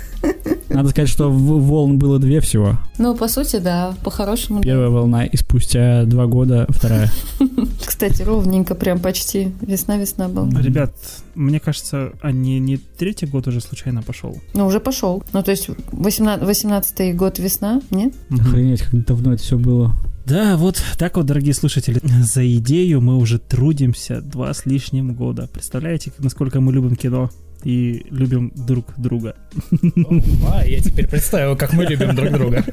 Надо 0.69 0.89
сказать, 0.89 1.09
что 1.09 1.31
в- 1.31 1.61
волн 1.61 1.97
было 1.97 2.19
две 2.19 2.39
всего. 2.39 2.77
Ну, 2.99 3.15
по 3.15 3.27
сути, 3.27 3.55
да, 3.57 3.95
по-хорошему. 4.03 4.59
да. 4.59 4.63
Первая 4.63 4.89
волна, 4.89 5.25
и 5.25 5.35
спустя 5.37 6.03
два 6.05 6.27
года 6.27 6.67
вторая. 6.69 7.11
Кстати, 7.85 8.21
ровненько, 8.21 8.75
прям 8.75 8.99
почти 8.99 9.53
весна-весна 9.61 10.27
была. 10.27 10.49
Ребят, 10.61 10.93
мне 11.35 11.59
кажется, 11.59 12.11
а 12.21 12.31
не, 12.31 12.59
не 12.59 12.77
третий 12.77 13.25
год 13.25 13.47
уже 13.47 13.61
случайно 13.61 14.03
пошел? 14.03 14.37
Ну, 14.53 14.65
уже 14.67 14.79
пошел. 14.79 15.23
Ну, 15.33 15.41
то 15.41 15.51
есть 15.51 15.69
18 15.91 17.15
год 17.15 17.39
весна, 17.39 17.81
нет? 17.89 18.13
Охренеть, 18.29 18.81
как 18.81 19.05
давно 19.05 19.33
это 19.33 19.41
все 19.43 19.57
было. 19.57 19.95
Да, 20.25 20.57
вот 20.57 20.81
так 20.97 21.15
вот, 21.15 21.25
дорогие 21.25 21.53
слушатели, 21.53 22.01
за 22.21 22.45
идею 22.57 23.01
мы 23.01 23.15
уже 23.17 23.39
трудимся 23.39 24.21
два 24.21 24.53
с 24.53 24.65
лишним 24.65 25.13
года. 25.13 25.49
Представляете, 25.51 26.11
насколько 26.19 26.59
мы 26.59 26.73
любим 26.73 26.95
кино 26.97 27.29
и 27.67 28.05
любим 28.11 28.53
друг 28.55 28.93
друга? 28.95 29.35
А, 30.49 30.65
я 30.65 30.79
теперь 30.79 31.05
представил, 31.05 31.57
как 31.57 31.73
мы 31.73 31.83
любим 31.83 32.15
друг 32.15 32.31
друга. 32.31 32.63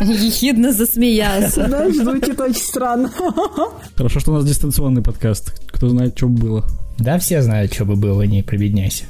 Ехидно 0.00 0.72
засмеялся. 0.72 1.68
Да, 1.68 1.88
звучит 1.88 2.40
очень 2.40 2.60
странно. 2.60 3.12
Хорошо, 3.94 4.18
что 4.18 4.32
у 4.32 4.34
нас 4.34 4.44
дистанционный 4.44 5.00
подкаст. 5.00 5.62
Кто 5.68 5.88
знает, 5.88 6.16
что 6.16 6.26
было. 6.26 6.64
Да, 6.98 7.20
все 7.20 7.40
знают, 7.40 7.72
что 7.72 7.84
бы 7.84 7.94
было, 7.94 8.22
не 8.22 8.42
прибедняйся. 8.42 9.04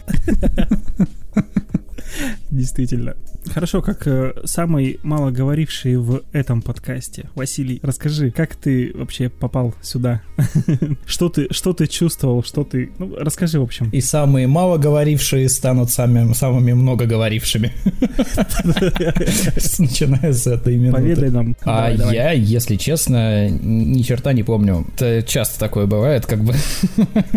Действительно. 2.53 3.17
Хорошо, 3.47 3.81
как 3.81 4.07
э, 4.07 4.35
самый 4.45 5.01
мало 5.03 5.31
говоривший 5.31 5.97
в 5.97 6.23
этом 6.33 6.61
подкасте. 6.61 7.31
Василий, 7.35 7.81
расскажи, 7.83 8.31
как 8.31 8.57
ты 8.57 8.93
вообще 8.95 9.31
попал 9.31 9.75
сюда? 9.81 10.21
Что 11.07 11.31
ты, 11.31 11.49
что 11.51 11.73
ты 11.73 11.87
чувствовал, 11.87 12.43
что 12.43 12.65
ты... 12.65 12.91
Ну, 12.99 13.17
расскажи, 13.17 13.59
в 13.59 13.63
общем. 13.63 13.89
И 13.91 14.01
самые 14.01 14.47
мало 14.47 14.77
говорившие 14.77 15.49
станут 15.49 15.91
самыми, 15.91 16.35
самыми 16.35 16.73
много 16.73 17.07
говорившими. 17.07 17.73
Начиная 19.79 20.33
с 20.33 20.47
этой 20.47 20.77
минуты. 20.77 21.03
Поведай 21.03 21.31
нам. 21.31 21.57
А 21.65 21.91
я, 21.91 22.33
если 22.33 22.77
честно, 22.77 23.49
ни 23.49 24.03
черта 24.03 24.33
не 24.33 24.43
помню. 24.43 24.87
Это 24.95 25.23
часто 25.23 25.59
такое 25.59 25.87
бывает, 25.87 26.27
как 26.27 26.45
бы 26.45 26.55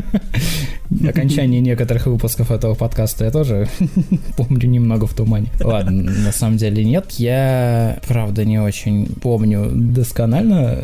окончание 1.08 1.62
некоторых 1.62 2.08
выпусков 2.08 2.51
этого 2.51 2.75
подкаста 2.75 3.25
я 3.25 3.32
тоже 3.32 3.67
помню 4.38 4.67
немного 4.67 5.05
в 5.06 5.13
тумане. 5.13 5.48
Ладно, 5.62 6.12
на 6.12 6.32
самом 6.32 6.58
деле 6.58 6.84
нет. 6.84 7.12
Я, 7.12 8.00
правда, 8.08 8.46
не 8.46 8.60
очень 8.60 9.08
помню 9.08 9.70
досконально. 9.74 10.84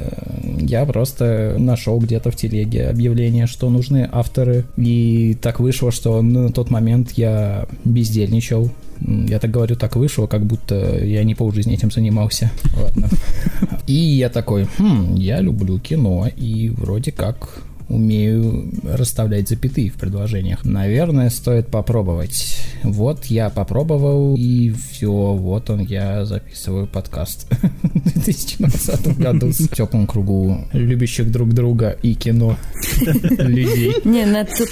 Я 0.60 0.86
просто 0.86 1.56
нашел 1.58 2.00
где-то 2.00 2.32
в 2.32 2.36
телеге 2.36 2.88
объявление, 2.88 3.48
что 3.48 3.70
нужны 3.70 4.08
авторы. 4.12 4.66
И 4.78 5.38
так 5.42 5.60
вышло, 5.60 5.92
что 5.92 6.22
на 6.22 6.52
тот 6.52 6.70
момент 6.70 7.12
я 7.12 7.68
бездельничал. 7.84 8.72
Я 9.02 9.40
так 9.40 9.50
говорю, 9.50 9.76
так 9.76 9.96
вышло, 9.96 10.28
как 10.28 10.46
будто 10.46 11.04
я 11.04 11.24
не 11.24 11.34
полжизни 11.34 11.74
этим 11.74 11.90
занимался. 11.92 12.52
Ладно. 12.80 13.10
И 13.88 13.94
я 13.94 14.30
такой, 14.30 14.68
хм, 14.78 15.16
я 15.16 15.42
люблю 15.42 15.80
кино, 15.80 16.28
и 16.38 16.70
вроде 16.70 17.12
как 17.12 17.64
умею 17.92 18.72
расставлять 18.84 19.50
запятые 19.50 19.90
в 19.90 19.96
предложениях. 19.96 20.64
Наверное, 20.66 21.30
стоит 21.30 21.68
попробовать. 21.68 22.58
Вот 22.84 23.26
я 23.26 23.50
попробовал, 23.50 24.36
и 24.38 24.72
все, 24.72 25.12
вот 25.12 25.70
он, 25.70 25.82
я 25.82 26.26
записываю 26.26 26.88
подкаст 26.88 27.48
в 27.84 28.14
2020 28.24 29.18
году 29.20 29.52
с 29.52 29.68
теплым 29.68 30.08
кругу 30.08 30.58
любящих 30.74 31.32
друг 31.32 31.54
друга 31.54 31.90
и 32.02 32.14
кино 32.16 32.56
людей. 33.40 33.94
Не, 34.04 34.26
на- 34.26 34.46
тут, 34.46 34.70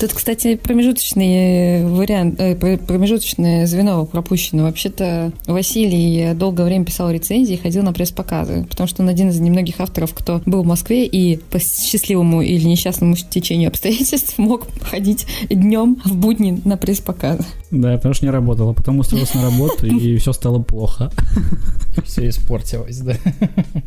тут, 0.00 0.12
кстати, 0.12 0.56
промежуточный 0.56 1.84
вариант, 1.86 2.40
э, 2.40 2.54
пр- 2.54 2.78
промежуточное 2.78 3.66
звено 3.66 4.06
пропущено. 4.06 4.64
Вообще-то 4.64 5.32
Василий 5.46 6.34
долгое 6.34 6.64
время 6.64 6.84
писал 6.84 7.10
рецензии 7.10 7.54
и 7.54 7.58
ходил 7.58 7.82
на 7.82 7.92
пресс-показы, 7.92 8.66
потому 8.68 8.86
что 8.86 9.02
он 9.02 9.08
один 9.08 9.28
из 9.30 9.40
немногих 9.40 9.80
авторов, 9.80 10.14
кто 10.14 10.40
был 10.46 10.62
в 10.62 10.66
Москве 10.66 11.06
и 11.06 11.36
по 11.36 11.58
счастливому 11.58 12.42
или 12.42 12.59
несчастному 12.66 13.16
течению 13.16 13.68
обстоятельств 13.68 14.38
мог 14.38 14.66
ходить 14.82 15.26
днем 15.48 16.00
в 16.04 16.14
будни 16.16 16.60
на 16.64 16.76
пресс-показы. 16.76 17.44
Да, 17.70 17.96
потому 17.96 18.14
что 18.14 18.26
не 18.26 18.30
работала. 18.30 18.72
Потом 18.72 18.98
устроился 18.98 19.38
на 19.38 19.44
работу, 19.44 19.86
и 19.86 20.16
все 20.18 20.32
стало 20.32 20.60
плохо. 20.60 21.10
Все 22.04 22.28
испортилось, 22.28 22.98
да. 22.98 23.14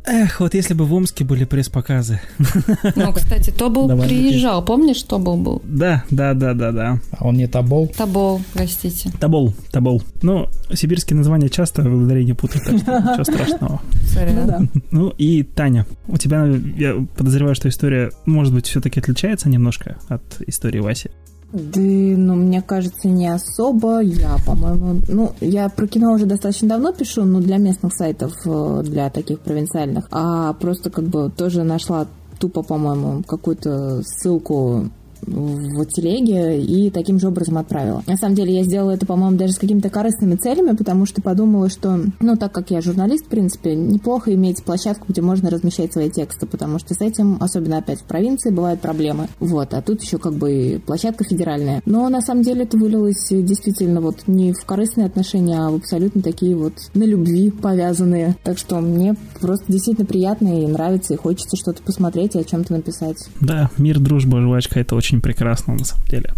Эх, 0.06 0.40
вот 0.40 0.54
если 0.54 0.74
бы 0.74 0.86
в 0.86 0.94
Омске 0.94 1.24
были 1.24 1.46
пресс-показы. 1.46 2.20
Ну, 2.96 3.12
кстати, 3.14 3.50
Тобол 3.50 3.88
Давай, 3.88 4.08
приезжал, 4.08 4.64
помнишь, 4.64 5.02
Тобол 5.04 5.38
был? 5.38 5.62
Да, 5.66 6.04
да, 6.10 6.34
да, 6.34 6.54
да, 6.54 6.72
да. 6.72 7.00
А 7.12 7.28
он 7.28 7.36
не 7.36 7.48
табол? 7.48 7.88
Тобол, 7.88 8.42
простите. 8.54 9.12
Табол, 9.20 9.54
табол. 9.72 10.04
Ну, 10.22 10.50
сибирские 10.74 11.18
названия 11.18 11.50
часто 11.50 11.82
в 11.82 12.04
ударении 12.04 12.34
путают, 12.34 12.66
так 12.66 12.78
что 12.80 13.00
ничего 13.00 13.24
страшного. 13.24 13.82
Ну 14.16 14.48
да. 14.48 14.62
Ну 14.92 15.10
и 15.18 15.44
Таня, 15.44 15.86
у 16.08 16.18
тебя, 16.18 16.46
я 16.46 17.06
подозреваю, 17.16 17.56
что 17.56 17.70
история, 17.70 18.12
может 18.26 18.54
быть, 18.54 18.63
все-таки 18.68 19.00
отличается 19.00 19.50
немножко 19.50 19.98
от 20.10 20.22
истории 20.48 20.80
Васи. 20.80 21.10
Да, 21.54 21.80
ну, 21.80 22.34
мне 22.34 22.64
кажется, 22.64 23.08
не 23.08 23.28
особо. 23.28 24.00
Я, 24.00 24.38
по-моему, 24.44 25.02
ну, 25.08 25.34
я 25.40 25.70
про 25.70 25.88
кино 25.88 26.14
уже 26.14 26.26
достаточно 26.26 26.70
давно 26.70 26.94
пишу, 26.94 27.26
но 27.26 27.42
для 27.42 27.58
местных 27.58 27.94
сайтов, 27.94 28.34
э, 28.46 28.82
для 28.84 29.12
таких 29.12 29.40
провинциальных. 29.40 30.08
А 30.10 30.54
просто 30.54 30.90
как 30.90 31.06
бы 31.06 31.30
тоже 31.30 31.64
нашла 31.64 32.08
тупо, 32.40 32.64
по-моему, 32.64 33.22
какую-то 33.22 34.02
ссылку 34.04 34.90
в 35.26 35.86
телеге 35.88 36.62
и 36.62 36.90
таким 36.90 37.20
же 37.20 37.28
образом 37.28 37.58
отправила. 37.58 38.04
На 38.08 38.18
самом 38.18 38.36
деле 38.36 38.56
я 38.56 38.64
сделала 38.64 38.92
это, 38.92 39.06
по-моему, 39.06 39.38
даже 39.38 39.54
с 39.54 39.58
какими-то 39.58 39.90
корыстными 39.90 40.36
целями, 40.36 40.76
потому 40.76 41.06
что 41.06 41.22
подумала, 41.22 41.70
что, 41.70 42.00
ну, 42.20 42.36
так 42.36 42.52
как 42.52 42.72
я 42.72 42.82
журналист, 42.82 43.26
в 43.26 43.30
принципе, 43.30 43.76
неплохо 43.76 44.34
иметь 44.34 44.64
площадку, 44.64 45.06
где 45.10 45.22
можно 45.22 45.50
размещать 45.50 45.94
свои 45.94 46.10
тексты, 46.10 46.46
потому 46.46 46.80
что 46.80 46.94
с 46.94 47.02
этим, 47.02 47.38
особенно 47.40 47.78
опять 47.78 48.02
в 48.02 48.06
провинции, 48.06 48.52
бывают 48.52 48.82
проблемы. 48.82 49.28
Вот, 49.40 49.74
а 49.74 49.82
тут 49.82 50.02
еще 50.02 50.18
как 50.18 50.34
бы 50.34 50.82
площадка 50.86 51.24
федеральная. 51.24 51.82
Но 51.86 52.10
на 52.10 52.22
самом 52.22 52.44
деле 52.44 52.64
это 52.64 52.78
вылилось 52.78 53.28
действительно 53.30 54.02
вот 54.02 54.28
не 54.28 54.54
в 54.54 54.66
корыстные 54.66 55.08
отношения, 55.08 55.60
а 55.60 55.70
в 55.70 55.76
абсолютно 55.76 56.22
такие 56.22 56.56
вот 56.56 56.74
на 56.94 57.04
любви 57.04 57.52
повязанные. 57.52 58.36
Так 58.44 58.58
что 58.58 58.80
мне 58.80 59.16
просто 59.40 59.72
действительно 59.72 60.06
приятно 60.06 60.64
и 60.64 60.68
нравится, 60.68 61.14
и 61.14 61.18
хочется 61.18 61.58
что-то 61.58 61.82
посмотреть 61.84 62.36
и 62.36 62.40
о 62.40 62.44
чем-то 62.44 62.74
написать. 62.74 63.18
Да, 63.42 63.70
мир, 63.78 64.00
дружба, 64.00 64.42
жвачка, 64.42 64.80
это 64.80 64.96
очень 64.96 65.13
прекрасно 65.22 65.74
на 65.74 65.86
самом 65.86 66.06
деле. 66.08 66.34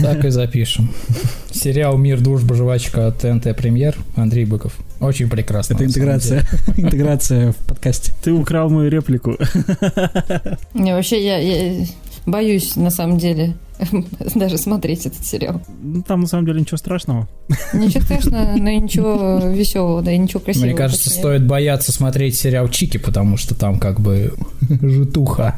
Так 0.00 0.24
и 0.24 0.30
запишем. 0.30 0.90
Сериал 1.50 1.96
«Мир, 1.96 2.20
дружба, 2.20 2.54
жвачка» 2.54 3.08
от 3.08 3.18
ТНТ 3.18 3.56
Премьер 3.56 3.96
Андрей 4.16 4.44
Быков. 4.44 4.72
Очень 5.00 5.28
прекрасно. 5.28 5.74
Это 5.74 5.84
интеграция. 5.84 6.42
Интеграция 6.76 7.52
в 7.52 7.56
подкасте. 7.56 8.12
Ты 8.22 8.32
украл 8.32 8.70
мою 8.70 8.90
реплику. 8.90 9.36
Не, 10.74 10.94
вообще, 10.94 11.24
я, 11.24 11.38
я 11.38 11.86
боюсь, 12.26 12.76
на 12.76 12.90
самом 12.90 13.18
деле, 13.18 13.54
даже 14.34 14.56
смотреть 14.58 15.06
этот 15.06 15.24
сериал. 15.24 15.60
Ну, 15.82 16.02
Там 16.02 16.22
на 16.22 16.26
самом 16.26 16.46
деле 16.46 16.60
ничего 16.60 16.76
страшного. 16.76 17.28
Ничего 17.72 18.02
страшного, 18.02 18.56
но 18.56 18.70
и 18.70 18.76
ничего 18.78 19.38
веселого, 19.52 20.02
да 20.02 20.12
и 20.12 20.18
ничего 20.18 20.40
красивого. 20.40 20.66
Мне 20.66 20.76
кажется, 20.76 21.04
точнее. 21.04 21.20
стоит 21.20 21.46
бояться 21.46 21.92
смотреть 21.92 22.36
сериал 22.36 22.68
«Чики», 22.68 22.98
потому 22.98 23.36
что 23.36 23.54
там 23.54 23.78
как 23.78 24.00
бы 24.00 24.32
житуха. 24.80 25.56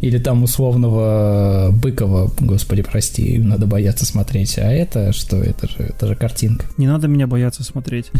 Или 0.00 0.18
там 0.18 0.42
условного 0.42 1.70
Быкова, 1.72 2.30
господи, 2.40 2.82
прости, 2.82 3.38
надо 3.38 3.66
бояться 3.66 4.06
смотреть. 4.06 4.58
А 4.58 4.70
это 4.72 5.12
что? 5.12 5.36
Это 5.36 5.68
же, 5.68 5.76
это 5.78 6.06
же 6.06 6.16
картинка. 6.16 6.66
Не 6.76 6.86
надо 6.86 7.08
меня 7.08 7.26
бояться 7.26 7.62
смотреть. 7.62 8.10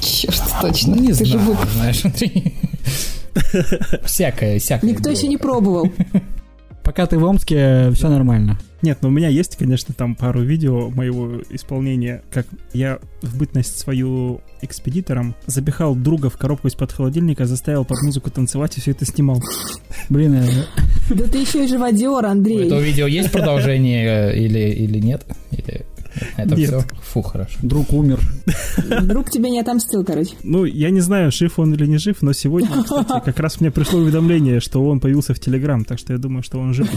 Черт, 0.00 0.42
точно. 0.60 0.94
Не 0.94 1.12
Ты 1.12 1.24
же 1.24 1.38
знаю, 1.38 1.58
знаешь, 1.74 2.04
Андрей. 2.04 2.54
Всякое, 4.04 4.58
всякое. 4.58 4.86
Никто 4.90 5.04
было. 5.04 5.12
еще 5.12 5.28
не 5.28 5.36
пробовал. 5.36 5.90
Пока 6.82 7.06
ты 7.06 7.18
в 7.18 7.24
Омске, 7.24 7.90
все 7.92 8.08
нормально. 8.08 8.58
Нет, 8.82 8.98
но 9.02 9.08
у 9.08 9.10
меня 9.12 9.28
есть, 9.28 9.56
конечно, 9.56 9.94
там 9.94 10.14
пару 10.16 10.42
видео 10.42 10.88
моего 10.88 11.42
исполнения, 11.50 12.22
как 12.32 12.46
я 12.72 12.98
в 13.20 13.36
бытность 13.36 13.78
свою 13.78 14.40
экспедитором 14.62 15.34
запихал 15.46 15.94
друга 15.94 16.30
в 16.30 16.38
коробку 16.38 16.68
из-под 16.68 16.90
холодильника, 16.92 17.44
заставил 17.44 17.84
под 17.84 18.02
музыку 18.02 18.30
танцевать 18.30 18.78
и 18.78 18.80
все 18.80 18.92
это 18.92 19.04
снимал. 19.04 19.42
Блин, 20.08 20.34
э, 20.34 20.46
Да 21.10 21.24
ты 21.26 21.38
еще 21.38 21.64
и 21.64 21.68
живодер, 21.68 22.08
У 22.10 22.16
Андрей. 22.26 22.66
этого 22.66 22.80
видео 22.80 23.06
есть 23.06 23.30
продолжение 23.30 24.32
э, 24.32 24.38
или, 24.38 24.70
или 24.70 24.98
нет? 24.98 25.26
Или 25.50 25.84
Это 26.36 26.54
Нет. 26.56 26.68
все? 26.68 26.84
Фу, 27.12 27.22
хорошо. 27.22 27.58
Друг 27.62 27.92
умер. 27.92 28.20
Друг 29.02 29.30
тебе 29.30 29.50
не 29.50 29.60
отомстил, 29.60 30.04
короче. 30.04 30.32
Ну, 30.42 30.64
я 30.64 30.90
не 30.90 31.00
знаю, 31.00 31.30
жив 31.32 31.58
он 31.58 31.74
или 31.74 31.86
не 31.86 31.98
жив, 31.98 32.16
но 32.22 32.32
сегодня, 32.32 32.68
кстати, 32.82 33.24
как 33.24 33.38
раз 33.40 33.60
мне 33.60 33.70
пришло 33.70 34.00
уведомление, 34.00 34.60
что 34.60 34.84
он 34.84 35.00
появился 35.00 35.34
в 35.34 35.40
Телеграм, 35.40 35.84
так 35.84 35.98
что 35.98 36.12
я 36.12 36.18
думаю, 36.18 36.42
что 36.42 36.58
он 36.58 36.74
жив. 36.74 36.88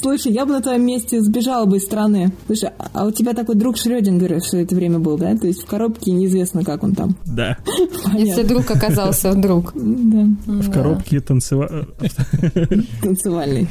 Слушай, 0.00 0.32
я 0.32 0.46
бы 0.46 0.52
на 0.52 0.60
твоем 0.62 0.84
месте 0.84 1.20
сбежала 1.20 1.66
бы 1.66 1.76
из 1.78 1.84
страны. 1.84 2.32
Слушай, 2.46 2.70
а 2.92 3.06
у 3.06 3.10
тебя 3.10 3.32
такой 3.34 3.54
друг 3.54 3.76
Шрёдингера 3.76 4.40
все 4.40 4.62
это 4.62 4.74
время 4.74 4.98
был, 4.98 5.16
да? 5.18 5.36
То 5.36 5.46
есть 5.46 5.62
в 5.62 5.66
коробке 5.66 6.12
неизвестно, 6.12 6.64
как 6.64 6.82
он 6.82 6.94
там. 6.94 7.16
Да. 7.26 7.56
Если 8.14 8.42
друг 8.42 8.70
оказался 8.70 9.34
друг. 9.34 9.72
Да, 9.74 10.26
В 10.46 10.70
коробке 10.70 11.20
танцева- 11.20 11.86
танцевальный. 13.02 13.68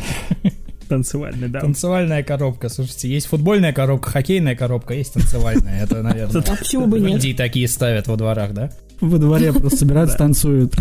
Танцевальной, 0.89 1.47
да. 1.47 1.61
Танцевальная 1.61 2.23
коробка. 2.23 2.67
Слушайте, 2.69 3.09
есть 3.09 3.27
футбольная 3.27 3.71
коробка, 3.71 4.09
хоккейная 4.11 4.55
коробка, 4.55 4.93
есть 4.93 5.13
танцевальная. 5.13 5.83
Это, 5.83 6.01
наверное, 6.03 6.41
А 6.41 6.55
почему 6.55 6.87
бы 6.87 6.99
нет? 6.99 7.11
Индии 7.11 7.33
такие 7.33 7.67
ставят 7.67 8.07
во 8.07 8.17
дворах, 8.17 8.53
да? 8.53 8.71
Во 8.99 9.17
дворе 9.17 9.53
просто 9.53 9.79
собираются, 9.79 10.17
танцуют. 10.17 10.75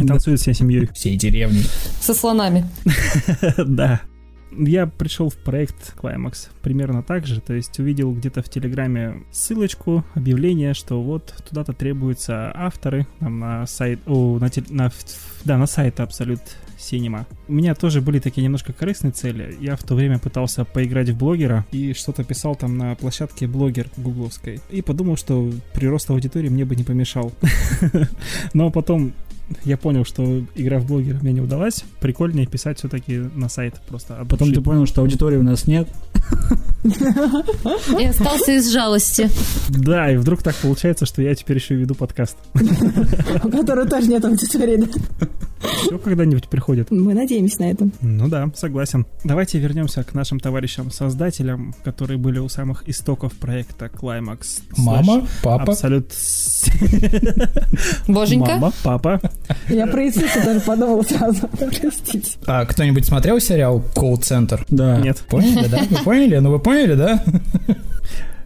И 0.00 0.06
танцует 0.06 0.40
всей 0.40 0.54
семьей. 0.54 0.88
Всей 0.92 1.16
деревни. 1.16 1.62
Со 2.00 2.12
слонами. 2.14 2.66
Да. 3.66 4.00
Я 4.58 4.86
пришел 4.86 5.28
в 5.28 5.36
проект 5.36 5.94
Climax 6.00 6.48
примерно 6.62 7.02
так 7.02 7.26
же, 7.26 7.40
то 7.42 7.52
есть 7.52 7.78
увидел 7.78 8.12
где-то 8.14 8.42
в 8.42 8.48
Телеграме 8.48 9.24
ссылочку, 9.30 10.02
объявление, 10.14 10.72
что 10.72 11.02
вот 11.02 11.34
туда-то 11.48 11.72
требуются 11.74 12.52
авторы 12.54 13.06
там, 13.20 13.38
на 13.40 13.66
сайт, 13.66 13.98
о, 14.06 14.38
на, 14.38 14.48
на- 14.70 14.92
да, 15.44 15.58
на 15.58 15.66
сайт 15.66 16.00
Absolute 16.00 16.40
Cinema. 16.78 17.26
У 17.48 17.52
меня 17.52 17.74
тоже 17.74 18.00
были 18.00 18.18
такие 18.18 18.42
немножко 18.42 18.72
корыстные 18.72 19.12
цели. 19.12 19.56
Я 19.60 19.76
в 19.76 19.82
то 19.82 19.94
время 19.94 20.18
пытался 20.18 20.64
поиграть 20.64 21.10
в 21.10 21.16
блогера 21.16 21.66
и 21.72 21.92
что-то 21.92 22.24
писал 22.24 22.56
там 22.56 22.76
на 22.76 22.94
площадке 22.94 23.46
блогер 23.46 23.88
гугловской. 23.96 24.60
И 24.70 24.82
подумал, 24.82 25.16
что 25.16 25.50
прирост 25.72 26.10
аудитории 26.10 26.48
мне 26.48 26.64
бы 26.64 26.76
не 26.76 26.84
помешал. 26.84 27.32
Но 28.54 28.70
потом 28.70 29.12
я 29.64 29.76
понял, 29.76 30.04
что 30.04 30.42
игра 30.54 30.78
в 30.78 30.86
блогера 30.86 31.18
мне 31.20 31.32
не 31.32 31.40
удалась. 31.40 31.84
Прикольнее 32.00 32.46
писать 32.46 32.78
все-таки 32.78 33.18
на 33.34 33.48
сайт 33.48 33.80
просто. 33.88 34.20
от 34.20 34.28
Потом 34.28 34.52
ты 34.52 34.60
понял, 34.60 34.86
что 34.86 35.02
аудитории 35.02 35.36
у 35.36 35.42
нас 35.42 35.66
нет. 35.66 35.88
И 36.84 38.04
остался 38.04 38.52
из 38.52 38.70
жалости. 38.70 39.28
Да, 39.68 40.10
и 40.10 40.16
вдруг 40.16 40.42
так 40.42 40.54
получается, 40.56 41.06
что 41.06 41.22
я 41.22 41.34
теперь 41.34 41.56
еще 41.56 41.74
и 41.74 41.78
веду 41.78 41.94
подкаст. 41.94 42.36
У 42.54 43.48
которого 43.48 43.88
тоже 43.88 44.08
нет 44.08 44.24
аудитории, 44.24 44.76
да? 44.76 45.28
Все 45.82 45.98
когда-нибудь 45.98 46.48
приходит. 46.48 46.90
Мы 46.90 47.14
надеемся 47.14 47.60
на 47.60 47.70
это. 47.70 47.88
Ну 48.00 48.28
да, 48.28 48.50
согласен. 48.54 49.06
Давайте 49.24 49.58
вернемся 49.58 50.04
к 50.04 50.14
нашим 50.14 50.38
товарищам-создателям, 50.38 51.74
которые 51.82 52.18
были 52.18 52.38
у 52.38 52.48
самых 52.48 52.88
истоков 52.88 53.32
проекта 53.34 53.86
Climax. 53.86 54.62
Мама, 54.76 55.26
папа. 55.42 55.72
Абсолют. 55.72 56.12
Боженька. 58.06 58.52
Мама, 58.52 58.72
папа. 58.82 59.20
Я 59.68 59.86
про 59.86 60.04
Иисуса 60.04 60.44
даже 60.44 60.60
подумала 60.60 61.02
сразу. 61.02 61.48
Простите. 61.80 62.32
А 62.46 62.64
кто-нибудь 62.64 63.04
смотрел 63.04 63.40
сериал 63.40 63.82
Колл-центр? 63.94 64.64
Да. 64.68 64.98
Нет. 64.98 65.18
Поняли, 65.28 65.68
да? 65.68 65.82
Вы 65.88 65.96
поняли? 66.04 66.36
Ну 66.38 66.50
вы 66.50 66.58
поняли, 66.58 66.94
да? 66.94 67.22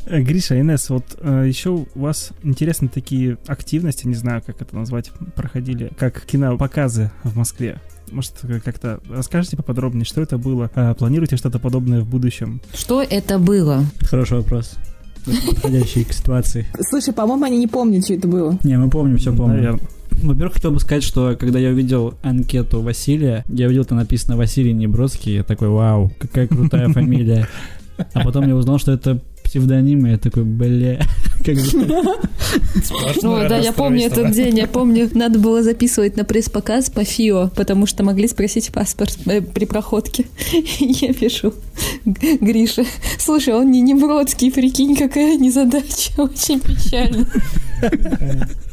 Э, 0.06 0.20
Гриша, 0.20 0.60
Инесс, 0.60 0.90
вот 0.90 1.04
э, 1.20 1.44
еще 1.46 1.70
у 1.70 1.86
вас 1.94 2.30
интересны 2.42 2.88
такие 2.88 3.38
активности, 3.46 4.06
не 4.08 4.14
знаю, 4.14 4.42
как 4.44 4.60
это 4.60 4.74
назвать, 4.74 5.10
проходили, 5.36 5.92
как 5.98 6.22
кинопоказы 6.22 7.10
в 7.22 7.36
Москве. 7.36 7.78
Может, 8.10 8.34
как-то 8.64 8.98
расскажите 9.08 9.56
поподробнее, 9.56 10.04
что 10.04 10.20
это 10.20 10.36
было? 10.36 10.68
Э, 10.74 10.94
Планируете 10.94 11.36
что-то 11.36 11.60
подобное 11.60 12.00
в 12.00 12.08
будущем? 12.08 12.60
Что 12.74 13.02
это 13.02 13.38
было? 13.38 13.84
Хороший 14.00 14.38
вопрос. 14.38 14.74
Подходящий 15.24 16.02
к 16.04 16.12
ситуации. 16.12 16.66
Слушай, 16.88 17.12
по-моему, 17.14 17.44
они 17.44 17.58
не 17.58 17.66
помнят, 17.68 18.04
что 18.04 18.14
это 18.14 18.26
было. 18.26 18.58
Не, 18.64 18.78
мы 18.78 18.90
помним, 18.90 19.18
все 19.18 19.32
помним. 19.32 19.56
Наверно. 19.56 19.80
Во-первых, 20.22 20.54
хотел 20.54 20.70
бы 20.70 20.80
сказать, 20.80 21.02
что 21.02 21.36
когда 21.38 21.58
я 21.58 21.70
увидел 21.70 22.14
анкету 22.22 22.80
Василия, 22.82 23.44
я 23.48 23.66
увидел, 23.66 23.84
там 23.84 23.98
написано 23.98 24.36
Василий 24.36 24.72
Небродский, 24.72 25.34
я 25.36 25.42
такой, 25.42 25.68
вау, 25.68 26.12
какая 26.18 26.46
крутая 26.46 26.88
фамилия. 26.92 27.48
А 28.14 28.24
потом 28.24 28.48
я 28.48 28.56
узнал, 28.56 28.78
что 28.78 28.92
это 28.92 29.20
псевдоним, 29.44 30.06
и 30.06 30.10
я 30.10 30.18
такой, 30.18 30.44
бля, 30.44 31.00
как 31.44 31.58
же 31.58 31.76
Ну 33.22 33.36
да, 33.48 33.58
я 33.58 33.72
помню 33.72 34.06
этот 34.06 34.30
день, 34.32 34.56
я 34.58 34.66
помню, 34.68 35.10
надо 35.12 35.38
было 35.40 35.62
записывать 35.62 36.16
на 36.16 36.24
пресс-показ 36.24 36.88
по 36.90 37.04
ФИО, 37.04 37.50
потому 37.56 37.86
что 37.86 38.04
могли 38.04 38.28
спросить 38.28 38.70
паспорт 38.72 39.18
э, 39.26 39.40
при 39.42 39.64
проходке. 39.64 40.26
Я 40.78 41.12
пишу, 41.12 41.52
«Г- 42.04 42.38
Гриша, 42.40 42.84
слушай, 43.18 43.52
он 43.52 43.70
не 43.70 43.80
Небродский, 43.80 44.52
прикинь, 44.52 44.96
какая 44.96 45.36
незадача, 45.36 46.12
очень 46.22 46.60
печально. 46.60 47.26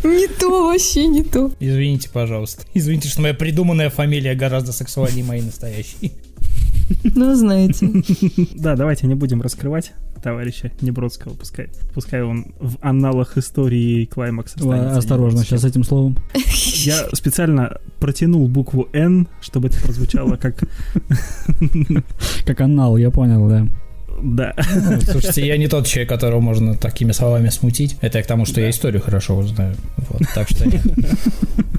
Не 0.03 0.27
то, 0.27 0.67
вообще 0.67 1.07
не 1.07 1.23
то. 1.23 1.51
Извините, 1.59 2.09
пожалуйста. 2.09 2.63
Извините, 2.73 3.09
что 3.09 3.21
моя 3.21 3.33
придуманная 3.33 3.89
фамилия 3.89 4.35
гораздо 4.35 4.71
сексуальнее 4.71 5.23
моей 5.23 5.41
настоящей. 5.41 6.13
Ну, 7.03 7.35
знаете. 7.35 7.89
Да, 8.55 8.75
давайте 8.75 9.07
не 9.07 9.15
будем 9.15 9.41
раскрывать 9.41 9.93
товарища 10.21 10.71
Небродского, 10.81 11.33
пускай, 11.33 11.69
пускай 11.93 12.23
он 12.23 12.47
в 12.59 12.77
аналах 12.81 13.37
истории 13.37 14.05
Клаймакс 14.05 14.55
останется. 14.55 14.97
Осторожно, 14.97 15.43
сейчас 15.43 15.61
с 15.61 15.65
этим 15.65 15.83
словом. 15.83 16.17
Я 16.33 17.07
специально 17.13 17.77
протянул 17.99 18.47
букву 18.47 18.89
«Н», 18.93 19.27
чтобы 19.41 19.67
это 19.67 19.79
прозвучало 19.81 20.35
как 20.35 20.63
Как 22.45 22.61
анал, 22.61 22.97
я 22.97 23.11
понял, 23.11 23.47
да. 23.47 23.67
«Да». 24.21 24.53
Ну, 24.75 25.01
Слушайте, 25.01 25.45
я 25.45 25.57
не 25.57 25.67
тот 25.67 25.85
человек, 25.85 26.09
которого 26.09 26.39
можно 26.39 26.75
такими 26.75 27.11
словами 27.11 27.49
смутить. 27.49 27.97
Это 28.01 28.17
я 28.17 28.23
к 28.23 28.27
тому, 28.27 28.45
что 28.45 28.61
я 28.61 28.69
историю 28.69 29.01
хорошо 29.01 29.41
знаю. 29.43 29.75
Вот, 30.09 30.21
так 30.33 30.49
что 30.49 30.65
нет. 30.65 30.81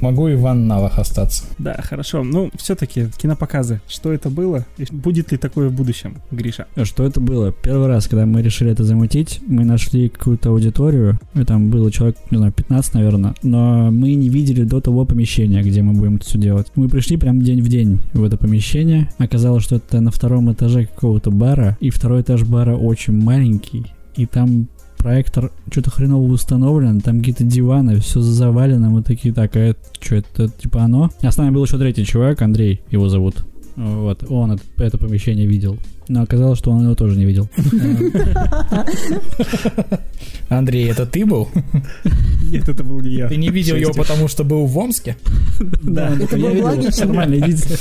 Могу 0.00 0.28
и 0.28 0.34
в 0.34 0.46
анналах 0.46 0.98
остаться. 0.98 1.44
Да, 1.58 1.80
хорошо. 1.82 2.22
Ну, 2.22 2.50
все-таки 2.56 3.08
кинопоказы. 3.16 3.80
Что 3.88 4.12
это 4.12 4.30
было? 4.30 4.64
И 4.76 4.84
будет 4.90 5.32
ли 5.32 5.38
такое 5.38 5.68
в 5.68 5.72
будущем, 5.72 6.18
Гриша? 6.30 6.66
Что 6.82 7.04
это 7.04 7.20
было? 7.20 7.52
Первый 7.52 7.88
раз, 7.88 8.06
когда 8.06 8.26
мы 8.26 8.42
решили 8.42 8.70
это 8.70 8.84
замутить, 8.84 9.40
мы 9.46 9.64
нашли 9.64 10.08
какую-то 10.08 10.50
аудиторию, 10.50 11.18
и 11.34 11.44
там 11.44 11.70
было 11.70 11.90
человек, 11.90 12.16
не 12.30 12.38
знаю, 12.38 12.52
15, 12.52 12.94
наверное, 12.94 13.34
но 13.42 13.90
мы 13.90 14.14
не 14.14 14.28
видели 14.28 14.62
до 14.62 14.80
того 14.80 15.04
помещения, 15.04 15.62
где 15.62 15.82
мы 15.82 15.94
будем 15.94 16.16
это 16.16 16.26
все 16.26 16.38
делать. 16.38 16.68
Мы 16.76 16.88
пришли 16.88 17.16
прям 17.16 17.42
день 17.42 17.60
в 17.62 17.68
день 17.68 18.00
в 18.12 18.22
это 18.22 18.36
помещение. 18.36 19.08
Оказалось, 19.18 19.64
что 19.64 19.76
это 19.76 20.00
на 20.00 20.10
втором 20.10 20.52
этаже 20.52 20.86
какого-то 20.86 21.30
бара, 21.30 21.76
и 21.80 21.90
второй 21.90 22.22
этаж 22.28 22.44
бара 22.44 22.76
очень 22.76 23.14
маленький, 23.14 23.86
и 24.14 24.26
там 24.26 24.68
проектор 24.98 25.50
что-то 25.70 25.90
хреново 25.90 26.30
установлен, 26.30 27.00
там 27.00 27.20
какие-то 27.20 27.44
диваны, 27.44 28.00
все 28.00 28.20
завалено, 28.20 28.90
мы 28.90 29.02
такие, 29.02 29.32
так, 29.32 29.56
а 29.56 29.60
это 29.60 29.80
что, 29.98 30.16
это 30.16 30.48
типа 30.48 30.82
оно? 30.82 31.10
А 31.22 31.32
с 31.32 31.36
нами 31.38 31.54
был 31.54 31.64
еще 31.64 31.78
третий 31.78 32.04
чувак, 32.04 32.42
Андрей 32.42 32.82
его 32.90 33.08
зовут. 33.08 33.46
Вот, 33.76 34.24
он 34.28 34.52
это, 34.52 34.62
это 34.78 34.98
помещение 34.98 35.46
видел. 35.46 35.78
Но 36.08 36.22
оказалось, 36.22 36.58
что 36.58 36.70
он 36.70 36.82
его 36.84 36.94
тоже 36.94 37.16
не 37.16 37.24
видел. 37.24 37.48
Андрей, 40.48 40.90
это 40.90 41.06
ты 41.06 41.24
был? 41.24 41.48
Нет, 42.42 42.68
это 42.68 42.82
был 42.82 43.00
не 43.00 43.10
я. 43.10 43.28
Ты 43.28 43.36
не 43.36 43.50
видел 43.50 43.76
его, 43.76 43.92
потому 43.92 44.26
что 44.26 44.42
был 44.42 44.66
в 44.66 44.76
Омске? 44.76 45.16
Да, 45.82 46.10
Это 46.10 46.36
было 46.36 46.62
логично. 46.62 47.06
Нормально, 47.06 47.34
идите. 47.46 47.78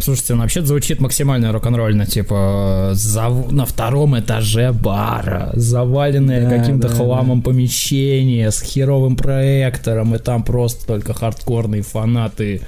Слушайте, 0.00 0.34
он 0.34 0.40
вообще 0.40 0.64
звучит 0.64 1.00
максимально 1.00 1.52
рок-н-ролльно, 1.52 2.06
типа 2.06 2.90
зав- 2.94 3.50
на 3.50 3.66
втором 3.66 4.18
этаже 4.18 4.72
бара, 4.72 5.50
заваленное 5.54 6.48
Да, 6.48 6.58
каким-то 6.58 6.88
да, 6.88 6.94
хламом 6.94 7.42
помещение 7.42 8.50
с 8.50 8.60
херовым 8.62 9.16
проектором, 9.16 10.14
и 10.14 10.18
там 10.18 10.44
просто 10.44 10.86
только 10.86 11.14
хардкорные 11.14 11.82
фанаты, 11.82 12.62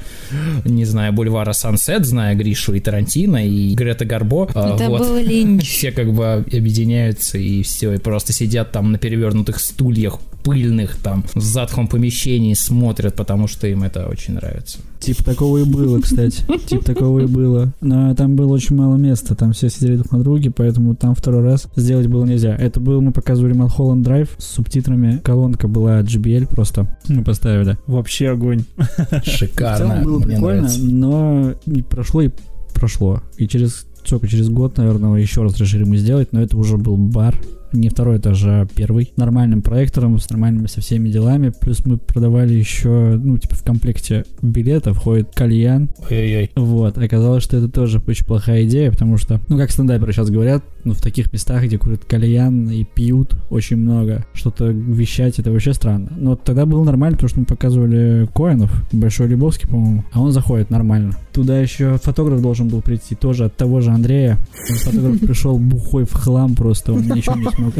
не 0.64 0.84
знаю, 0.84 1.12
бульвара 1.12 1.52
Сансет, 1.52 2.04
зная 2.04 2.34
Гришу 2.34 2.74
и 2.74 2.80
Тарантино, 2.80 3.46
и 3.46 3.74
Грета 3.74 4.04
Гарбо. 4.04 4.48
а, 4.54 4.74
Это 4.74 4.88
вот. 4.88 5.00
был 5.00 5.16
линч. 5.18 5.68
Все 5.80 5.92
как 5.92 6.12
бы 6.12 6.44
объединяются 6.52 7.38
и 7.38 7.62
все, 7.62 7.92
и 7.92 7.98
просто 7.98 8.32
сидят 8.32 8.72
там 8.72 8.92
на 8.92 8.98
перевернутых 8.98 9.60
стульях, 9.60 10.18
пыльных 10.42 10.96
там, 10.96 11.24
в 11.34 11.40
затхлом 11.40 11.88
помещении, 11.88 12.54
смотрят, 12.54 13.14
потому 13.14 13.46
что 13.46 13.66
им 13.66 13.82
это 13.82 14.06
очень 14.06 14.34
нравится. 14.34 14.78
Типа 15.00 15.24
такого 15.24 15.58
и 15.58 15.64
было, 15.64 16.00
кстати. 16.00 16.44
Типа 16.66 16.84
такого 16.84 17.20
и 17.20 17.26
было. 17.26 17.72
Но 17.80 18.14
там 18.14 18.36
было 18.36 18.52
очень 18.52 18.76
мало 18.76 18.96
места. 18.96 19.34
Там 19.34 19.52
все 19.52 19.70
сидели 19.70 19.96
друг 19.96 20.12
на 20.12 20.20
друге, 20.20 20.50
поэтому 20.50 20.94
там 20.94 21.14
второй 21.14 21.42
раз 21.42 21.68
сделать 21.74 22.06
было 22.06 22.24
нельзя. 22.26 22.54
Это 22.54 22.80
был, 22.80 23.00
мы 23.00 23.12
показывали 23.12 23.54
Малхолланд 23.54 24.02
Драйв 24.02 24.28
с 24.38 24.44
субтитрами. 24.44 25.20
Колонка 25.24 25.68
была 25.68 26.00
JBL 26.00 26.48
просто. 26.48 26.86
Мы 27.08 27.24
поставили. 27.24 27.78
Вообще 27.86 28.30
огонь. 28.30 28.64
В 28.76 29.24
Шикарно. 29.24 29.78
целом 29.78 30.04
было 30.04 30.18
мне 30.18 30.26
прикольно, 30.26 30.62
нравится. 30.62 30.84
но 30.84 31.54
и 31.66 31.82
прошло 31.82 32.22
и 32.22 32.30
прошло. 32.74 33.22
И 33.38 33.48
через 33.48 33.86
сколько, 34.04 34.28
через 34.28 34.48
год, 34.48 34.76
наверное, 34.76 35.14
еще 35.20 35.42
раз 35.42 35.58
решили 35.58 35.84
мы 35.84 35.96
сделать, 35.96 36.32
но 36.32 36.42
это 36.42 36.56
уже 36.56 36.76
был 36.76 36.96
бар, 36.96 37.38
не 37.72 37.88
второй 37.88 38.18
этаж, 38.18 38.42
а 38.44 38.66
первый, 38.74 39.12
нормальным 39.16 39.62
проектором, 39.62 40.18
с 40.18 40.28
нормальными 40.30 40.66
со 40.66 40.80
всеми 40.80 41.08
делами. 41.08 41.52
Плюс 41.60 41.84
мы 41.84 41.98
продавали 41.98 42.54
еще, 42.54 43.18
ну, 43.22 43.38
типа 43.38 43.54
в 43.54 43.62
комплекте 43.62 44.24
билета 44.42 44.94
входит 44.94 45.30
кальян. 45.34 45.90
Ой-ой-ой. 46.10 46.50
Вот, 46.56 46.98
оказалось, 46.98 47.42
что 47.44 47.56
это 47.56 47.68
тоже 47.68 48.02
очень 48.06 48.26
плохая 48.26 48.64
идея, 48.64 48.90
потому 48.90 49.16
что, 49.16 49.40
ну, 49.48 49.56
как 49.56 49.70
стендаперы 49.70 50.12
сейчас 50.12 50.30
говорят, 50.30 50.62
ну, 50.84 50.94
в 50.94 51.00
таких 51.00 51.32
местах, 51.32 51.64
где 51.64 51.78
курят 51.78 52.04
кальян 52.04 52.70
и 52.70 52.84
пьют 52.84 53.34
очень 53.50 53.76
много, 53.76 54.24
что-то 54.32 54.68
вещать, 54.68 55.38
это 55.38 55.50
вообще 55.50 55.74
странно. 55.74 56.12
Но 56.16 56.36
тогда 56.36 56.66
было 56.66 56.84
нормально, 56.84 57.16
потому 57.16 57.28
что 57.28 57.40
мы 57.40 57.46
показывали 57.46 58.28
Коинов, 58.34 58.72
Большой 58.92 59.28
Лебовский, 59.28 59.68
по-моему, 59.68 60.04
а 60.12 60.20
он 60.20 60.32
заходит 60.32 60.70
нормально. 60.70 61.16
Туда 61.32 61.60
еще 61.60 61.98
фотограф 62.02 62.40
должен 62.42 62.68
был 62.68 62.82
прийти, 62.82 63.14
тоже 63.14 63.44
от 63.44 63.56
того 63.56 63.80
же 63.80 63.90
Андрея. 63.90 64.38
Фотограф 64.84 65.20
пришел 65.20 65.58
бухой 65.58 66.04
в 66.04 66.12
хлам 66.12 66.54
просто, 66.54 66.92
он 66.92 67.02
ничего 67.02 67.36
не 67.36 67.46
смог 67.60 67.74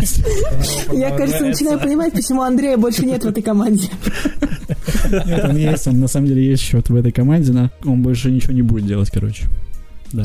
Я, 0.93 1.11
кажется, 1.17 1.45
начинаю 1.45 1.79
понимать, 1.79 2.13
почему 2.13 2.43
Андрея 2.43 2.77
больше 2.77 3.05
нет 3.07 3.25
в 3.25 3.29
этой 3.29 3.43
команде. 3.43 3.89
Нет, 5.27 5.45
он 5.45 5.57
есть, 5.57 5.87
он 5.87 6.01
на 6.01 6.09
самом 6.09 6.27
деле 6.27 6.45
есть 6.45 6.63
счет 6.63 6.89
в 6.89 6.95
этой 6.95 7.13
команде, 7.13 7.53
но 7.53 7.71
он 7.85 8.03
больше 8.03 8.31
ничего 8.31 8.53
не 8.53 8.63
будет 8.63 8.87
делать, 8.87 9.11
короче. 9.11 9.45
Да. 10.13 10.25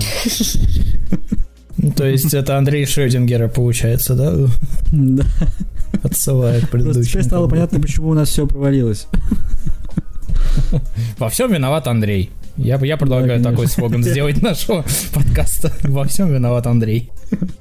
Ну, 1.78 1.91
То 1.91 2.06
есть 2.06 2.34
это 2.34 2.58
Андрей 2.58 2.86
Шрёдингера 2.86 3.49
получается, 3.49 4.16
да? 4.16 4.34
Да. 4.91 5.26
Отсылает 6.03 6.70
предыдущий. 6.70 7.10
теперь 7.10 7.24
стало 7.24 7.49
понятно, 7.49 7.80
почему 7.80 8.10
у 8.10 8.14
нас 8.14 8.30
все 8.30 8.47
провалилось. 8.47 9.08
Во 11.20 11.30
всем 11.30 11.51
виноват 11.51 11.88
Андрей. 11.88 12.32
Я, 12.58 12.78
я 12.84 12.95
предлагаю 12.97 13.41
Да, 13.41 13.51
такой 13.51 13.68
слоган 13.68 14.03
сделать 14.03 14.41
нашего 14.41 14.86
подкаста. 15.14 15.74
Во 15.84 16.06
всем 16.06 16.34
виноват 16.34 16.66
Андрей. 16.68 17.12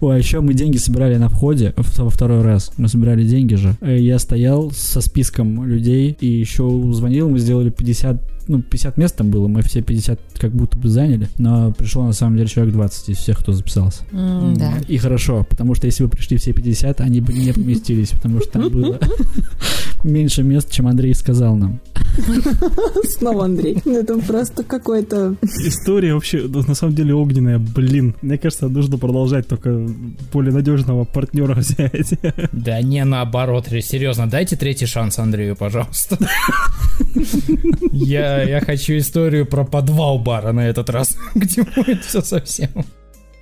Ой, 0.01 0.15
а 0.15 0.19
еще 0.19 0.41
мы 0.41 0.55
деньги 0.55 0.77
собирали 0.77 1.17
на 1.17 1.29
входе 1.29 1.75
во 1.77 2.11
второй 2.11 2.43
раз. 2.43 2.71
Мы 2.77 2.89
собирали 2.89 3.25
деньги 3.25 3.55
же. 3.55 3.75
Э, 3.81 3.99
Я 3.99 4.19
стоял 4.19 4.71
со 4.71 5.01
списком 5.01 5.65
людей 5.65 6.17
и 6.21 6.27
еще 6.27 6.69
звонил, 6.93 7.29
мы 7.31 7.39
сделали 7.39 7.71
50, 7.71 8.23
ну, 8.49 8.63
50 8.63 8.97
мест 8.99 9.17
там 9.17 9.31
было, 9.31 9.49
мы 9.49 9.63
все 9.63 9.81
50 9.83 10.21
как 10.39 10.53
будто 10.53 10.79
бы 10.79 10.89
заняли, 10.89 11.29
но 11.39 11.73
пришло 11.73 12.05
на 12.07 12.13
самом 12.13 12.37
деле 12.37 12.49
человек 12.49 12.75
20 12.75 13.09
из 13.09 13.17
всех, 13.17 13.39
кто 13.41 13.53
записался. 13.53 14.03
М, 14.13 14.55
Да. 14.57 14.75
И 14.87 14.99
хорошо, 14.99 15.45
потому 15.49 15.75
что 15.75 15.87
если 15.87 16.05
бы 16.05 16.11
пришли 16.11 16.37
все 16.37 16.53
50, 16.53 17.01
они 17.01 17.21
бы 17.21 17.33
не 17.33 17.53
поместились, 17.53 18.11
потому 18.11 18.41
что 18.41 18.51
там 18.51 18.69
было 18.69 18.99
меньше 20.05 20.43
мест, 20.43 20.71
чем 20.71 20.87
Андрей 20.87 21.15
сказал 21.15 21.57
нам. 21.57 21.81
Снова 23.19 23.47
Андрей. 23.47 23.79
Ну, 23.85 23.99
Это 23.99 24.19
просто 24.19 24.63
какой-то... 24.63 25.37
История 25.67 26.15
вообще, 26.15 26.45
ну, 26.49 26.63
на 26.67 26.75
самом 26.75 26.95
деле, 26.95 27.15
огненная, 27.15 27.59
блин. 27.59 28.15
Мне 28.23 28.39
кажется, 28.39 28.69
нужно 28.69 28.99
продолжать, 28.99 29.49
только 29.49 29.87
более 30.33 30.53
надежного 30.53 31.05
партнера 31.05 31.55
взять. 31.59 32.15
Да 32.53 32.81
не 32.83 33.05
наоборот, 33.05 33.67
серьезно, 33.69 34.29
дайте 34.29 34.57
третий 34.57 34.87
шанс 34.87 35.19
Андрею, 35.19 35.57
пожалуйста. 35.57 36.19
Я, 37.93 38.43
я 38.43 38.61
хочу 38.61 38.97
историю 38.97 39.47
про 39.47 39.65
подвал 39.65 40.19
бара 40.19 40.53
на 40.53 40.69
этот 40.69 40.91
раз, 40.91 41.17
где 41.35 41.63
будет 41.63 42.05
все 42.05 42.21
совсем. 42.21 42.69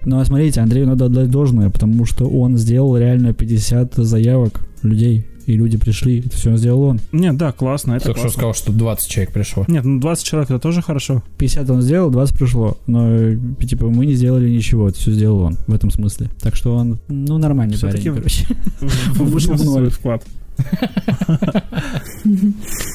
Ну, 0.05 0.19
а 0.19 0.25
смотрите, 0.25 0.61
Андрею 0.61 0.87
надо 0.87 1.07
отдать 1.07 1.31
должное, 1.31 1.71
потому 1.71 2.07
что 2.07 2.29
он 2.29 2.57
сделал 2.59 2.97
реально 2.97 3.33
50 3.33 3.95
заявок 3.95 4.61
людей, 4.83 5.27
и 5.47 5.55
люди 5.57 5.77
пришли, 5.79 6.21
это 6.21 6.37
все 6.37 6.57
сделал 6.57 6.83
он. 6.83 7.01
Нет, 7.13 7.37
да, 7.37 7.53
классно, 7.53 7.95
это 7.95 8.07
Только 8.07 8.21
что 8.21 8.29
классно. 8.29 8.53
сказал, 8.53 8.55
что 8.55 8.73
20 8.73 9.09
человек 9.11 9.33
пришло. 9.33 9.65
Нет, 9.69 9.85
ну 9.85 10.01
20 10.01 10.25
человек 10.25 10.51
это 10.51 10.59
тоже 10.59 10.83
хорошо. 10.83 11.23
50 11.39 11.71
он 11.71 11.83
сделал, 11.83 12.11
20 12.11 12.37
пришло, 12.39 12.77
но, 12.87 13.09
э, 13.11 13.37
типа, 13.67 13.87
мы 13.89 14.07
не 14.07 14.15
сделали 14.15 14.49
ничего, 14.49 14.89
это 14.89 14.99
все 14.99 15.13
сделал 15.13 15.41
он, 15.41 15.57
в 15.67 15.75
этом 15.75 15.91
смысле. 15.91 16.29
Так 16.41 16.57
что 16.57 16.75
он, 16.75 16.99
ну, 17.09 17.39
нормальный 17.39 17.77
Всё-таки 17.77 18.11
парень, 18.11 18.23
короче. 18.23 18.47
Вышел 19.23 19.55
в 19.55 19.65
ноль. 19.65 19.75
свой 19.75 19.91
вклад. 19.91 20.23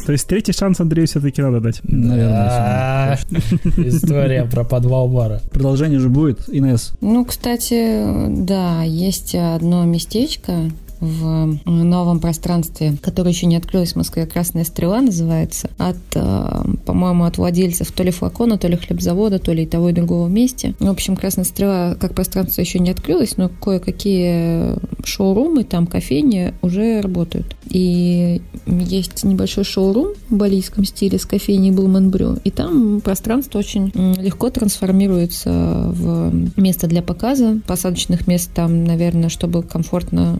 То 0.05 0.11
есть 0.11 0.27
третий 0.27 0.53
шанс 0.53 0.79
Андрею 0.79 1.07
все-таки 1.07 1.41
надо 1.41 1.59
дать. 1.59 1.81
Наверное, 1.83 3.19
История 3.77 4.45
про 4.45 4.63
подвал 4.63 5.07
бара. 5.07 5.41
Продолжение 5.51 5.99
же 5.99 6.09
будет, 6.09 6.41
Инес. 6.49 6.93
Ну, 7.01 7.25
кстати, 7.25 8.03
да, 8.29 8.83
есть 8.83 9.35
одно 9.35 9.85
местечко 9.85 10.69
в 10.99 11.59
новом 11.65 12.19
пространстве, 12.19 12.97
которое 13.01 13.31
еще 13.31 13.45
не 13.45 13.55
открылось 13.55 13.93
в 13.93 13.97
Москве, 13.97 14.25
«Красная 14.25 14.63
стрела» 14.63 15.01
называется, 15.01 15.69
от, 15.77 15.97
э, 16.15 16.63
по-моему, 16.85 17.25
от 17.25 17.37
владельцев 17.37 17.91
то 17.91 18.03
ли 18.03 18.11
флакона, 18.11 18.57
то 18.57 18.67
ли 18.67 18.75
хлебзавода, 18.75 19.39
то 19.39 19.53
ли 19.53 19.63
и 19.63 19.65
того 19.65 19.89
и 19.89 19.93
другого 19.93 20.27
вместе. 20.27 20.73
В 20.79 20.89
общем, 20.89 21.15
«Красная 21.15 21.45
стрела» 21.45 21.95
как 21.99 22.13
пространство 22.13 22.61
еще 22.61 22.79
не 22.79 22.89
открылось, 22.89 23.37
но 23.37 23.49
кое-какие 23.49 24.75
шоурумы, 25.05 25.63
там 25.63 25.87
кофейни 25.87 26.53
уже 26.61 27.01
работают. 27.01 27.55
И 27.69 28.41
есть 28.65 29.23
небольшой 29.23 29.63
шоурум 29.63 30.09
в 30.29 30.35
балийском 30.35 30.85
стиле 30.85 31.19
с 31.19 31.25
кофейней 31.25 31.71
Булман 31.71 32.09
Брю, 32.09 32.37
и 32.43 32.51
там 32.51 33.01
пространство 33.01 33.59
очень 33.59 33.91
легко 34.19 34.49
трансформируется 34.49 35.49
в 35.93 36.33
место 36.59 36.87
для 36.87 37.01
показа. 37.01 37.59
Посадочных 37.67 38.27
мест 38.27 38.51
там, 38.53 38.83
наверное, 38.83 39.29
чтобы 39.29 39.63
комфортно 39.63 40.39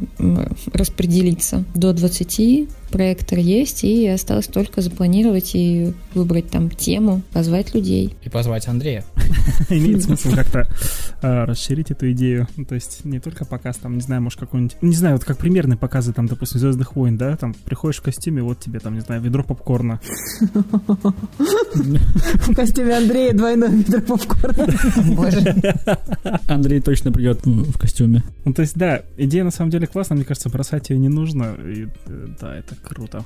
распределиться 0.74 1.64
до 1.74 1.94
20 1.94 2.70
проектор 2.90 3.40
есть, 3.40 3.84
и 3.84 4.08
осталось 4.08 4.48
только 4.48 4.82
запланировать 4.82 5.52
и 5.56 5.94
выбрать 6.14 6.50
там 6.50 6.70
тему, 6.70 7.22
позвать 7.34 7.74
людей. 7.76 8.16
И 8.24 8.30
позвать 8.30 8.68
Андрея. 8.68 9.04
Имеет 9.70 10.04
смысл 10.04 10.32
как-то 10.34 10.68
а, 11.22 11.46
расширить 11.46 11.92
эту 11.92 12.12
идею. 12.12 12.48
Ну, 12.56 12.66
то 12.66 12.76
есть 12.76 13.06
не 13.06 13.20
только 13.20 13.46
показ, 13.46 13.78
там, 13.78 13.96
не 13.96 14.02
знаю, 14.02 14.22
может, 14.22 14.40
какой-нибудь... 14.40 14.78
Не 14.82 14.96
знаю, 14.96 15.16
вот 15.16 15.26
как 15.26 15.38
примерные 15.38 15.78
показы, 15.78 16.14
там, 16.14 16.28
допустим, 16.28 16.60
«Звездных 16.60 16.96
войн», 16.96 17.18
да, 17.18 17.36
там, 17.38 17.54
приходишь 17.54 18.00
в 18.00 18.02
костюме, 18.02 18.42
вот 18.42 18.60
тебе, 18.60 18.80
там, 18.80 18.96
не 18.96 19.02
знаю, 19.02 19.22
ведро 19.22 19.44
попкорна. 19.44 20.00
В 21.38 22.56
костюме 22.56 22.98
Андрея 22.98 23.34
двойное 23.34 23.70
ведро 23.70 24.02
попкорна. 24.02 24.68
Боже. 25.16 25.56
Андрей 26.48 26.82
точно 26.82 27.12
придет 27.12 27.46
в 27.46 27.78
в 27.78 27.80
костюме. 27.80 28.24
Ну, 28.46 28.54
то 28.54 28.62
есть, 28.62 28.76
да, 28.76 29.04
идея 29.18 29.44
на 29.44 29.52
самом 29.52 29.72
деле 29.72 29.88
классная, 29.88 30.16
мне 30.16 30.26
кажется, 30.26 30.50
бросать 30.50 30.90
ее 30.90 30.98
не 30.98 31.10
нужно. 31.10 31.56
И, 31.66 31.88
э, 32.08 32.28
да, 32.40 32.56
это 32.56 32.76
круто. 32.84 33.26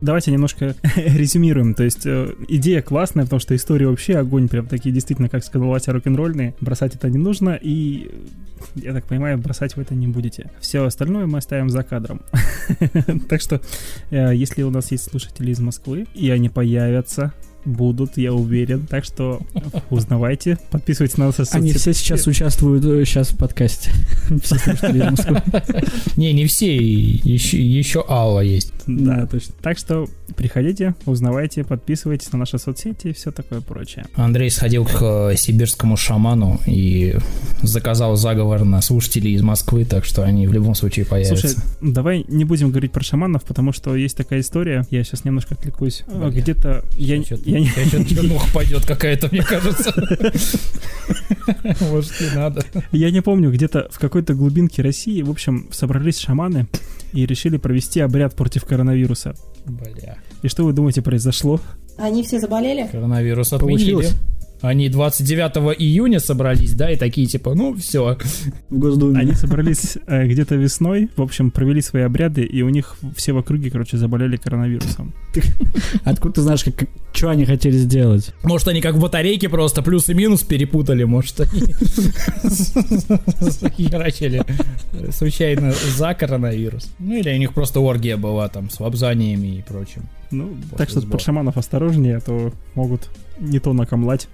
Давайте 0.00 0.32
немножко 0.32 0.74
резюмируем. 0.96 1.74
То 1.74 1.84
есть 1.84 2.04
э, 2.04 2.34
идея 2.48 2.82
классная, 2.82 3.24
потому 3.24 3.40
что 3.40 3.56
история 3.56 3.88
вообще 3.88 4.18
огонь, 4.18 4.48
прям 4.48 4.66
такие 4.66 4.92
действительно, 4.92 5.30
как 5.30 5.42
сказал 5.44 5.68
Вася, 5.68 5.92
рок-н-ролльные. 5.92 6.54
Бросать 6.60 6.94
это 6.94 7.08
не 7.08 7.16
нужно, 7.16 7.58
и 7.60 8.10
я 8.74 8.92
так 8.92 9.06
понимаю, 9.06 9.38
бросать 9.38 9.76
вы 9.76 9.82
это 9.82 9.94
не 9.94 10.06
будете. 10.06 10.50
Все 10.60 10.84
остальное 10.84 11.26
мы 11.26 11.38
оставим 11.38 11.70
за 11.70 11.82
кадром. 11.82 12.22
Так 13.28 13.40
что, 13.40 13.60
э, 14.10 14.34
если 14.34 14.62
у 14.62 14.70
нас 14.70 14.90
есть 14.90 15.04
слушатели 15.04 15.50
из 15.50 15.60
Москвы, 15.60 16.06
и 16.14 16.28
они 16.30 16.48
появятся, 16.48 17.32
будут, 17.64 18.16
я 18.16 18.32
уверен. 18.32 18.86
Так 18.88 19.04
что 19.04 19.40
узнавайте, 19.90 20.58
подписывайтесь 20.70 21.16
на 21.18 21.26
нас. 21.26 21.36
в 21.36 21.54
Они 21.54 21.72
все 21.72 21.92
сейчас 21.92 22.26
участвуют 22.26 22.84
э, 22.84 23.04
сейчас 23.04 23.28
в 23.30 23.36
подкасте. 23.36 23.90
Не, 26.16 26.32
не 26.32 26.46
все, 26.46 26.74
еще, 26.76 27.62
еще 27.62 28.04
Алла 28.08 28.40
есть. 28.40 28.72
Да, 28.86 29.26
точно. 29.26 29.54
Так 29.62 29.78
что 29.78 30.06
приходите, 30.36 30.94
узнавайте, 31.06 31.64
подписывайтесь 31.64 32.32
на 32.32 32.38
наши 32.38 32.58
соцсети 32.58 33.08
и 33.08 33.12
все 33.12 33.30
такое 33.30 33.60
прочее. 33.60 34.06
Андрей 34.14 34.50
сходил 34.50 34.84
к 34.84 35.30
э, 35.32 35.36
сибирскому 35.36 35.96
шаману 35.96 36.60
и 36.66 37.16
заказал 37.62 38.16
заговор 38.16 38.64
на 38.64 38.80
слушателей 38.82 39.34
из 39.34 39.42
Москвы, 39.42 39.84
так 39.84 40.04
что 40.04 40.22
они 40.22 40.46
в 40.46 40.52
любом 40.52 40.74
случае 40.74 41.06
появятся. 41.06 41.48
Слушай, 41.48 41.64
давай 41.80 42.24
не 42.28 42.44
будем 42.44 42.70
говорить 42.70 42.92
про 42.92 43.02
шаманов, 43.02 43.44
потому 43.44 43.72
что 43.72 43.96
есть 43.96 44.16
такая 44.16 44.40
история. 44.40 44.84
Я 44.90 45.04
сейчас 45.04 45.24
немножко 45.24 45.54
отвлекусь. 45.54 46.04
Где-то 46.06 46.84
я, 46.96 47.22
Чё-то- 47.22 47.48
я 47.60 47.84
не- 47.84 47.90
чё-то 47.90 48.04
чернуха 48.14 48.46
пойдет 48.52 48.84
какая-то, 48.86 49.28
мне 49.30 49.42
кажется. 49.42 49.92
Может, 51.90 52.20
не 52.20 52.34
надо. 52.34 52.64
я 52.92 53.10
не 53.10 53.20
помню, 53.20 53.50
где-то 53.52 53.88
в 53.90 53.98
какой-то 53.98 54.34
глубинке 54.34 54.82
России, 54.82 55.22
в 55.22 55.30
общем, 55.30 55.68
собрались 55.70 56.18
шаманы 56.18 56.66
и 57.12 57.26
решили 57.26 57.56
провести 57.56 58.00
обряд 58.00 58.34
против 58.34 58.64
коронавируса. 58.64 59.34
Бля. 59.66 60.18
И 60.42 60.48
что 60.48 60.64
вы 60.64 60.72
думаете 60.72 61.02
произошло? 61.02 61.60
Они 61.96 62.22
все 62.24 62.40
заболели? 62.40 62.88
Коронавирус 62.90 63.52
отменили. 63.52 63.92
Получилось. 63.92 64.14
Они 64.64 64.88
29 64.88 65.78
июня 65.78 66.20
собрались, 66.20 66.72
да, 66.72 66.90
и 66.90 66.96
такие 66.96 67.26
типа, 67.26 67.54
ну 67.54 67.76
все. 67.76 68.16
В 68.70 68.78
Госдуме. 68.78 69.20
Они 69.20 69.32
собрались 69.32 69.98
э, 70.06 70.26
где-то 70.26 70.54
весной, 70.54 71.10
в 71.16 71.20
общем, 71.20 71.50
провели 71.50 71.82
свои 71.82 72.02
обряды, 72.02 72.44
и 72.44 72.62
у 72.62 72.70
них 72.70 72.96
все 73.14 73.34
в 73.34 73.38
округе, 73.38 73.70
короче, 73.70 73.98
заболели 73.98 74.36
коронавирусом. 74.36 75.12
Откуда 76.04 76.36
ты 76.36 76.40
знаешь, 76.40 76.64
как, 76.64 76.88
что 77.12 77.28
они 77.28 77.44
хотели 77.44 77.76
сделать? 77.76 78.32
Может, 78.42 78.68
они 78.68 78.80
как 78.80 78.94
в 78.94 79.00
батарейке 79.00 79.50
просто 79.50 79.82
плюс 79.82 80.08
и 80.08 80.14
минус 80.14 80.42
перепутали, 80.44 81.04
может, 81.04 81.40
они 81.40 81.74
захерачили 83.40 84.42
случайно 85.10 85.74
за 85.94 86.14
коронавирус. 86.14 86.90
Ну, 86.98 87.18
или 87.18 87.34
у 87.34 87.36
них 87.36 87.52
просто 87.52 87.80
оргия 87.80 88.16
была 88.16 88.48
там 88.48 88.70
с 88.70 88.80
лапзаниями 88.80 89.58
и 89.58 89.62
прочим. 89.62 90.08
Ну, 90.30 90.56
так 90.76 90.88
что 90.88 91.02
под 91.02 91.20
шаманов 91.20 91.58
осторожнее, 91.58 92.16
а 92.16 92.20
то 92.20 92.52
могут 92.74 93.10
не 93.38 93.58
то 93.58 93.72
накомлать. 93.72 94.28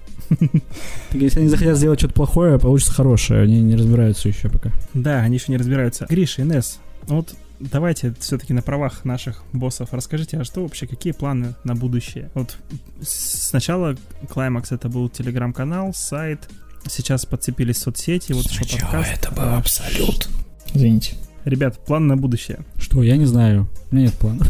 Если 1.12 1.40
они 1.40 1.48
захотят 1.48 1.76
сделать 1.76 1.98
что-то 1.98 2.14
плохое, 2.14 2.58
получится 2.58 2.92
хорошее. 2.92 3.42
Они 3.42 3.60
не 3.62 3.76
разбираются 3.76 4.28
еще 4.28 4.48
пока. 4.48 4.72
Да, 4.94 5.20
они 5.20 5.36
еще 5.36 5.46
не 5.48 5.56
разбираются. 5.56 6.06
Гриша, 6.08 6.42
Инесс, 6.42 6.78
ну 7.08 7.16
вот 7.16 7.34
давайте 7.60 8.14
все-таки 8.18 8.52
на 8.52 8.62
правах 8.62 9.04
наших 9.04 9.42
боссов 9.52 9.92
расскажите, 9.92 10.38
а 10.38 10.44
что 10.44 10.62
вообще, 10.62 10.86
какие 10.86 11.12
планы 11.12 11.54
на 11.64 11.74
будущее? 11.74 12.30
Вот 12.34 12.56
сначала 13.02 13.96
Climax 14.22 14.74
это 14.74 14.88
был 14.88 15.08
телеграм-канал, 15.08 15.92
сайт, 15.94 16.48
сейчас 16.88 17.26
подцепились 17.26 17.78
соцсети, 17.78 18.32
вот 18.32 18.46
еще 18.46 18.60
подкаст. 18.60 19.12
это 19.12 19.30
был 19.32 19.54
абсолют. 19.54 20.28
Извините. 20.72 21.16
Ребят, 21.45 21.84
план 21.84 22.07
на 22.07 22.16
будущее. 22.16 22.61
Что, 22.76 23.03
я 23.03 23.16
не 23.16 23.24
знаю. 23.24 23.68
У 23.91 23.95
меня 23.95 24.07
нет 24.07 24.14
плана. 24.14 24.41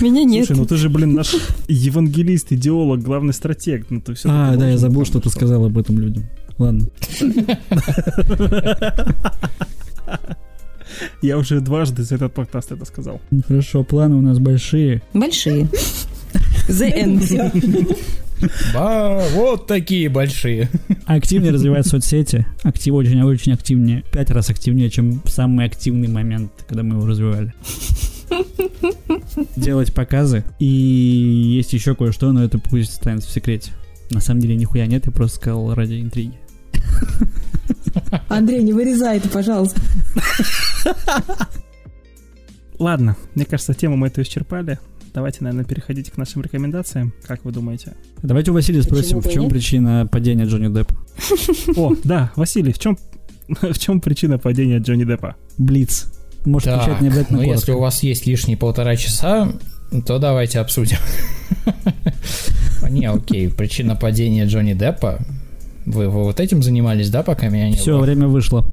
Меня 0.00 0.24
нет. 0.24 0.46
Слушай, 0.46 0.58
ну 0.58 0.66
ты 0.66 0.76
же, 0.76 0.88
блин, 0.88 1.14
наш 1.14 1.34
евангелист, 1.68 2.52
идеолог, 2.52 3.02
главный 3.02 3.34
стратег. 3.34 3.86
Ну 3.90 4.00
ты 4.00 4.14
все 4.14 4.28
А, 4.30 4.56
да, 4.56 4.70
я 4.70 4.78
забыл, 4.78 5.04
что 5.04 5.20
ты 5.20 5.28
сказал 5.28 5.66
об 5.66 5.76
этом 5.76 5.98
людям. 5.98 6.24
Ладно. 6.58 6.86
Я 11.22 11.38
уже 11.38 11.60
дважды 11.60 12.02
за 12.02 12.16
этот 12.16 12.34
подкаст 12.34 12.72
это 12.72 12.84
сказал. 12.84 13.20
Хорошо, 13.46 13.84
планы 13.84 14.16
у 14.16 14.20
нас 14.20 14.38
большие. 14.38 15.02
Большие. 15.14 15.64
The 16.68 16.94
End. 16.94 17.96
Ба, 18.74 19.22
вот 19.32 19.66
такие 19.66 20.08
большие. 20.08 20.68
Активнее 21.06 21.52
развивать 21.52 21.86
соцсети. 21.86 22.46
Актив 22.62 22.94
очень, 22.94 23.20
очень 23.22 23.52
активнее. 23.52 24.04
Пять 24.10 24.30
раз 24.30 24.50
активнее, 24.50 24.90
чем 24.90 25.20
в 25.24 25.30
самый 25.30 25.66
активный 25.66 26.08
момент, 26.08 26.50
когда 26.66 26.82
мы 26.82 26.96
его 26.96 27.06
развивали. 27.06 27.52
Делать 29.56 29.92
показы. 29.92 30.44
И 30.58 30.64
есть 30.64 31.72
еще 31.72 31.94
кое-что, 31.94 32.32
но 32.32 32.44
это 32.44 32.58
пусть 32.58 32.92
останется 32.92 33.28
в 33.28 33.32
секрете. 33.32 33.72
На 34.10 34.20
самом 34.20 34.40
деле 34.40 34.56
нихуя 34.56 34.86
нет, 34.86 35.06
я 35.06 35.12
просто 35.12 35.36
сказал 35.36 35.74
ради 35.74 36.00
интриги. 36.00 36.34
Андрей, 38.28 38.62
не 38.62 38.72
вырезай 38.72 39.18
это, 39.18 39.28
пожалуйста. 39.28 39.80
Ладно, 42.78 43.16
мне 43.34 43.44
кажется, 43.44 43.74
тему 43.74 43.96
мы 43.96 44.06
эту 44.06 44.22
исчерпали. 44.22 44.78
Давайте, 45.12 45.38
наверное, 45.42 45.64
переходить 45.64 46.10
к 46.10 46.16
нашим 46.16 46.42
рекомендациям. 46.42 47.12
Как 47.26 47.44
вы 47.44 47.52
думаете? 47.52 47.94
Давайте 48.22 48.50
у 48.50 48.54
Василия 48.54 48.82
спросим, 48.82 49.18
Почему 49.18 49.30
в 49.30 49.32
чем 49.34 49.42
нет? 49.44 49.52
причина 49.52 50.08
падения 50.10 50.44
Джонни 50.44 50.72
Деппа? 50.72 50.94
О, 51.76 51.94
да, 52.04 52.30
Василий, 52.36 52.72
в 52.72 52.78
чем, 52.78 52.96
в 53.48 53.78
чем 53.78 54.00
причина 54.00 54.38
падения 54.38 54.78
Джонни 54.78 55.04
Деппа? 55.04 55.36
Блиц. 55.58 56.06
Может, 56.44 56.68
Так, 56.70 56.82
отвечать 56.82 57.00
не 57.02 57.08
обязательно 57.08 57.38
ну 57.38 57.44
коротко. 57.44 57.60
если 57.60 57.72
у 57.72 57.80
вас 57.80 58.02
есть 58.02 58.26
лишние 58.26 58.56
полтора 58.56 58.96
часа, 58.96 59.52
то 60.06 60.18
давайте 60.18 60.60
обсудим. 60.60 60.96
Не, 62.88 63.06
окей, 63.10 63.48
причина 63.50 63.94
падения 63.94 64.46
Джонни 64.46 64.72
Деппа. 64.74 65.18
Вы, 65.86 66.08
вы 66.08 66.24
вот 66.24 66.40
этим 66.40 66.62
занимались, 66.62 67.10
да, 67.10 67.22
пока 67.22 67.48
меня 67.48 67.68
не 67.68 67.76
Все, 67.76 67.92
было? 67.96 68.04
время 68.04 68.26
вышло. 68.28 68.72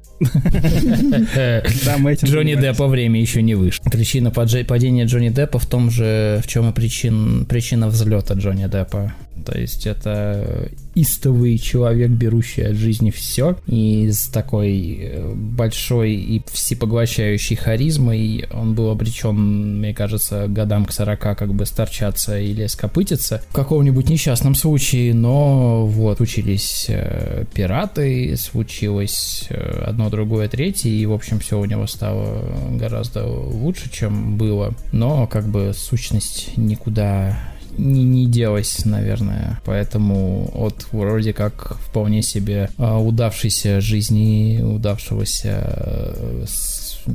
Джонни. 2.24 2.54
Деппа 2.54 2.86
время 2.86 3.20
еще 3.20 3.42
не 3.42 3.54
вышло. 3.54 3.84
Причина 3.90 4.30
падения 4.30 5.04
Джонни 5.04 5.28
Деппа 5.28 5.58
в 5.58 5.66
том 5.66 5.90
же, 5.90 6.40
в 6.42 6.48
чем 6.48 6.68
и 6.70 6.72
причин, 6.72 7.46
причина 7.46 7.88
взлета 7.88 8.34
Джонни 8.34 8.66
Деппа. 8.66 9.12
То 9.48 9.58
есть 9.58 9.86
это 9.86 10.68
истовый 10.94 11.56
человек, 11.56 12.10
берущий 12.10 12.66
от 12.66 12.76
жизни 12.76 13.10
все, 13.10 13.56
и 13.66 14.10
с 14.10 14.28
такой 14.28 14.98
э, 15.00 15.32
большой 15.34 16.12
и 16.12 16.42
всепоглощающей 16.52 17.56
харизмой 17.56 18.46
он 18.52 18.74
был 18.74 18.90
обречен, 18.90 19.78
мне 19.78 19.94
кажется, 19.94 20.48
годам 20.48 20.84
к 20.84 20.92
40 20.92 21.18
как 21.18 21.54
бы 21.54 21.64
сторчаться 21.64 22.38
или 22.38 22.66
скопытиться 22.66 23.42
в 23.48 23.54
каком-нибудь 23.54 24.10
несчастном 24.10 24.54
случае, 24.54 25.14
но 25.14 25.86
вот 25.86 26.18
случились 26.18 26.84
э, 26.90 27.46
пираты, 27.54 28.36
случилось 28.36 29.46
э, 29.48 29.84
одно, 29.86 30.10
другое, 30.10 30.46
третье, 30.48 30.90
и, 30.90 31.06
в 31.06 31.14
общем, 31.14 31.38
все 31.38 31.58
у 31.58 31.64
него 31.64 31.86
стало 31.86 32.44
гораздо 32.72 33.26
лучше, 33.26 33.90
чем 33.90 34.36
было, 34.36 34.74
но 34.92 35.26
как 35.26 35.48
бы 35.48 35.72
сущность 35.74 36.54
никуда 36.58 37.38
не, 37.78 38.04
не 38.04 38.26
делась, 38.26 38.84
наверное. 38.84 39.60
Поэтому 39.64 40.50
от 40.54 40.86
вроде 40.92 41.32
как 41.32 41.76
вполне 41.78 42.22
себе 42.22 42.68
а, 42.76 42.98
удавшейся 42.98 43.80
жизни, 43.80 44.60
удавшегося 44.62 45.62
э, 45.64 46.44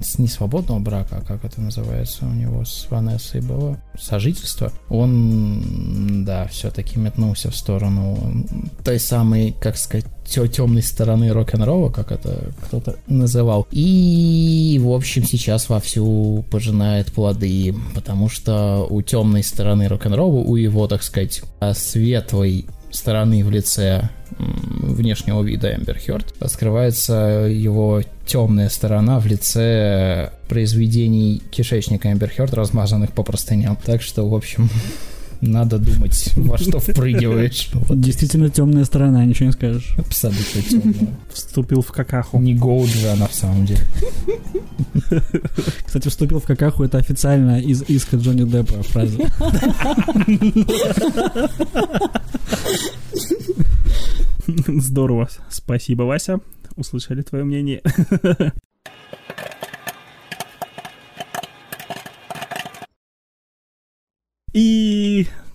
с, 0.02 0.18
несвободного 0.20 0.80
брака, 0.80 1.24
как 1.28 1.44
это 1.44 1.62
называется 1.62 2.26
у 2.26 2.34
него 2.34 2.66
с 2.66 2.88
Ванессой 2.90 3.42
было, 3.42 3.78
сожительство, 4.00 4.72
он, 4.90 6.24
да, 6.26 6.48
все-таки 6.48 7.00
метнулся 7.00 7.52
в 7.52 7.56
сторону 7.56 8.46
той 8.84 9.00
самой, 9.00 9.56
как 9.60 9.78
сказать, 9.78 10.06
темной 10.26 10.82
стороны 10.82 11.32
рок-н-ролла, 11.32 11.90
как 11.90 12.12
это 12.12 12.52
кто-то 12.66 12.96
называл. 13.08 13.68
И, 13.72 14.80
в 14.82 14.92
общем, 14.92 15.26
сейчас 15.26 15.70
вовсю 15.70 16.46
пожинает 16.50 17.12
плоды, 17.12 17.76
потому 17.94 18.30
что 18.30 18.88
у 18.90 19.02
темной 19.02 19.44
стороны 19.44 19.88
рок-н-ролла, 19.88 20.40
у 20.40 20.56
его, 20.56 20.88
так 20.88 21.04
сказать, 21.04 21.42
а, 21.60 21.74
светлой 21.74 22.66
стороны 22.90 23.44
в 23.44 23.52
лице 23.52 24.10
внешнего 24.38 25.42
вида 25.44 25.74
Эмбер 25.76 26.00
Хёрд 26.00 26.34
скрывается 26.48 27.48
его 27.50 28.02
темная 28.26 28.70
сторона 28.70 29.20
в 29.20 29.26
лице 29.26 30.32
произведений 30.48 31.42
кишечника 31.52 32.12
Эмбер 32.12 32.30
Хёрд, 32.30 32.54
размазанных 32.54 33.12
по 33.12 33.24
простыням. 33.24 33.78
Так 33.84 34.02
что, 34.02 34.28
в 34.28 34.36
общем, 34.36 34.70
надо 35.42 35.78
думать, 35.78 36.30
во 36.36 36.58
что 36.58 36.80
впрыгиваешь. 36.80 37.70
Вот. 37.74 38.00
Действительно 38.00 38.50
темная 38.50 38.86
сторона, 38.86 39.26
ничего 39.26 39.48
не 39.48 39.52
скажешь. 39.52 39.96
Абсолютно 39.98 40.62
темная. 40.62 41.16
Вступил 41.32 41.82
в 41.82 41.92
какаху. 41.92 42.40
Не 42.40 42.54
Гоуджи 42.54 43.08
она 43.08 43.28
в 43.28 43.36
самом 43.36 43.66
деле. 43.66 43.82
Кстати, 45.86 46.08
вступил 46.08 46.40
в 46.40 46.46
какаху, 46.46 46.84
это 46.84 46.98
официально 46.98 47.60
из 47.60 47.84
иска 47.84 48.18
Джонни 48.18 48.44
Деппа 48.44 48.82
фраза. 48.84 49.18
Здорово. 54.68 55.30
Спасибо, 55.50 56.04
Вася. 56.04 56.40
Услышали 56.76 57.22
твое 57.22 57.44
мнение. 57.44 57.82
И 64.54 64.83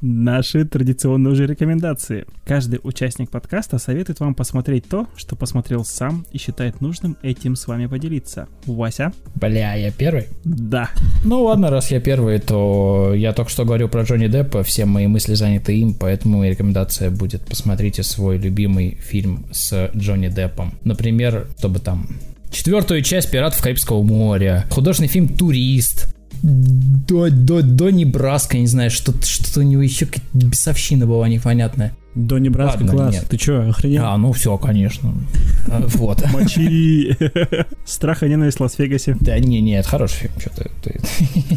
наши 0.00 0.64
традиционные 0.64 1.32
уже 1.32 1.46
рекомендации. 1.46 2.26
Каждый 2.44 2.80
участник 2.82 3.30
подкаста 3.30 3.78
советует 3.78 4.20
вам 4.20 4.34
посмотреть 4.34 4.88
то, 4.88 5.06
что 5.16 5.36
посмотрел 5.36 5.84
сам 5.84 6.24
и 6.32 6.38
считает 6.38 6.80
нужным 6.80 7.16
этим 7.22 7.56
с 7.56 7.66
вами 7.66 7.86
поделиться. 7.86 8.48
Вася? 8.66 9.12
Бля, 9.34 9.74
я 9.74 9.90
первый? 9.90 10.26
Да. 10.44 10.90
Ну 11.24 11.44
ладно, 11.44 11.70
раз 11.70 11.90
я 11.90 12.00
первый, 12.00 12.38
то 12.38 13.12
я 13.14 13.32
только 13.32 13.50
что 13.50 13.64
говорил 13.64 13.88
про 13.88 14.02
Джонни 14.02 14.28
Деппа, 14.28 14.62
все 14.62 14.84
мои 14.84 15.06
мысли 15.06 15.34
заняты 15.34 15.76
им, 15.76 15.94
поэтому 15.94 16.38
моя 16.38 16.52
рекомендация 16.52 17.10
будет 17.10 17.42
посмотрите 17.42 18.02
свой 18.02 18.38
любимый 18.38 18.96
фильм 19.00 19.46
с 19.52 19.90
Джонни 19.96 20.28
Деппом. 20.28 20.74
Например, 20.84 21.46
чтобы 21.58 21.80
там 21.80 22.08
четвертую 22.50 23.02
часть 23.02 23.30
«Пиратов 23.30 23.60
Карибского 23.60 24.02
моря», 24.02 24.64
художественный 24.70 25.08
фильм 25.08 25.28
«Турист», 25.28 26.14
до, 26.42 27.30
до, 27.30 27.62
до 27.62 27.90
Небраска, 27.90 28.58
не 28.58 28.66
знаю, 28.66 28.90
что-то, 28.90 29.26
что-то 29.26 29.60
у 29.60 29.62
него 29.62 29.82
еще 29.82 30.06
какая-то 30.06 30.46
бесовщина 30.46 31.06
была 31.06 31.28
непонятная. 31.28 31.94
Донни 32.18 32.48
Ладно, 32.48 32.88
класс. 32.88 33.12
нет. 33.14 33.26
Ты 33.28 33.36
чё, 33.36 33.68
охренел? 33.70 34.04
А, 34.06 34.16
ну 34.16 34.32
все, 34.32 34.56
конечно. 34.58 35.14
А, 35.70 35.82
Вот. 35.86 36.24
Мочи. 36.32 37.14
Страх 37.84 38.22
и 38.22 38.28
ненависть 38.28 38.58
в 38.58 38.62
Лас-Вегасе. 38.62 39.16
Да 39.20 39.38
не, 39.38 39.60
не, 39.60 39.72
это 39.78 39.86
хороший 39.88 40.14
фильм, 40.28 40.32
что 40.40 40.50
ты, 40.82 40.98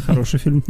Хороший 0.00 0.38
фильм. 0.38 0.62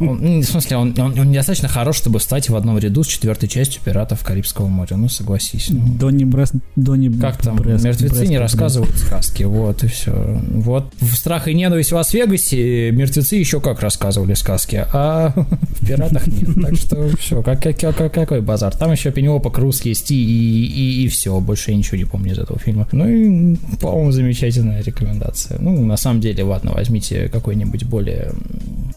Он- 0.00 0.18
ну, 0.20 0.40
в 0.40 0.44
смысле, 0.44 0.76
он, 0.78 0.94
он- 0.98 1.18
он 1.18 1.30
недостаточно 1.30 1.68
хорош, 1.68 1.96
чтобы 1.96 2.18
встать 2.18 2.48
в 2.50 2.56
одном 2.56 2.76
ряду 2.78 3.02
с 3.04 3.06
четвертой 3.06 3.48
частью 3.48 3.82
«Пиратов 3.84 4.24
Карибского 4.24 4.66
моря». 4.66 4.96
Ну, 4.96 5.08
согласись. 5.08 5.68
ну. 5.70 5.80
Донни 5.98 6.24
Брас... 6.24 6.52
Донни 6.76 7.08
Как 7.20 7.36
там, 7.38 7.56
мертвецы 7.64 8.26
не 8.26 8.38
рассказывают 8.38 8.96
сказки, 8.98 9.44
вот 9.44 9.84
и 9.84 9.86
все. 9.86 10.12
Вот 10.50 10.92
в 11.00 11.14
«Страх 11.14 11.46
и 11.48 11.54
ненависть 11.54 11.92
в 11.92 11.94
Лас-Вегасе» 11.94 12.90
мертвецы 12.90 13.36
еще 13.36 13.60
как 13.60 13.80
рассказывали 13.80 14.34
сказки, 14.34 14.84
а 14.92 15.32
в 15.36 15.86
«Пиратах» 15.86 16.26
нет. 16.26 16.48
Так 16.60 16.74
что 16.74 17.08
все, 17.16 17.42
как, 17.42 17.62
как- 17.62 17.78
как- 17.96 18.12
какой 18.12 18.40
базар. 18.40 18.74
Там 18.74 18.89
еще 18.92 19.10
Пенелопа 19.10 19.50
Круз 19.50 19.82
есть 19.82 20.10
и, 20.10 20.14
и, 20.14 21.04
и 21.04 21.08
все. 21.08 21.38
Больше 21.40 21.70
я 21.70 21.76
ничего 21.76 21.96
не 21.96 22.04
помню 22.04 22.32
из 22.32 22.38
этого 22.38 22.58
фильма. 22.58 22.88
Ну 22.92 23.08
и, 23.08 23.56
по-моему, 23.80 24.12
замечательная 24.12 24.82
рекомендация. 24.82 25.58
Ну, 25.60 25.84
на 25.84 25.96
самом 25.96 26.20
деле, 26.20 26.44
ладно, 26.44 26.72
возьмите 26.72 27.28
какой-нибудь 27.28 27.84
более 27.84 28.32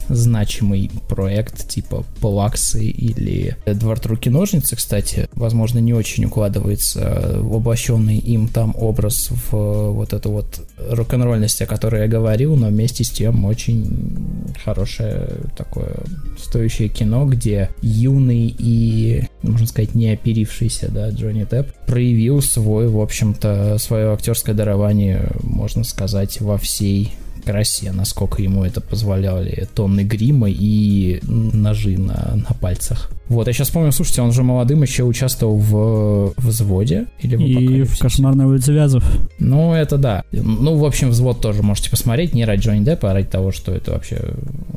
значимый 0.09 0.91
проект 1.07 1.67
типа 1.69 2.03
Плаксы 2.19 2.85
или 2.85 3.55
Эдвард 3.65 4.05
Руки-ножницы, 4.05 4.75
кстати, 4.75 5.29
возможно, 5.33 5.79
не 5.79 5.93
очень 5.93 6.25
укладывается 6.25 7.39
воплощенный 7.41 8.17
им 8.17 8.47
там 8.47 8.75
образ 8.77 9.29
в 9.31 9.91
вот 9.91 10.13
эту 10.13 10.31
вот 10.31 10.61
рок-н-ролльность, 10.89 11.61
о 11.61 11.65
которой 11.65 12.01
я 12.01 12.07
говорил, 12.07 12.55
но 12.55 12.67
вместе 12.67 13.03
с 13.03 13.09
тем 13.09 13.45
очень 13.45 14.53
хорошее 14.63 15.29
такое 15.57 15.95
стоящее 16.37 16.89
кино, 16.89 17.25
где 17.25 17.69
юный 17.81 18.53
и 18.57 19.23
можно 19.41 19.67
сказать, 19.67 19.72
не 19.95 20.11
оперившийся, 20.11 20.89
да, 20.91 21.09
Джонни 21.09 21.45
Депп, 21.49 21.67
проявил 21.87 22.41
свой, 22.41 22.87
в 22.87 22.99
общем-то, 22.99 23.77
свое 23.79 24.13
актерское 24.13 24.55
дарование, 24.55 25.29
можно 25.41 25.83
сказать, 25.83 26.39
во 26.41 26.57
всей 26.57 27.11
красе, 27.43 27.91
насколько 27.91 28.41
ему 28.41 28.63
это 28.63 28.81
позволяли 28.81 29.67
тонны 29.75 30.01
грима 30.01 30.49
и 30.49 31.19
ножи 31.23 31.97
на, 31.97 32.35
на 32.35 32.55
пальцах. 32.59 33.11
Вот, 33.27 33.47
я 33.47 33.53
сейчас 33.53 33.69
помню, 33.69 33.91
слушайте, 33.91 34.21
он 34.21 34.31
же 34.31 34.43
молодым 34.43 34.81
еще 34.81 35.03
участвовал 35.03 35.57
в 35.57 36.33
взводе 36.37 37.07
или 37.19 37.35
в 37.35 37.41
И 37.41 37.83
в 37.83 37.99
«Кошмарной 37.99 38.45
улице 38.45 38.73
Вязов». 38.73 39.03
Ну, 39.39 39.73
это 39.73 39.97
да. 39.97 40.23
Ну, 40.31 40.77
в 40.77 40.85
общем, 40.85 41.09
взвод 41.09 41.41
тоже 41.41 41.63
можете 41.63 41.89
посмотреть, 41.89 42.33
не 42.33 42.45
ради 42.45 42.61
Джонни 42.61 42.83
Деппа, 42.83 43.11
а 43.11 43.13
ради 43.13 43.27
того, 43.27 43.51
что 43.51 43.73
это 43.73 43.91
вообще 43.91 44.21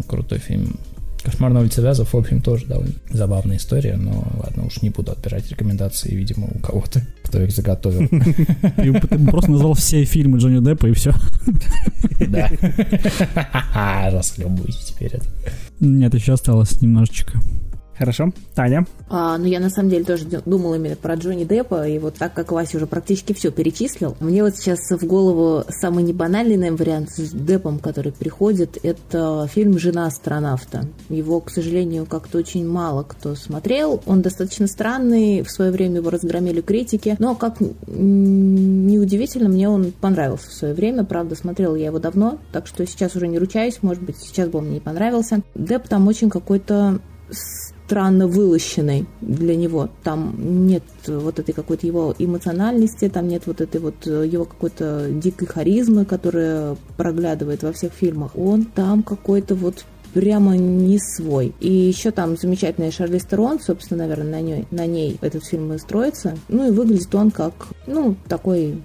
крутой 0.08 0.38
фильм. 0.38 0.76
Кошмар 1.26 1.52
на 1.52 1.60
улице 1.60 1.82
Вязов, 1.82 2.12
в 2.12 2.16
общем, 2.16 2.40
тоже 2.40 2.66
довольно 2.66 2.94
забавная 3.10 3.56
история, 3.56 3.96
но 3.96 4.24
ладно, 4.38 4.64
уж 4.64 4.80
не 4.82 4.90
буду 4.90 5.10
отбирать 5.10 5.50
рекомендации, 5.50 6.14
видимо, 6.14 6.46
у 6.54 6.60
кого-то, 6.60 7.02
кто 7.24 7.42
их 7.42 7.50
заготовил. 7.50 8.08
Ты 8.08 9.18
просто 9.26 9.50
назвал 9.50 9.74
все 9.74 10.04
фильмы 10.04 10.38
Джонни 10.38 10.64
Деппа 10.64 10.86
и 10.86 10.92
все. 10.92 11.12
Да. 12.28 12.48
Расхлебывайте 14.12 14.78
теперь 14.86 15.14
это. 15.14 15.26
Нет, 15.80 16.14
еще 16.14 16.34
осталось 16.34 16.80
немножечко. 16.80 17.40
Хорошо. 17.98 18.32
Таня? 18.54 18.86
А, 19.08 19.38
ну, 19.38 19.44
я 19.46 19.60
на 19.60 19.70
самом 19.70 19.90
деле 19.90 20.04
тоже 20.04 20.26
думала 20.44 20.74
именно 20.74 20.96
про 20.96 21.14
Джонни 21.14 21.44
Деппа, 21.44 21.88
и 21.88 21.98
вот 21.98 22.14
так 22.14 22.34
как 22.34 22.52
Вася 22.52 22.76
уже 22.76 22.86
практически 22.86 23.32
все 23.32 23.50
перечислил, 23.50 24.16
мне 24.20 24.42
вот 24.42 24.56
сейчас 24.56 24.80
в 24.90 25.04
голову 25.06 25.64
самый 25.68 26.04
небанальный, 26.04 26.56
наверное, 26.56 26.78
вариант 26.78 27.10
с 27.10 27.30
Деппом, 27.30 27.78
который 27.78 28.12
приходит, 28.12 28.78
это 28.82 29.48
фильм 29.52 29.78
«Жена 29.78 30.06
астронавта». 30.06 30.86
Его, 31.08 31.40
к 31.40 31.50
сожалению, 31.50 32.06
как-то 32.06 32.38
очень 32.38 32.66
мало 32.66 33.02
кто 33.02 33.34
смотрел. 33.34 34.02
Он 34.06 34.22
достаточно 34.22 34.66
странный, 34.66 35.42
в 35.42 35.50
свое 35.50 35.70
время 35.70 35.96
его 35.96 36.10
разгромили 36.10 36.60
критики, 36.60 37.16
но, 37.18 37.34
как 37.34 37.60
неудивительно, 37.86 39.48
мне 39.48 39.68
он 39.68 39.92
понравился 39.92 40.50
в 40.50 40.52
свое 40.52 40.74
время. 40.74 41.04
Правда, 41.04 41.34
смотрела 41.34 41.74
я 41.76 41.86
его 41.86 41.98
давно, 41.98 42.38
так 42.52 42.66
что 42.66 42.86
сейчас 42.86 43.16
уже 43.16 43.28
не 43.28 43.38
ручаюсь, 43.38 43.78
может 43.82 44.02
быть, 44.02 44.16
сейчас 44.18 44.48
бы 44.48 44.58
он 44.58 44.66
мне 44.66 44.74
не 44.74 44.80
понравился. 44.80 45.40
Депп 45.54 45.88
там 45.88 46.08
очень 46.08 46.28
какой-то 46.28 47.00
странно 47.86 48.26
вылощенной 48.26 49.06
для 49.20 49.54
него. 49.54 49.88
Там 50.02 50.34
нет 50.66 50.82
вот 51.06 51.38
этой 51.38 51.52
какой-то 51.52 51.86
его 51.86 52.14
эмоциональности, 52.18 53.08
там 53.08 53.28
нет 53.28 53.44
вот 53.46 53.60
этой 53.60 53.80
вот 53.80 54.06
э, 54.06 54.26
его 54.26 54.44
какой-то 54.44 55.08
дикой 55.10 55.46
харизмы, 55.46 56.04
которая 56.04 56.76
проглядывает 56.96 57.62
во 57.62 57.72
всех 57.72 57.92
фильмах. 57.92 58.32
Он 58.36 58.64
там 58.64 59.04
какой-то 59.04 59.54
вот 59.54 59.84
прямо 60.14 60.56
не 60.56 60.98
свой. 60.98 61.54
И 61.60 61.70
еще 61.70 62.10
там 62.10 62.36
замечательная 62.36 62.90
Шарли 62.90 63.18
Стерон, 63.18 63.60
собственно, 63.60 64.04
наверное, 64.04 64.32
на 64.32 64.40
ней, 64.40 64.66
на 64.72 64.86
ней 64.86 65.18
этот 65.20 65.44
фильм 65.44 65.72
и 65.72 65.78
строится. 65.78 66.36
Ну 66.48 66.66
и 66.66 66.70
выглядит 66.72 67.14
он 67.14 67.30
как, 67.30 67.68
ну, 67.86 68.16
такой 68.26 68.82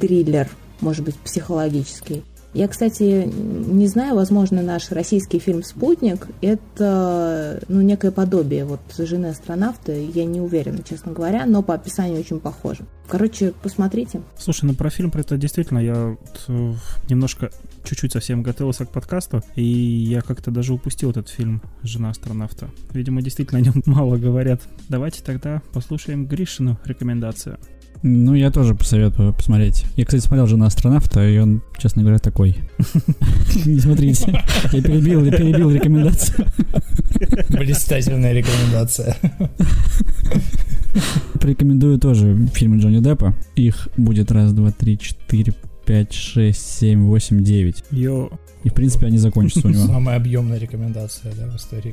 триллер, 0.00 0.48
может 0.80 1.04
быть, 1.04 1.16
психологический. 1.16 2.24
Я, 2.52 2.66
кстати, 2.66 3.30
не 3.32 3.86
знаю, 3.86 4.16
возможно, 4.16 4.60
наш 4.62 4.90
российский 4.90 5.38
фильм 5.38 5.62
«Спутник»— 5.62 6.26
это, 6.40 7.62
ну, 7.68 7.80
некое 7.80 8.10
подобие 8.10 8.64
вот 8.64 8.80
«Жены 8.98 9.26
астронавта», 9.26 9.92
я 9.92 10.24
не 10.24 10.40
уверена, 10.40 10.82
честно 10.82 11.12
говоря, 11.12 11.46
но 11.46 11.62
по 11.62 11.74
описанию 11.74 12.18
очень 12.18 12.40
похоже. 12.40 12.84
Короче, 13.08 13.52
посмотрите. 13.62 14.22
Слушай, 14.38 14.66
ну 14.66 14.74
про 14.74 14.88
фильм 14.90 15.10
про 15.10 15.20
это 15.20 15.36
действительно 15.36 15.78
я 15.78 16.16
вот, 16.20 16.44
э, 16.48 16.74
немножко 17.08 17.50
чуть-чуть 17.84 18.12
совсем 18.12 18.42
готовился 18.42 18.84
к 18.84 18.90
подкасту, 18.90 19.42
и 19.56 19.64
я 19.64 20.20
как-то 20.20 20.50
даже 20.50 20.72
упустил 20.72 21.10
этот 21.10 21.28
фильм 21.28 21.62
«Жена 21.82 22.10
астронавта». 22.10 22.70
Видимо, 22.92 23.22
действительно 23.22 23.58
о 23.58 23.62
нем 23.62 23.82
мало 23.86 24.16
говорят. 24.16 24.62
Давайте 24.88 25.22
тогда 25.22 25.62
послушаем 25.72 26.26
Гришину 26.26 26.78
рекомендацию. 26.84 27.58
Ну, 28.02 28.34
я 28.34 28.50
тоже 28.50 28.74
посоветую 28.74 29.34
посмотреть. 29.34 29.84
Я, 29.96 30.06
кстати, 30.06 30.22
смотрел 30.22 30.46
«Жена 30.46 30.66
астронавта», 30.66 31.26
и 31.26 31.38
он, 31.38 31.62
честно 31.76 32.02
говоря, 32.02 32.18
такой. 32.18 32.56
Не 33.66 33.78
смотрите. 33.78 34.42
Я 34.72 34.82
перебил, 34.82 35.24
я 35.24 35.32
перебил 35.32 35.70
рекомендацию. 35.70 36.46
Блистательная 37.50 38.32
рекомендация. 38.32 39.16
Порекомендую 41.40 41.98
тоже 41.98 42.48
фильмы 42.54 42.78
Джонни 42.78 43.00
Деппа. 43.00 43.34
Их 43.54 43.88
будет 43.96 44.32
раз, 44.32 44.52
два, 44.52 44.70
три, 44.72 44.98
четыре, 44.98 45.52
пять, 45.84 46.14
шесть, 46.14 46.78
семь, 46.78 47.02
восемь, 47.02 47.44
девять. 47.44 47.84
Йо. 47.90 48.30
И, 48.64 48.70
в 48.70 48.74
принципе, 48.74 49.06
они 49.06 49.18
закончатся 49.18 49.68
у 49.68 49.70
него. 49.70 49.86
Самая 49.86 50.16
объемная 50.16 50.58
рекомендация, 50.58 51.32
да, 51.34 51.46
в 51.46 51.56
истории. 51.56 51.92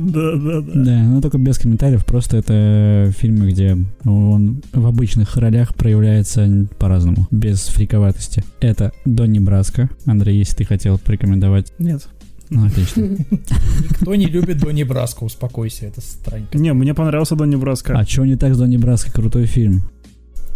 Да, 0.00 0.32
да, 0.36 0.60
да. 0.62 0.72
Да, 0.74 1.02
но 1.02 1.20
только 1.20 1.36
без 1.36 1.58
комментариев, 1.58 2.06
просто 2.06 2.38
это 2.38 3.12
фильмы, 3.18 3.50
где 3.50 3.76
он 4.04 4.62
в 4.72 4.86
обычных 4.86 5.36
ролях 5.36 5.74
проявляется 5.74 6.66
по-разному, 6.78 7.28
без 7.30 7.66
фриковатости. 7.66 8.42
Это 8.60 8.92
Донни 9.04 9.40
Браско. 9.40 9.90
Андрей, 10.06 10.38
если 10.38 10.56
ты 10.56 10.64
хотел 10.64 10.98
порекомендовать. 10.98 11.72
Нет. 11.78 12.08
Ну, 12.48 12.66
отлично. 12.66 13.02
Никто 13.02 14.14
не 14.14 14.26
любит 14.26 14.58
Донни 14.58 14.84
Браско, 14.84 15.24
успокойся, 15.24 15.86
это 15.86 16.00
странненько. 16.00 16.56
Не, 16.56 16.72
мне 16.72 16.94
понравился 16.94 17.36
Донни 17.36 17.56
Браско. 17.56 17.92
А 17.96 18.04
что 18.06 18.24
не 18.24 18.36
так 18.36 18.54
с 18.54 18.58
Донни 18.58 18.78
Браско? 18.78 19.12
Крутой 19.12 19.44
фильм. 19.44 19.82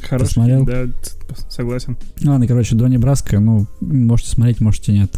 Хороший 0.09 0.29
посмотрел? 0.29 0.67
фильм, 0.67 0.95
да, 1.29 1.35
согласен. 1.49 1.97
Ну 2.21 2.33
ладно, 2.33 2.47
короче, 2.47 2.75
Донни 2.75 2.97
Браско, 2.97 3.41
ну, 3.41 3.67
можете 3.81 4.31
смотреть, 4.31 4.61
можете 4.61 4.93
нет. 4.93 5.11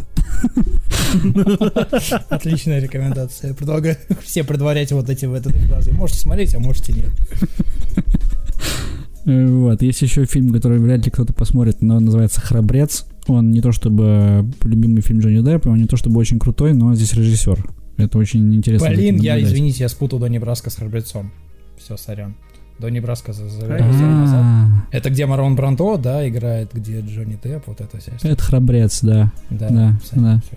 Отличная 2.29 2.79
рекомендация. 2.79 3.49
Я 3.49 3.53
предлагаю 3.53 3.97
все 4.23 4.43
предварять 4.43 4.91
вот 4.91 5.09
эти 5.09 5.25
в 5.25 5.33
этой 5.33 5.51
фразе. 5.51 5.91
Можете 5.91 6.19
смотреть, 6.19 6.55
а 6.55 6.59
можете 6.59 6.93
нет. 6.93 7.11
Э, 9.25 9.45
Вот, 9.45 9.81
есть 9.81 10.01
еще 10.01 10.23
фильм, 10.23 10.53
который 10.53 10.79
вряд 10.79 11.03
ли 11.03 11.11
кто-то 11.11 11.33
посмотрит, 11.33 11.81
но 11.81 11.97
он 11.97 12.05
называется 12.05 12.39
«Храбрец». 12.39 13.05
Он 13.27 13.51
не 13.51 13.59
то 13.59 13.73
чтобы 13.73 14.49
любимый 14.63 15.01
фильм 15.01 15.19
Джонни 15.19 15.41
Деппа, 15.41 15.67
он 15.67 15.79
не 15.79 15.85
то 15.85 15.97
чтобы 15.97 16.17
очень 16.17 16.39
крутой, 16.39 16.73
но 16.73 16.95
здесь 16.95 17.13
режиссер. 17.13 17.69
Это 17.97 18.17
очень 18.19 18.55
интересно. 18.55 18.87
Блин, 18.87 19.17
я, 19.17 19.41
извините, 19.41 19.83
я 19.83 19.89
спутал 19.89 20.19
Донни 20.19 20.37
Браско 20.37 20.69
с 20.69 20.75
Храбрецом. 20.75 21.31
Все, 21.77 21.97
сорян. 21.97 22.35
Донни 22.79 22.99
Браско 22.99 23.33
за, 23.33 23.49
за- 23.49 23.59
за- 23.61 23.67
назад. 23.67 24.45
Это 24.91 25.09
где 25.09 25.25
Марон 25.25 25.55
Брандо, 25.55 25.97
да, 25.97 26.27
играет, 26.27 26.69
где 26.73 26.99
Джонни 27.01 27.37
Депп, 27.43 27.63
вот 27.67 27.81
это 27.81 27.97
вся 27.99 28.11
история. 28.15 28.33
Это 28.33 28.43
«Храбрец», 28.43 28.99
да. 29.01 29.31
Да, 29.49 29.69
да, 29.69 29.95
да. 30.13 30.41
всё. 30.43 30.55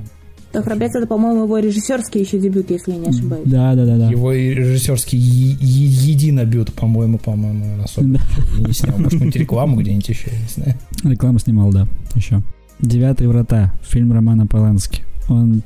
Так, 0.52 0.64
«Храбрец»— 0.64 0.94
это, 0.96 1.06
по-моему, 1.06 1.44
его 1.44 1.58
режиссерский 1.58 2.20
еще 2.22 2.38
дебют, 2.38 2.70
если 2.70 2.92
я 2.92 2.98
не 2.98 3.08
ошибаюсь. 3.08 3.48
Да, 3.48 3.74
да, 3.74 3.86
да, 3.86 3.96
да. 3.98 4.10
Его 4.10 4.32
режиссерский 4.32 5.18
е- 5.18 5.56
е- 5.60 6.10
единобют, 6.12 6.72
по-моему, 6.74 7.18
по-моему, 7.18 7.82
особо 7.82 8.08
Да. 8.18 8.20
не 8.66 8.72
снял. 8.72 8.92
Может, 8.96 9.12
какую-нибудь 9.12 9.36
рекламу 9.36 9.76
где-нибудь 9.76 10.08
еще, 10.08 10.30
я 10.32 10.38
не 10.38 10.48
знаю. 10.48 10.74
Рекламу 11.04 11.38
снимал, 11.38 11.70
да, 11.72 11.86
еще. 12.14 12.42
«Девятые 12.80 13.28
врата», 13.28 13.72
фильм 13.82 14.12
Романа 14.12 14.46
Полански. 14.46 15.02
Он 15.28 15.62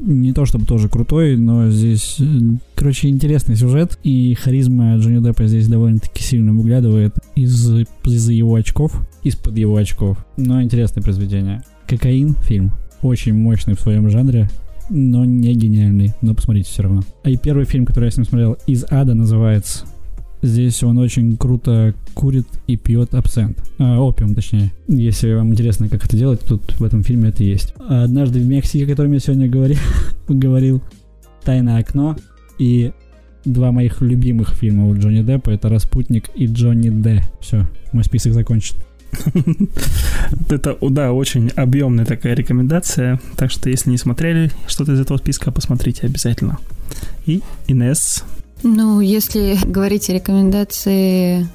не 0.00 0.32
то 0.32 0.44
чтобы 0.46 0.66
тоже 0.66 0.88
крутой, 0.88 1.36
но 1.36 1.70
здесь, 1.70 2.16
э, 2.20 2.24
короче, 2.74 3.08
интересный 3.08 3.56
сюжет, 3.56 3.98
и 4.02 4.34
харизма 4.34 4.96
Джонни 4.96 5.22
Деппа 5.22 5.46
здесь 5.46 5.68
довольно-таки 5.68 6.22
сильно 6.22 6.52
выглядывает 6.52 7.14
из, 7.34 7.70
из-за 8.04 8.32
его 8.32 8.54
очков, 8.54 8.92
из-под 9.22 9.56
его 9.56 9.76
очков. 9.76 10.18
Но 10.36 10.62
интересное 10.62 11.02
произведение. 11.02 11.62
«Кокаин» 11.86 12.34
фильм. 12.42 12.72
Очень 13.02 13.34
мощный 13.34 13.74
в 13.74 13.80
своем 13.80 14.08
жанре, 14.10 14.48
но 14.90 15.24
не 15.24 15.54
гениальный, 15.54 16.12
но 16.20 16.34
посмотрите 16.34 16.68
все 16.68 16.82
равно. 16.82 17.02
А 17.22 17.30
и 17.30 17.36
первый 17.36 17.64
фильм, 17.64 17.86
который 17.86 18.06
я 18.06 18.10
с 18.10 18.16
ним 18.16 18.26
смотрел, 18.26 18.56
«Из 18.66 18.84
ада» 18.90 19.14
называется. 19.14 19.84
Здесь 20.42 20.82
он 20.82 20.98
очень 20.98 21.36
круто 21.36 21.94
курит 22.14 22.46
и 22.66 22.76
пьет 22.76 23.14
абсент. 23.14 23.62
А, 23.78 24.00
опиум, 24.00 24.34
точнее. 24.34 24.72
Если 24.88 25.32
вам 25.32 25.52
интересно, 25.52 25.88
как 25.88 26.04
это 26.04 26.16
делать, 26.16 26.40
тут 26.40 26.78
в 26.78 26.84
этом 26.84 27.04
фильме 27.04 27.28
это 27.28 27.44
есть. 27.44 27.74
Однажды 27.78 28.40
в 28.40 28.46
Мексике, 28.46 28.84
о 28.84 28.88
котором 28.88 29.12
я 29.12 29.20
сегодня 29.20 29.48
говорил, 29.48 29.78
говорил 30.28 30.82
«Тайное 31.44 31.78
окно» 31.78 32.16
и 32.58 32.92
два 33.44 33.72
моих 33.72 34.00
любимых 34.00 34.50
фильма 34.50 34.86
у 34.86 34.96
Джонни 34.96 35.22
Деппа 35.22 35.50
это 35.50 35.68
«Распутник» 35.68 36.30
и 36.34 36.46
«Джонни 36.46 36.90
Д». 36.90 37.22
Все, 37.40 37.66
мой 37.92 38.04
список 38.04 38.34
закончен. 38.34 38.76
Это, 40.48 40.78
да, 40.80 41.12
очень 41.12 41.48
объемная 41.56 42.04
такая 42.04 42.34
рекомендация. 42.34 43.20
Так 43.36 43.50
что, 43.50 43.68
если 43.68 43.90
не 43.90 43.98
смотрели 43.98 44.52
что-то 44.68 44.92
из 44.92 45.00
этого 45.00 45.18
списка, 45.18 45.50
посмотрите 45.50 46.06
обязательно. 46.06 46.58
И 47.26 47.42
Инес. 47.66 48.24
Ну, 48.62 49.00
если 49.00 49.58
говорить 49.64 50.10
о 50.10 50.12
рекомендации 50.12 51.48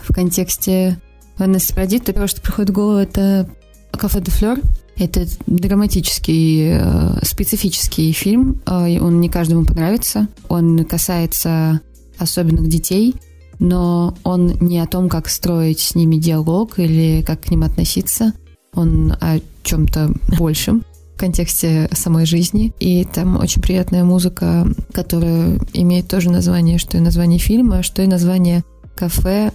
в 0.00 0.12
контексте 0.14 0.98
Ванессы 1.36 1.74
Парадит, 1.74 2.04
то 2.04 2.12
первое, 2.12 2.28
что 2.28 2.40
приходит 2.40 2.70
в 2.70 2.74
голову, 2.74 2.98
это 2.98 3.48
«Кафе 3.92 4.20
де 4.20 4.30
Флёр». 4.30 4.58
Это 4.96 5.26
драматический, 5.46 6.72
э, 6.72 7.24
специфический 7.24 8.10
фильм. 8.12 8.60
Э, 8.66 8.98
Он 8.98 9.20
не 9.20 9.28
каждому 9.28 9.64
понравится. 9.64 10.26
Он 10.48 10.84
касается 10.84 11.80
особенных 12.18 12.68
детей, 12.68 13.14
но 13.60 14.16
он 14.24 14.58
не 14.60 14.80
о 14.80 14.86
том, 14.86 15.08
как 15.08 15.28
строить 15.28 15.80
с 15.80 15.94
ними 15.94 16.16
диалог 16.16 16.78
или 16.78 17.22
как 17.22 17.42
к 17.42 17.50
ним 17.50 17.62
относиться. 17.62 18.32
Он 18.74 19.12
о 19.20 19.38
чем-то 19.62 20.12
большем. 20.36 20.84
В 21.18 21.20
контексте 21.20 21.88
самой 21.90 22.26
жизни. 22.26 22.72
И 22.78 23.04
там 23.04 23.40
очень 23.40 23.60
приятная 23.60 24.04
музыка, 24.04 24.64
которая 24.92 25.58
имеет 25.72 26.06
тоже 26.06 26.30
название, 26.30 26.78
что 26.78 26.96
и 26.96 27.00
название 27.00 27.40
фильма, 27.40 27.82
что 27.82 28.02
и 28.02 28.06
название 28.06 28.62
кафе 28.94 29.50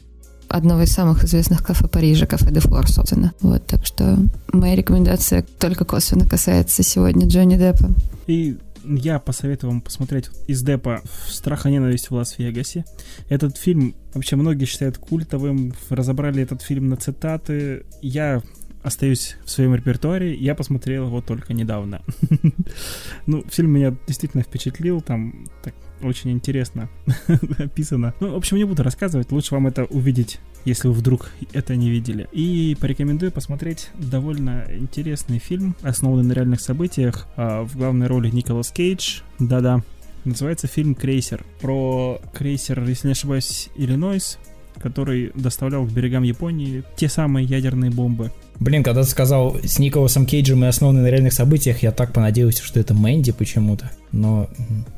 одного 0.49 0.81
из 0.81 0.91
самых 0.91 1.23
известных 1.23 1.63
кафе 1.63 1.87
Парижа, 1.87 2.25
кафе 2.25 2.51
де 2.51 2.59
Флор, 2.59 2.89
собственно. 2.89 3.31
Вот, 3.39 3.65
так 3.65 3.85
что 3.85 4.19
моя 4.51 4.75
рекомендация 4.75 5.45
только 5.57 5.85
косвенно 5.85 6.27
касается 6.27 6.83
сегодня 6.83 7.27
Джонни 7.27 7.55
Деппа. 7.55 7.89
И 8.27 8.57
я 8.83 9.19
посоветую 9.19 9.71
вам 9.71 9.79
посмотреть 9.79 10.29
из 10.47 10.61
Депа 10.63 11.01
«Страх 11.29 11.65
и 11.65 11.71
ненависть 11.71 12.09
в 12.09 12.13
Лас-Вегасе». 12.13 12.83
Этот 13.29 13.55
фильм 13.55 13.95
вообще 14.13 14.35
многие 14.35 14.65
считают 14.65 14.97
культовым, 14.97 15.73
разобрали 15.89 16.43
этот 16.43 16.61
фильм 16.61 16.89
на 16.89 16.97
цитаты. 16.97 17.85
Я 18.01 18.41
остаюсь 18.83 19.37
в 19.45 19.49
своем 19.49 19.73
репертуаре. 19.75 20.35
Я 20.35 20.55
посмотрел 20.55 21.07
его 21.07 21.21
только 21.21 21.53
недавно. 21.53 22.01
ну, 23.25 23.43
фильм 23.49 23.71
меня 23.71 23.95
действительно 24.07 24.43
впечатлил. 24.43 25.01
Там 25.01 25.47
так 25.63 25.73
очень 26.01 26.31
интересно 26.31 26.89
описано. 27.57 28.13
Ну, 28.19 28.33
в 28.33 28.35
общем, 28.35 28.57
не 28.57 28.65
буду 28.65 28.83
рассказывать. 28.83 29.31
Лучше 29.31 29.53
вам 29.53 29.67
это 29.67 29.85
увидеть, 29.85 30.39
если 30.65 30.89
вы 30.89 30.93
вдруг 30.93 31.31
это 31.53 31.75
не 31.75 31.89
видели. 31.89 32.27
И 32.31 32.77
порекомендую 32.79 33.31
посмотреть 33.31 33.89
довольно 33.95 34.65
интересный 34.69 35.39
фильм, 35.39 35.75
основанный 35.81 36.27
на 36.27 36.33
реальных 36.33 36.61
событиях. 36.61 37.27
А, 37.35 37.63
в 37.63 37.77
главной 37.77 38.07
роли 38.07 38.29
Николас 38.29 38.71
Кейдж. 38.71 39.21
Да-да. 39.39 39.81
Называется 40.25 40.67
фильм 40.67 40.95
«Крейсер». 40.95 41.43
Про 41.59 42.21
крейсер, 42.33 42.81
если 42.87 43.07
не 43.07 43.11
ошибаюсь, 43.11 43.69
Иллинойс, 43.75 44.39
который 44.79 45.31
доставлял 45.35 45.85
к 45.85 45.91
берегам 45.91 46.23
Японии 46.23 46.83
те 46.95 47.09
самые 47.09 47.45
ядерные 47.45 47.91
бомбы. 47.91 48.31
Блин, 48.59 48.83
когда 48.83 49.03
ты 49.03 49.09
сказал 49.09 49.57
с 49.63 49.79
Николасом 49.79 50.25
Кейджем 50.25 50.63
и 50.63 50.67
основанный 50.67 51.01
на 51.01 51.07
реальных 51.07 51.33
событиях, 51.33 51.83
я 51.83 51.91
так 51.91 52.13
понадеялся, 52.13 52.63
что 52.63 52.79
это 52.79 52.93
Мэнди 52.93 53.31
почему-то. 53.31 53.91
Но, 54.11 54.49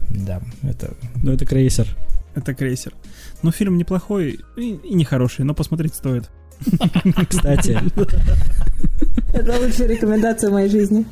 да, 0.10 0.42
это... 0.64 0.94
Ну, 1.24 1.32
это 1.32 1.46
крейсер. 1.46 1.88
Это 2.36 2.54
крейсер. 2.54 2.94
Ну, 3.42 3.52
фильм 3.52 3.78
неплохой 3.78 4.40
и, 4.58 4.80
и 4.84 4.94
нехороший, 4.94 5.46
но 5.46 5.54
посмотреть 5.54 5.96
стоит. 5.96 6.30
Кстати. 7.30 7.80
Это 9.34 9.60
лучшая 9.60 9.88
рекомендация 9.88 10.50
в 10.50 10.54
моей 10.54 10.70
жизни. 10.70 11.06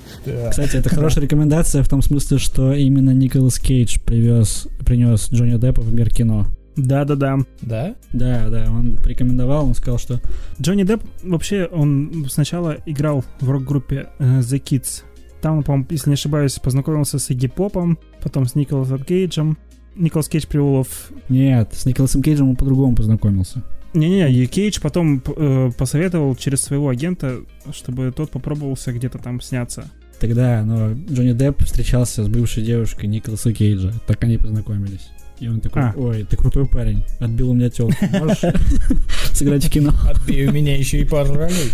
Кстати, 0.50 0.78
это 0.78 0.90
хорошая 0.90 1.24
рекомендация 1.24 1.84
в 1.84 1.90
том 1.90 2.02
смысле, 2.02 2.38
что 2.38 2.74
именно 2.74 3.12
Николас 3.12 3.60
Кейдж 3.60 4.00
привез, 4.00 4.68
принес 4.86 5.30
Джонни 5.32 5.58
Деппа 5.58 5.82
в 5.82 5.94
мир 5.94 6.10
кино. 6.10 6.48
Да-да-да. 6.76 7.40
Да? 7.62 7.96
Да, 8.14 8.50
да, 8.50 8.72
он 8.72 8.98
порекомендовал, 8.98 9.68
он 9.68 9.76
сказал, 9.76 10.00
что... 10.00 10.20
Джонни 10.62 10.84
Депп 10.84 11.04
вообще, 11.24 11.66
он 11.66 12.26
сначала 12.30 12.78
играл 12.86 13.24
в 13.40 13.50
рок-группе 13.50 14.10
э, 14.20 14.40
The 14.40 14.62
Kids. 14.62 15.04
Там, 15.42 15.62
по-моему, 15.62 15.88
если 15.90 16.10
не 16.10 16.14
ошибаюсь, 16.14 16.58
познакомился 16.58 17.20
с 17.20 17.30
Игги 17.30 17.48
Попом, 17.48 18.00
потом 18.22 18.46
с 18.46 18.56
Николасом 18.56 19.04
Кейджем. 19.04 19.58
Николас 19.96 20.30
Кейдж 20.30 20.48
привел 20.48 20.84
в... 20.84 21.12
Нет, 21.30 21.74
с 21.74 21.86
Николасом 21.86 22.24
Кейджем 22.24 22.50
он 22.50 22.56
по-другому 22.56 22.96
познакомился. 22.96 23.62
Не-не-не, 23.94 24.32
и 24.32 24.48
Кейдж 24.48 24.80
потом 24.82 25.22
э, 25.26 25.72
посоветовал 25.78 26.36
через 26.36 26.62
своего 26.62 26.90
агента, 26.90 27.42
чтобы 27.72 28.12
тот 28.16 28.32
попробовался 28.32 28.92
где-то 28.92 29.20
там 29.20 29.40
сняться. 29.42 29.92
Тогда, 30.20 30.64
но 30.64 30.94
Джонни 30.94 31.34
Депп 31.34 31.64
встречался 31.64 32.24
с 32.24 32.28
бывшей 32.30 32.64
девушкой 32.64 33.08
Николаса 33.08 33.54
Кейджа. 33.54 33.92
Так 34.08 34.24
они 34.24 34.38
познакомились. 34.38 35.10
И 35.40 35.48
он 35.48 35.60
такой, 35.60 35.82
А. 35.82 35.94
ой, 35.96 36.24
ты 36.24 36.38
крутой 36.38 36.68
парень, 36.68 37.04
отбил 37.20 37.52
у 37.52 37.54
меня 37.54 37.70
телку, 37.70 38.06
можешь 38.20 38.40
сыграть 39.34 39.66
в 39.66 39.70
кино? 39.70 39.94
Отбей 40.08 40.48
у 40.48 40.52
меня 40.52 40.78
еще 40.78 41.02
и 41.02 41.06
пару 41.06 41.34
ролей. 41.34 41.72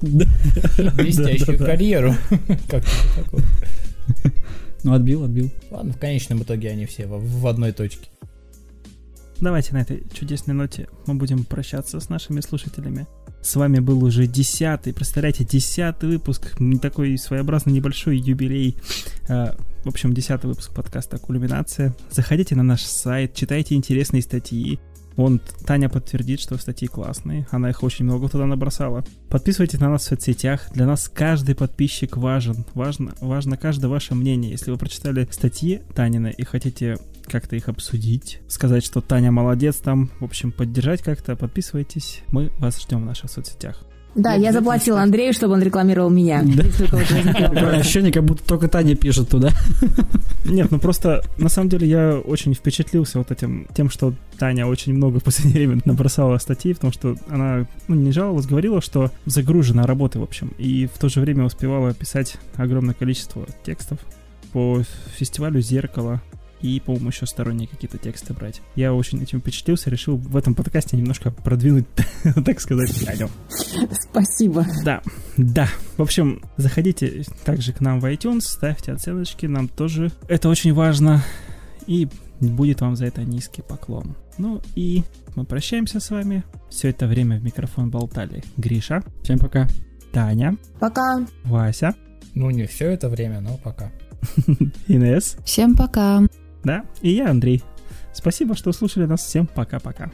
Блестящую 0.00 1.58
карьеру. 1.58 2.14
Как 2.68 2.84
такое? 3.16 3.44
Ну, 4.82 4.92
отбил, 4.92 5.24
отбил. 5.24 5.50
Ладно, 5.70 5.92
в 5.92 5.98
конечном 5.98 6.42
итоге 6.42 6.70
они 6.70 6.84
все 6.86 7.06
в, 7.06 7.46
одной 7.46 7.72
точке. 7.72 8.08
Давайте 9.40 9.72
на 9.72 9.80
этой 9.80 10.04
чудесной 10.12 10.54
ноте 10.54 10.88
мы 11.06 11.14
будем 11.14 11.44
прощаться 11.44 11.98
с 12.00 12.08
нашими 12.08 12.40
слушателями. 12.40 13.06
С 13.42 13.56
вами 13.56 13.78
был 13.78 14.02
уже 14.04 14.26
десятый, 14.26 14.94
представляете, 14.94 15.44
десятый 15.44 16.08
выпуск, 16.08 16.56
такой 16.80 17.18
своеобразный 17.18 17.72
небольшой 17.72 18.18
юбилей. 18.18 18.76
В 19.84 19.88
общем, 19.88 20.14
десятый 20.14 20.48
выпуск 20.48 20.72
подкаста 20.72 21.18
«Кульминация». 21.18 21.94
Заходите 22.10 22.56
на 22.56 22.62
наш 22.62 22.82
сайт, 22.84 23.34
читайте 23.34 23.74
интересные 23.74 24.22
статьи. 24.22 24.80
Вон 25.14 25.42
Таня 25.66 25.90
подтвердит, 25.90 26.40
что 26.40 26.56
статьи 26.56 26.88
классные, 26.88 27.46
она 27.50 27.68
их 27.68 27.82
очень 27.82 28.06
много 28.06 28.30
туда 28.30 28.46
набросала. 28.46 29.04
Подписывайтесь 29.28 29.80
на 29.80 29.90
нас 29.90 30.04
в 30.04 30.06
соцсетях, 30.06 30.70
для 30.72 30.86
нас 30.86 31.10
каждый 31.10 31.54
подписчик 31.54 32.16
важен, 32.16 32.64
важно, 32.72 33.12
важно 33.20 33.58
каждое 33.58 33.88
ваше 33.88 34.14
мнение. 34.14 34.52
Если 34.52 34.70
вы 34.70 34.78
прочитали 34.78 35.28
статьи 35.30 35.82
Танины 35.94 36.34
и 36.36 36.44
хотите 36.44 36.96
как-то 37.26 37.54
их 37.54 37.68
обсудить, 37.68 38.40
сказать, 38.48 38.86
что 38.86 39.02
Таня 39.02 39.32
молодец 39.32 39.76
там, 39.76 40.10
в 40.18 40.24
общем, 40.24 40.50
поддержать 40.50 41.02
как-то, 41.02 41.36
подписывайтесь, 41.36 42.22
мы 42.28 42.50
вас 42.58 42.80
ждем 42.80 43.02
в 43.02 43.06
наших 43.06 43.30
соцсетях. 43.30 43.84
Да, 44.14 44.34
я 44.34 44.52
заплатила 44.52 45.02
Андрею, 45.02 45.32
чтобы 45.32 45.54
он 45.54 45.62
рекламировал 45.62 46.10
меня. 46.10 46.40
Ощущение, 46.40 48.12
как 48.12 48.24
будто 48.24 48.44
только 48.44 48.68
Таня 48.68 48.94
пишет 48.94 49.28
туда. 49.28 49.50
Нет, 50.44 50.70
ну 50.70 50.78
просто, 50.78 51.22
на 51.38 51.48
самом 51.48 51.68
деле, 51.68 51.88
я 51.88 52.18
очень 52.18 52.54
впечатлился 52.54 53.18
вот 53.18 53.30
этим, 53.30 53.66
тем, 53.74 53.90
что 53.90 54.12
Таня 54.38 54.66
очень 54.66 54.94
много 54.94 55.20
в 55.20 55.24
последнее 55.24 55.66
время 55.66 55.82
набросала 55.84 56.38
статей, 56.38 56.74
потому 56.74 56.92
что 56.92 57.16
она, 57.28 57.66
ну, 57.88 57.94
не 57.94 58.12
жаловалась, 58.12 58.46
говорила, 58.46 58.80
что 58.80 59.10
загружена 59.26 59.86
работой, 59.86 60.18
в 60.18 60.24
общем, 60.24 60.52
и 60.58 60.86
в 60.86 60.98
то 60.98 61.08
же 61.08 61.20
время 61.20 61.44
успевала 61.44 61.94
писать 61.94 62.36
огромное 62.56 62.94
количество 62.94 63.46
текстов 63.64 63.98
по 64.52 64.82
фестивалю 65.16 65.60
«Зеркало», 65.60 66.20
и, 66.64 66.80
по-моему, 66.80 67.10
еще 67.10 67.26
сторонние 67.26 67.68
какие-то 67.68 67.98
тексты 67.98 68.32
брать. 68.32 68.62
Я 68.74 68.94
очень 68.94 69.22
этим 69.22 69.40
впечатлился, 69.40 69.90
решил 69.90 70.16
в 70.16 70.34
этом 70.34 70.54
подкасте 70.54 70.96
немножко 70.96 71.30
продвинуть, 71.30 71.84
так 72.46 72.58
сказать, 72.58 72.90
Таню. 73.04 73.28
Спасибо. 74.00 74.66
Да, 74.82 75.02
да. 75.36 75.68
В 75.98 76.02
общем, 76.02 76.42
заходите 76.56 77.24
также 77.44 77.74
к 77.74 77.80
нам 77.80 78.00
в 78.00 78.06
iTunes, 78.06 78.40
ставьте 78.40 78.92
оценочки, 78.92 79.44
нам 79.44 79.68
тоже 79.68 80.10
это 80.26 80.48
очень 80.48 80.72
важно. 80.72 81.22
И 81.86 82.08
будет 82.40 82.80
вам 82.80 82.96
за 82.96 83.06
это 83.06 83.22
низкий 83.24 83.60
поклон. 83.60 84.16
Ну 84.38 84.62
и 84.74 85.04
мы 85.36 85.44
прощаемся 85.44 86.00
с 86.00 86.10
вами. 86.10 86.44
Все 86.70 86.88
это 86.88 87.06
время 87.06 87.38
в 87.38 87.44
микрофон 87.44 87.90
болтали 87.90 88.42
Гриша, 88.56 89.02
Всем 89.22 89.38
пока. 89.38 89.68
Таня, 90.12 90.56
Пока. 90.80 91.26
Вася, 91.44 91.94
Ну, 92.34 92.48
не 92.48 92.66
все 92.66 92.90
это 92.90 93.10
время, 93.10 93.40
но 93.40 93.58
пока. 93.58 93.92
Инес, 94.88 95.36
Всем 95.44 95.74
пока. 95.76 96.22
Да, 96.64 96.84
и 97.00 97.10
я, 97.10 97.30
Андрей. 97.30 97.62
Спасибо, 98.12 98.54
что 98.54 98.72
слушали 98.72 99.06
нас. 99.06 99.20
Всем 99.24 99.46
пока-пока. 99.46 100.10